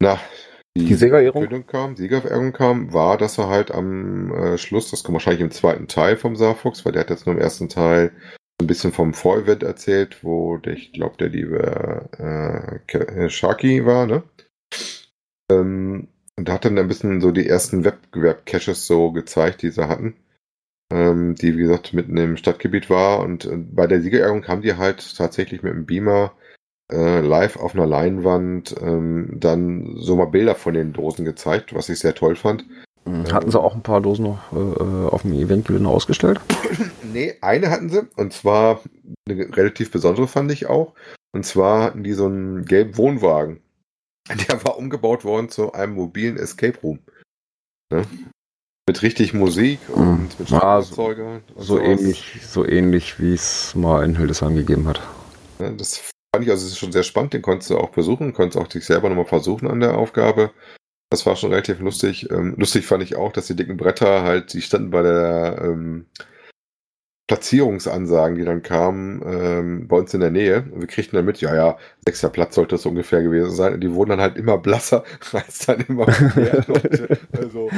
[0.00, 0.20] na,
[0.76, 1.44] Die Siegerehrung?
[1.44, 5.50] Krönung kam, Siegerehrung kam, war, dass er halt am äh, Schluss, das kommt wahrscheinlich im
[5.50, 8.12] zweiten Teil vom Saarfuchs, weil der hat jetzt nur im ersten Teil
[8.60, 14.06] ein bisschen vom Vorevent erzählt, wo der, ich glaube, der liebe äh, äh, Sharky war,
[14.06, 14.22] ne?
[15.50, 19.86] Ähm, und da hat dann ein bisschen so die ersten Wettbewerb-Caches so gezeigt, die sie
[19.86, 20.16] hatten.
[20.90, 23.20] Ähm, die, wie gesagt, mitten im Stadtgebiet war.
[23.20, 26.32] Und äh, bei der Siegerehrung haben die halt tatsächlich mit dem Beamer
[26.90, 31.88] äh, live auf einer Leinwand ähm, dann so mal Bilder von den Dosen gezeigt, was
[31.88, 32.64] ich sehr toll fand.
[33.32, 36.40] Hatten sie auch ein paar Dosen noch äh, äh, auf dem Eventgelände ausgestellt?
[37.12, 38.80] Nee, eine hatten sie, und zwar
[39.28, 40.94] eine relativ besondere fand ich auch.
[41.34, 43.60] Und zwar hatten die so einen gelben Wohnwagen.
[44.48, 47.00] Der war umgebaut worden zu einem mobilen Escape Room.
[47.92, 48.06] Ne?
[48.88, 51.40] Mit richtig Musik und mit Ah, so- Schlagzeuger.
[51.56, 51.84] So sowas.
[52.00, 55.02] ähnlich, so ähnlich wie es mal in Hildesheim gegeben hat.
[55.58, 58.32] Ne, Das fand ich, also es ist schon sehr spannend, den konntest du auch besuchen,
[58.32, 60.50] konntest auch dich selber nochmal versuchen an der Aufgabe.
[61.10, 62.30] Das war schon relativ lustig.
[62.30, 66.06] Ähm, lustig fand ich auch, dass die dicken Bretter halt, die standen bei der ähm,
[67.28, 70.64] Platzierungsansagen, die dann kamen, ähm, bei uns in der Nähe.
[70.70, 73.74] Und wir kriegten dann mit, ja, ja, sechster Platz sollte es ungefähr gewesen sein.
[73.74, 77.18] Und die wurden dann halt immer blasser, als dann immer mehr Leute.
[77.32, 77.68] Also,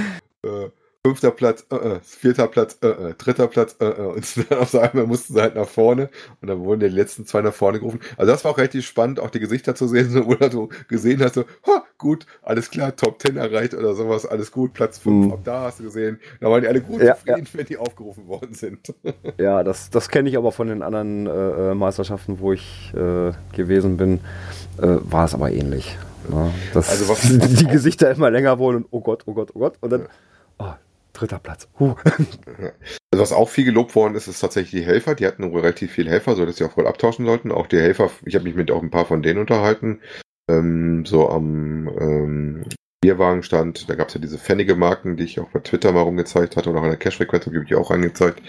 [1.07, 3.85] fünfter Platz, äh, äh, vierter Platz, äh, äh, dritter Platz, äh.
[3.91, 6.09] Und dann auf einmal mussten sie halt nach vorne
[6.41, 8.01] und dann wurden die letzten zwei nach vorne gerufen.
[8.17, 10.69] Also das war auch relativ spannend, auch die Gesichter zu sehen, so, wo du so
[10.89, 14.97] gesehen hast, so, ha, gut, alles klar, Top 10 erreicht oder sowas, alles gut, Platz
[14.99, 15.33] 5, Mhm.
[15.33, 16.19] ab da hast du gesehen.
[16.41, 18.95] Da waren die alle gut Ja, zufrieden, wenn die aufgerufen worden sind.
[19.39, 22.93] Ja, das, das kenne ich aber von den anderen Meisterschaften, wo ich
[23.53, 24.21] gewesen bin,
[24.79, 25.99] war es aber ähnlich.
[26.33, 27.21] Ja, dass Also was-
[27.59, 29.75] die Gesichter immer länger wurden und oh Gott, oh Gott, oh Gott.
[29.81, 30.07] Und dann,
[30.59, 30.73] oh,
[31.15, 31.69] dritter Platz.
[31.79, 31.95] Huh.
[33.11, 35.15] Also was auch viel gelobt worden ist, ist tatsächlich die Helfer.
[35.15, 37.53] Die hatten relativ viele Helfer, so dass sie auch wohl abtauschen sollten.
[37.53, 40.01] Auch die Helfer, ich habe mich mit auch ein paar von denen unterhalten.
[40.51, 42.65] Ähm, so am ähm,
[43.05, 46.57] Bierwagenstand, da gab es ja diese pfennige Marken, die ich auch bei Twitter mal rumgezeigt
[46.57, 48.43] hatte oder auch in der Cash-Frequenz habe ich auch angezeigt,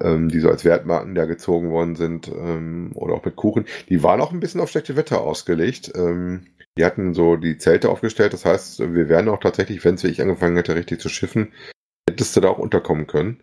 [0.00, 3.66] ähm, die so als Wertmarken da gezogen worden sind ähm, oder auch mit Kuchen.
[3.88, 5.92] Die waren auch ein bisschen auf schlechte Wetter ausgelegt.
[5.96, 6.46] Ähm,
[6.78, 10.22] die hatten so die Zelte aufgestellt, das heißt, wir wären auch tatsächlich, wenn es wirklich
[10.22, 11.52] angefangen hätte, richtig zu schiffen,
[12.08, 13.40] hättest du da auch unterkommen können.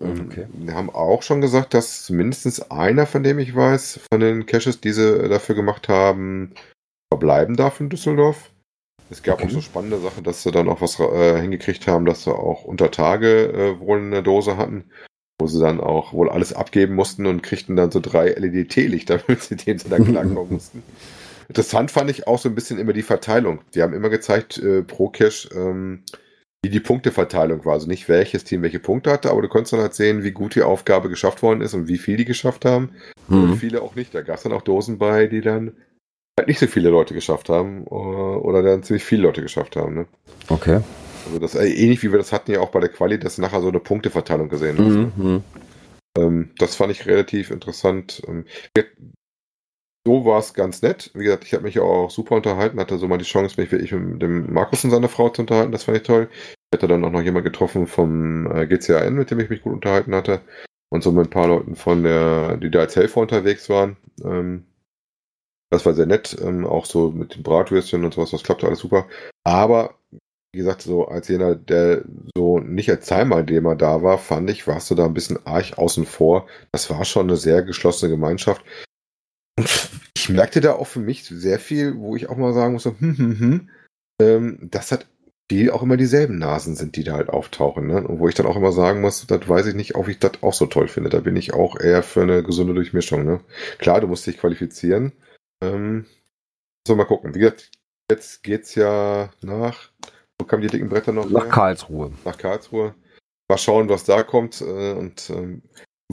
[0.00, 0.46] Ähm, Okay.
[0.52, 4.80] Wir haben auch schon gesagt, dass mindestens einer, von dem ich weiß, von den Caches,
[4.80, 6.54] die sie dafür gemacht haben,
[7.12, 8.50] verbleiben darf in Düsseldorf.
[9.10, 9.46] Es gab Okay.
[9.46, 12.64] auch so spannende Sachen, dass sie dann auch was äh, hingekriegt haben, dass sie auch
[12.64, 14.84] unter Tage äh, wohl eine Dose hatten,
[15.40, 19.66] wo sie dann auch wohl alles abgeben mussten und kriegten dann so drei LED-Teelichter, mit
[19.66, 20.82] denen sie dann klarkommen mussten.
[21.48, 23.60] Interessant fand ich auch so ein bisschen immer die Verteilung.
[23.74, 26.04] Die haben immer gezeigt, äh, pro Cache, ähm,
[26.64, 27.74] wie die Punkteverteilung war.
[27.74, 30.54] Also nicht welches Team welche Punkte hatte, aber du konntest dann halt sehen, wie gut
[30.54, 32.90] die Aufgabe geschafft worden ist und wie viel die geschafft haben.
[33.28, 33.56] Und Mhm.
[33.56, 34.14] viele auch nicht.
[34.14, 35.72] Da gab es dann auch Dosen bei, die dann
[36.38, 39.94] halt nicht so viele Leute geschafft haben oder, oder dann ziemlich viele Leute geschafft haben.
[39.94, 40.06] Ne?
[40.48, 40.80] Okay.
[41.26, 43.60] Also das äh, ähnlich wie wir das hatten ja auch bei der Quali, dass nachher
[43.60, 44.86] so eine Punkteverteilung gesehen hast.
[44.92, 45.12] Mhm.
[45.16, 45.44] Mhm.
[46.18, 48.22] Ähm, das fand ich relativ interessant.
[48.26, 48.86] Ähm, wir-
[50.06, 51.10] so war es ganz nett.
[51.14, 53.92] Wie gesagt, ich habe mich auch super unterhalten, hatte so mal die Chance, mich wirklich
[53.92, 55.72] mit dem Markus und seiner Frau zu unterhalten.
[55.72, 56.28] Das fand ich toll.
[56.32, 59.74] Ich hatte dann auch noch jemand getroffen vom äh, GCAN, mit dem ich mich gut
[59.74, 60.40] unterhalten hatte.
[60.90, 63.96] Und so mit ein paar Leuten von der, die da als Helfer unterwegs waren.
[64.24, 64.64] Ähm,
[65.70, 66.36] das war sehr nett.
[66.42, 69.06] Ähm, auch so mit den Bratwürstchen und sowas, das klappte alles super.
[69.44, 69.94] Aber
[70.52, 72.04] wie gesagt, so als jener, der
[72.36, 76.06] so nicht als Teilnehmer da war, fand ich, warst du da ein bisschen arg außen
[76.06, 76.46] vor.
[76.72, 78.64] Das war schon eine sehr geschlossene Gemeinschaft.
[79.60, 82.98] Und ich merkte da auch für mich sehr viel, wo ich auch mal sagen musste,
[82.98, 83.70] hm, hm, hm,
[84.20, 85.06] ähm, das hat
[85.50, 87.88] die auch immer dieselben Nasen sind, die da halt auftauchen.
[87.88, 88.06] Ne?
[88.06, 90.42] Und wo ich dann auch immer sagen muss, das weiß ich nicht, ob ich das
[90.42, 91.10] auch so toll finde.
[91.10, 93.24] Da bin ich auch eher für eine gesunde Durchmischung.
[93.24, 93.40] Ne?
[93.78, 95.12] Klar, du musst dich qualifizieren.
[95.62, 96.06] Ähm,
[96.86, 97.34] so, mal gucken.
[97.34, 97.70] Wie gesagt,
[98.10, 99.90] jetzt geht's ja nach,
[100.38, 101.28] wo kamen die dicken Bretter noch?
[101.28, 101.50] Nach her?
[101.50, 102.12] Karlsruhe.
[102.24, 102.94] nach Karlsruhe.
[103.50, 105.62] Mal schauen, was da kommt äh, und ähm,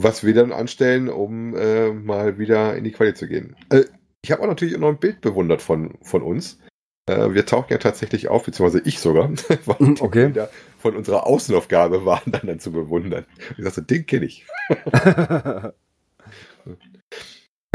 [0.00, 3.56] was wir dann anstellen, um äh, mal wieder in die Quali zu gehen.
[3.70, 3.84] Äh,
[4.22, 6.60] ich habe auch natürlich noch ein Bild bewundert von, von uns.
[7.06, 9.28] Äh, wir tauchen ja tatsächlich auf, beziehungsweise ich sogar,
[9.66, 10.26] weil die okay.
[10.26, 13.26] Bilder von unserer Außenaufgabe waren dann, dann zu bewundern.
[13.56, 14.46] Ich sagte, den kenne ich.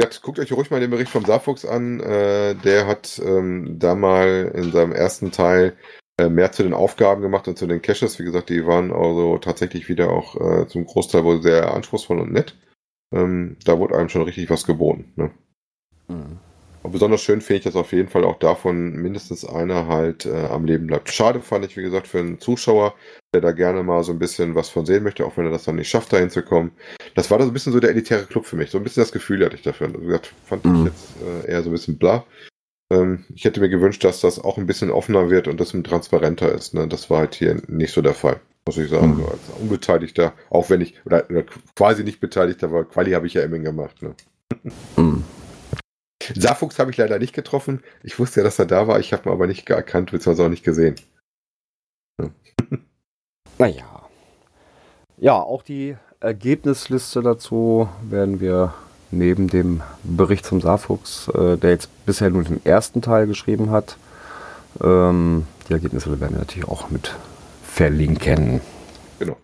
[0.02, 2.00] Ja, guckt euch ruhig mal den Bericht vom Saarfuchs an.
[2.00, 5.78] Äh, der hat ähm, da mal in seinem ersten Teil
[6.22, 8.20] mehr zu den Aufgaben gemacht und zu den Caches.
[8.20, 12.32] Wie gesagt, die waren also tatsächlich wieder auch äh, zum Großteil wohl sehr anspruchsvoll und
[12.32, 12.56] nett.
[13.14, 15.12] Ähm, da wurde einem schon richtig was geboten.
[15.16, 15.32] Ne?
[16.08, 16.38] Mhm.
[16.84, 20.48] Und besonders schön finde ich das auf jeden Fall auch davon, mindestens einer halt äh,
[20.48, 21.10] am Leben bleibt.
[21.10, 22.94] Schade fand ich, wie gesagt, für einen Zuschauer,
[23.34, 25.64] der da gerne mal so ein bisschen was von sehen möchte, auch wenn er das
[25.64, 26.72] dann nicht schafft, da hinzukommen.
[27.16, 28.70] Das war da so ein bisschen so der elitäre Club für mich.
[28.70, 29.88] So ein bisschen das Gefühl hatte ich dafür.
[29.88, 30.76] Also, wie gesagt, fand Mhm.
[30.76, 31.08] ich jetzt
[31.46, 32.26] äh, eher so ein bisschen bla.
[32.94, 36.52] Ähm, ich hätte mir gewünscht, dass das auch ein bisschen offener wird und das transparenter
[36.52, 36.74] ist.
[36.74, 36.88] Ne?
[36.88, 38.40] Das war halt hier nicht so der Fall.
[38.66, 39.18] Muss ich sagen, Mhm.
[39.18, 41.44] so als Unbeteiligter, auch wenn ich, oder, oder
[41.76, 44.02] quasi nicht Beteiligter war, Quali habe ich ja immerhin gemacht.
[44.02, 44.16] Ne?
[44.96, 45.24] Mhm.
[46.36, 47.84] Saarfuchs habe ich leider nicht getroffen.
[48.04, 49.00] Ich wusste ja, dass er da war.
[49.00, 50.96] Ich habe ihn aber nicht erkannt, beziehungsweise auch nicht gesehen.
[53.58, 53.84] Naja.
[55.18, 58.74] Ja, auch die Ergebnisliste dazu werden wir
[59.18, 63.98] neben dem Bericht zum Saarfuchs, äh, der jetzt bisher nur den ersten Teil geschrieben hat,
[64.82, 67.16] ähm, die Ergebnisse werden wir natürlich auch mit
[67.64, 68.62] verlinken.
[69.20, 69.38] Genau.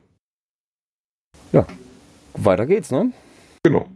[1.52, 1.66] Ja,
[2.34, 3.12] weiter geht's, ne?
[3.64, 3.88] Genau.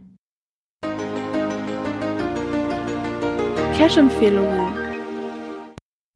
[3.76, 4.72] Cash-Empfehlungen.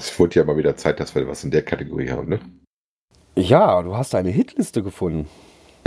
[0.00, 2.40] Es wurde ja mal wieder Zeit, dass wir was in der Kategorie haben, ne?
[3.36, 5.28] Ja, du hast eine Hitliste gefunden.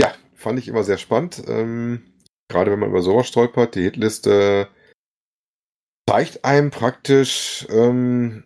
[0.00, 1.42] Ja, fand ich immer sehr spannend.
[1.48, 2.02] Ähm,
[2.48, 4.68] gerade wenn man über sowas stolpert, die Hitliste
[6.08, 8.44] zeigt einem praktisch ähm,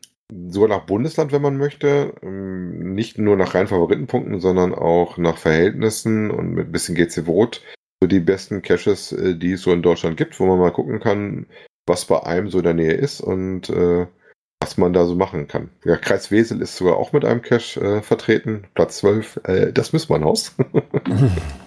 [0.49, 2.15] sogar nach Bundesland, wenn man möchte.
[2.23, 7.25] Ähm, nicht nur nach reinen Favoritenpunkten, sondern auch nach Verhältnissen und mit ein bisschen GC
[7.25, 7.63] Brot.
[8.03, 11.01] So die besten Caches, äh, die es so in Deutschland gibt, wo man mal gucken
[11.01, 11.47] kann,
[11.87, 14.07] was bei einem so in der Nähe ist und äh,
[14.61, 15.71] was man da so machen kann.
[15.85, 19.41] Ja, Kreis Wesel ist sogar auch mit einem Cache äh, vertreten, Platz 12.
[19.45, 20.55] Äh, das Missmannhaus.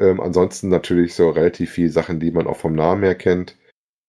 [0.00, 3.56] Ähm, ansonsten natürlich so relativ viele Sachen, die man auch vom Namen her kennt.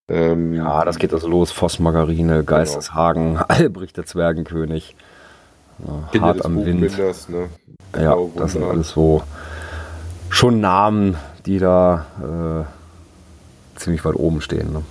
[0.10, 1.52] Ähm, Ja, das geht also los.
[1.52, 4.96] Voss Margarine, Geisteshagen, Albrecht der Zwergenkönig,
[6.12, 6.82] Kinder Hart am Wind.
[6.82, 7.50] Buchbinders, ne?
[7.96, 9.24] Ja, Genau, das sind alles so
[10.30, 12.66] schon Namen, die da
[13.76, 14.72] äh, ziemlich weit oben stehen.
[14.74, 14.84] Ne?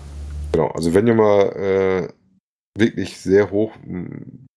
[0.53, 2.09] Genau, also wenn ihr mal äh,
[2.77, 3.73] wirklich sehr hoch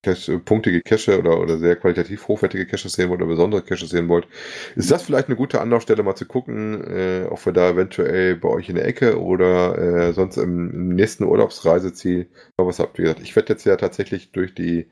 [0.03, 4.09] Cache, punktige Cache oder, oder sehr qualitativ hochwertige Caches sehen wollt oder besondere Caches sehen
[4.09, 4.27] wollt,
[4.75, 8.49] ist das vielleicht eine gute Anlaufstelle mal zu gucken, äh, ob wir da eventuell bei
[8.49, 12.97] euch in der Ecke oder äh, sonst im, im nächsten Urlaubsreiseziel noch was habt.
[12.97, 14.89] Wie gesagt, ich werde jetzt ja tatsächlich durch die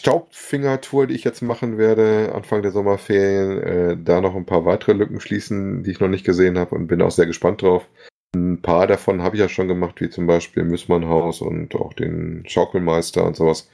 [0.00, 4.92] Staubfinger-Tour, die ich jetzt machen werde, Anfang der Sommerferien, äh, da noch ein paar weitere
[4.92, 7.88] Lücken schließen, die ich noch nicht gesehen habe und bin auch sehr gespannt drauf.
[8.34, 12.44] Ein paar davon habe ich ja schon gemacht, wie zum Beispiel Müssmannhaus und auch den
[12.46, 13.70] Schaukelmeister und sowas.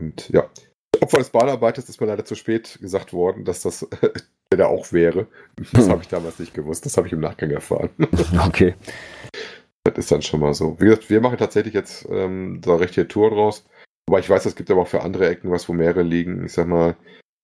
[0.00, 0.48] Und ja,
[1.00, 3.86] Opfer des Bahnarbeiters ist mir leider zu spät gesagt worden, dass das
[4.52, 5.26] der auch wäre.
[5.72, 5.90] Das Hm.
[5.92, 7.90] habe ich damals nicht gewusst, das habe ich im Nachgang erfahren.
[8.46, 8.74] Okay.
[9.86, 10.80] Das ist dann schon mal so.
[10.80, 13.66] Wie gesagt, wir machen tatsächlich jetzt ähm, da richtige Tour draus.
[14.08, 16.46] Wobei ich weiß, es gibt aber auch für andere Ecken was, wo mehrere liegen.
[16.46, 16.96] Ich sag mal,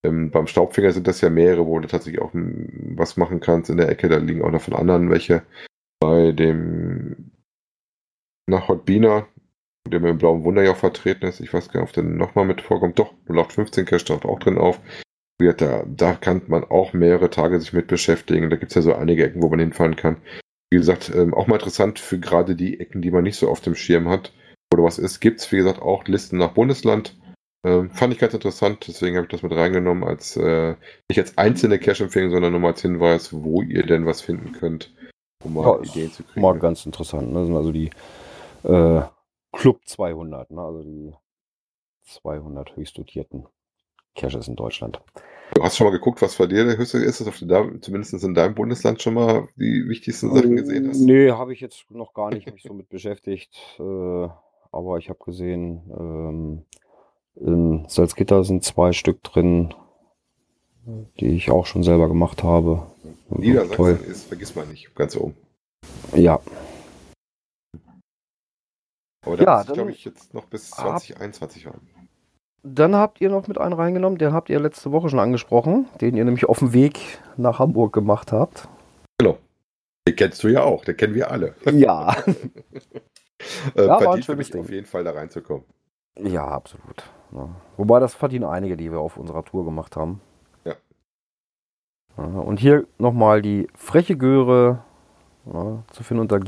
[0.07, 3.69] ähm, beim Staubfinger sind das ja mehrere, wo du tatsächlich auch m, was machen kannst
[3.69, 4.09] in der Ecke.
[4.09, 5.43] Da liegen auch noch von anderen welche.
[6.01, 7.31] Bei dem
[8.49, 9.29] nach Hotbina,
[9.89, 11.41] der mit dem blauen Wunder ja auch vertreten ist.
[11.41, 12.99] Ich weiß gar nicht, ob der nochmal mit vorkommt.
[12.99, 14.81] Doch, 0815 Cash taucht auch drin auf.
[15.39, 18.51] Da, da kann man auch mehrere Tage sich mit beschäftigen.
[18.51, 20.19] Da gibt es ja so einige Ecken, wo man hinfahren kann.
[20.71, 23.61] Wie gesagt, ähm, auch mal interessant für gerade die Ecken, die man nicht so auf
[23.61, 24.33] dem Schirm hat
[24.73, 25.21] oder was ist.
[25.21, 27.17] Gibt es, wie gesagt, auch Listen nach Bundesland.
[27.67, 30.77] Ähm, fand ich ganz interessant, deswegen habe ich das mit reingenommen, als äh,
[31.11, 34.95] nicht als einzelne Cache-Empfehlung, sondern nur mal als Hinweis, wo ihr denn was finden könnt,
[35.45, 36.41] um mal Ja, Ideen zu kriegen.
[36.41, 37.29] Mal ganz interessant.
[37.29, 37.41] Ne?
[37.41, 37.91] Das sind also die
[38.63, 39.03] äh,
[39.53, 40.61] Club 200, ne?
[40.61, 41.13] also die
[42.05, 43.47] 200 höchst dotierten
[44.15, 45.01] Caches in Deutschland.
[45.55, 48.23] Du hast schon mal geguckt, was bei dir der höchste ist, dass du da zumindest
[48.23, 51.01] in deinem Bundesland schon mal die wichtigsten Sachen gesehen hast?
[51.01, 53.57] Nee, habe ich jetzt noch gar nicht mich so mit beschäftigt.
[53.79, 54.29] Äh,
[54.73, 56.65] aber ich habe gesehen, ähm,
[57.35, 59.75] in Salzgitter sind zwei Stück drin,
[61.19, 62.87] die ich auch schon selber gemacht habe.
[63.29, 64.01] Niedersachsen Toll.
[64.09, 65.37] ist, vergiss mal nicht, ganz oben.
[66.15, 66.41] Ja,
[69.27, 71.89] Aber da Ja, dann- glaube ich, jetzt noch bis Ab- 2021 haben.
[72.63, 76.15] Dann habt ihr noch mit einen reingenommen, den habt ihr letzte Woche schon angesprochen, den
[76.17, 76.99] ihr nämlich auf dem Weg
[77.37, 78.69] nach Hamburg gemacht habt.
[80.09, 81.55] Den kennst du ja auch, den kennen wir alle.
[81.73, 82.17] Ja.
[83.75, 84.61] Äh, war ein verdient für mich Ding.
[84.61, 85.65] auf jeden Fall da reinzukommen.
[86.19, 87.05] Ja, absolut.
[87.33, 87.49] Ja.
[87.79, 90.21] Wobei das verdienen einige, die wir auf unserer Tour gemacht haben.
[90.65, 90.75] Ja.
[92.19, 94.83] Ja, und hier nochmal die freche Göre
[95.51, 96.39] ja, zu finden unter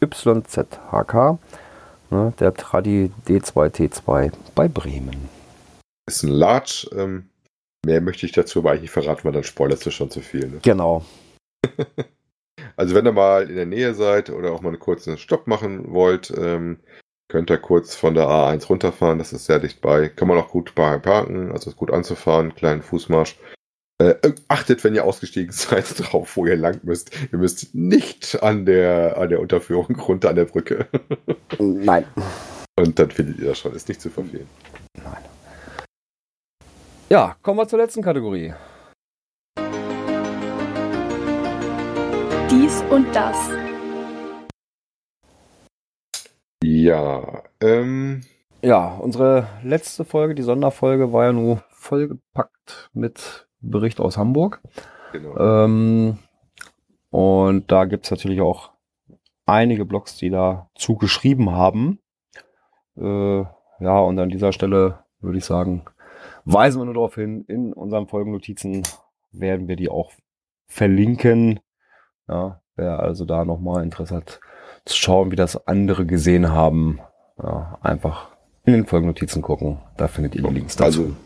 [0.00, 1.38] GC2YZHK.
[2.10, 5.28] Ne, der Tradi D2T2 bei Bremen.
[6.06, 6.88] Ist ein Large.
[6.96, 7.28] Ähm,
[7.84, 10.48] mehr möchte ich dazu aber eigentlich nicht verraten, weil dann spoilerst du schon zu viel.
[10.48, 10.58] Ne?
[10.62, 11.04] Genau.
[12.76, 15.92] Also wenn ihr mal in der Nähe seid oder auch mal einen kurzen Stopp machen
[15.92, 16.78] wollt, ähm,
[17.28, 19.18] könnt ihr kurz von der A1 runterfahren.
[19.18, 20.08] Das ist sehr dicht bei.
[20.08, 23.36] Kann man auch gut parken, also ist gut anzufahren, kleinen Fußmarsch.
[24.00, 24.14] Äh,
[24.46, 27.10] achtet, wenn ihr ausgestiegen seid, drauf, wo ihr lang müsst.
[27.32, 30.86] Ihr müsst nicht an der, an der Unterführung runter an der Brücke.
[31.58, 32.04] Nein.
[32.78, 33.74] Und dann findet ihr das schon.
[33.74, 34.46] Ist nicht zu verfehlen.
[37.10, 38.54] Ja, kommen wir zur letzten Kategorie.
[42.48, 43.36] Dies und das.
[46.62, 48.22] Ja, ähm,
[48.62, 54.60] Ja, unsere letzte Folge, die Sonderfolge, war ja nur vollgepackt mit Bericht aus Hamburg.
[55.12, 55.36] genau.
[55.38, 56.18] Ähm,
[57.10, 58.70] und da gibt's natürlich auch
[59.46, 62.00] einige Blogs, die dazu geschrieben haben.
[62.96, 63.44] Äh,
[63.80, 65.84] ja, und an dieser Stelle würde ich sagen,
[66.44, 68.82] weisen wir nur darauf hin, in unseren Folgennotizen
[69.32, 70.12] werden wir die auch
[70.66, 71.60] verlinken.
[72.28, 74.40] Ja, wer also da nochmal Interesse hat,
[74.84, 77.00] zu schauen, wie das andere gesehen haben,
[77.42, 78.30] ja, einfach
[78.64, 79.78] in den Folgennotizen gucken.
[79.96, 81.02] Da findet ihr die Links dazu.
[81.02, 81.16] Also,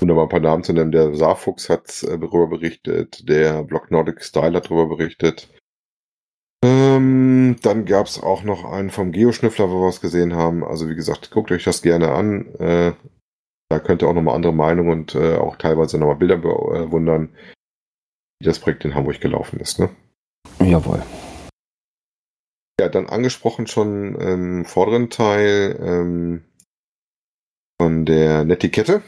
[0.00, 3.64] um da mal ein paar Namen zu nennen, der Saarfuchs hat äh, darüber berichtet, der
[3.64, 5.48] Blog Nordic Style hat darüber berichtet.
[6.64, 10.64] Ähm, dann gab es auch noch einen vom Geoschnüffler, wo wir was gesehen haben.
[10.64, 12.54] Also wie gesagt, guckt euch das gerne an.
[12.56, 12.92] Äh,
[13.70, 17.28] da könnt ihr auch nochmal andere Meinungen und äh, auch teilweise nochmal Bilder bewundern,
[18.40, 19.78] wie das Projekt in Hamburg gelaufen ist.
[19.78, 19.90] Ne?
[20.60, 21.02] Jawohl.
[22.80, 26.44] Ja, dann angesprochen schon im vorderen Teil ähm,
[27.80, 29.02] von der Netiquette.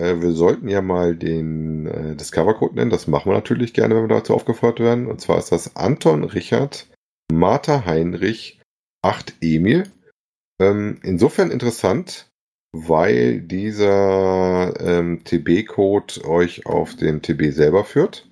[0.00, 2.90] Äh, wir sollten ja mal den äh, Discover-Code nennen.
[2.90, 5.06] Das machen wir natürlich gerne, wenn wir dazu aufgefordert werden.
[5.06, 6.88] Und zwar ist das Anton Richard
[7.30, 8.60] Martha Heinrich
[9.02, 9.84] 8 Emil.
[10.60, 12.30] Ähm, insofern interessant,
[12.72, 18.26] weil dieser ähm, TB-Code euch auf den TB selber führt.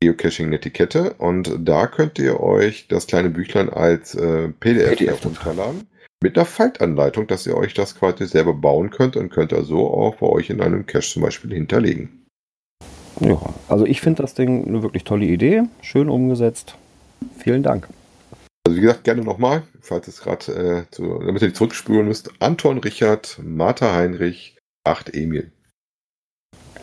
[0.00, 5.86] Geocaching Netiquette und da könnt ihr euch das kleine Büchlein als äh, PDF, PDF herunterladen
[6.24, 9.86] mit einer Faltanleitung, dass ihr euch das quasi selber bauen könnt und könnt ihr so
[9.88, 12.26] auch bei euch in einem Cache zum Beispiel hinterlegen.
[13.20, 13.38] Ja,
[13.68, 16.76] also ich finde das Ding eine wirklich tolle Idee, schön umgesetzt.
[17.36, 17.88] Vielen Dank.
[18.66, 22.78] Also wie gesagt, gerne nochmal, falls es gerade, äh, damit ihr nicht zurückspüren müsst, Anton
[22.78, 25.52] Richard, Martha Heinrich, 8 Emil.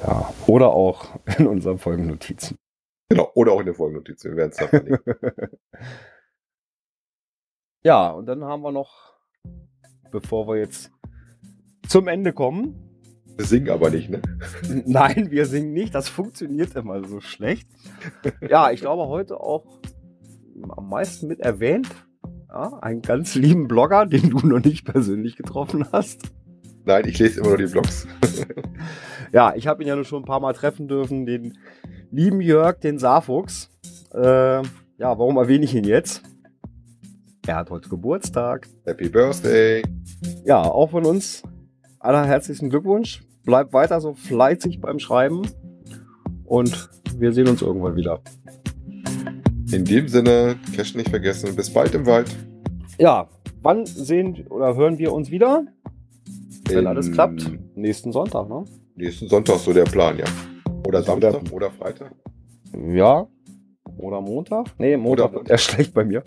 [0.05, 2.57] Ja, oder auch in unseren Folgennotizen.
[3.09, 5.15] Genau, oder auch in der Folgennotiz, wir werden es da verlinken.
[7.83, 9.10] Ja, und dann haben wir noch,
[10.11, 10.91] bevor wir jetzt
[11.87, 12.75] zum Ende kommen.
[13.37, 14.21] Wir singen aber nicht, ne?
[14.85, 17.67] Nein, wir singen nicht, das funktioniert immer so schlecht.
[18.47, 19.65] Ja, ich glaube heute auch
[20.69, 21.89] am meisten mit erwähnt.
[22.49, 26.31] Ja, einen ganz lieben Blogger, den du noch nicht persönlich getroffen hast.
[26.83, 28.07] Nein, ich lese immer nur die Blogs.
[29.33, 31.57] Ja, ich habe ihn ja nur schon ein paar Mal treffen dürfen, den
[32.11, 33.69] lieben Jörg, den Saarfuchs.
[34.13, 34.63] Äh, ja,
[34.99, 36.21] warum erwähne ich ihn jetzt?
[37.51, 38.69] Er hat heute Geburtstag.
[38.85, 39.83] Happy Birthday!
[40.45, 41.43] Ja, auch von uns
[41.99, 43.25] allerherzlichsten Glückwunsch.
[43.43, 45.41] Bleibt weiter so fleißig beim Schreiben
[46.45, 48.21] und wir sehen uns irgendwann wieder.
[49.69, 51.53] In dem Sinne, Cash nicht vergessen.
[51.53, 52.33] Bis bald im Wald.
[52.97, 53.27] Ja,
[53.61, 55.65] wann sehen oder hören wir uns wieder?
[56.69, 58.63] Wenn In alles klappt, nächsten Sonntag, ne?
[58.95, 60.25] Nächsten Sonntag so der Plan, ja.
[60.87, 62.15] Oder Samstag oder Freitag.
[62.93, 63.27] Ja.
[63.97, 64.67] Oder Montag?
[64.77, 66.23] Nee, Montag Oder- wird eher schlecht bei mir.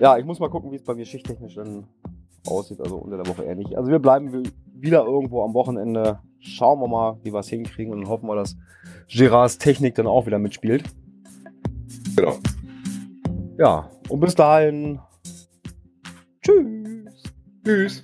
[0.00, 1.84] Ja, ich muss mal gucken, wie es bei mir schichttechnisch dann
[2.46, 2.80] aussieht.
[2.80, 3.76] Also unter der Woche eher nicht.
[3.76, 6.18] Also wir bleiben wi- wieder irgendwo am Wochenende.
[6.40, 8.56] Schauen wir mal, wie wir es hinkriegen und hoffen wir, dass
[9.08, 10.84] Gerards Technik dann auch wieder mitspielt.
[12.16, 12.38] Genau.
[13.58, 14.98] Ja, und bis dahin.
[16.40, 17.22] Tschüss.
[17.62, 18.02] Tschüss.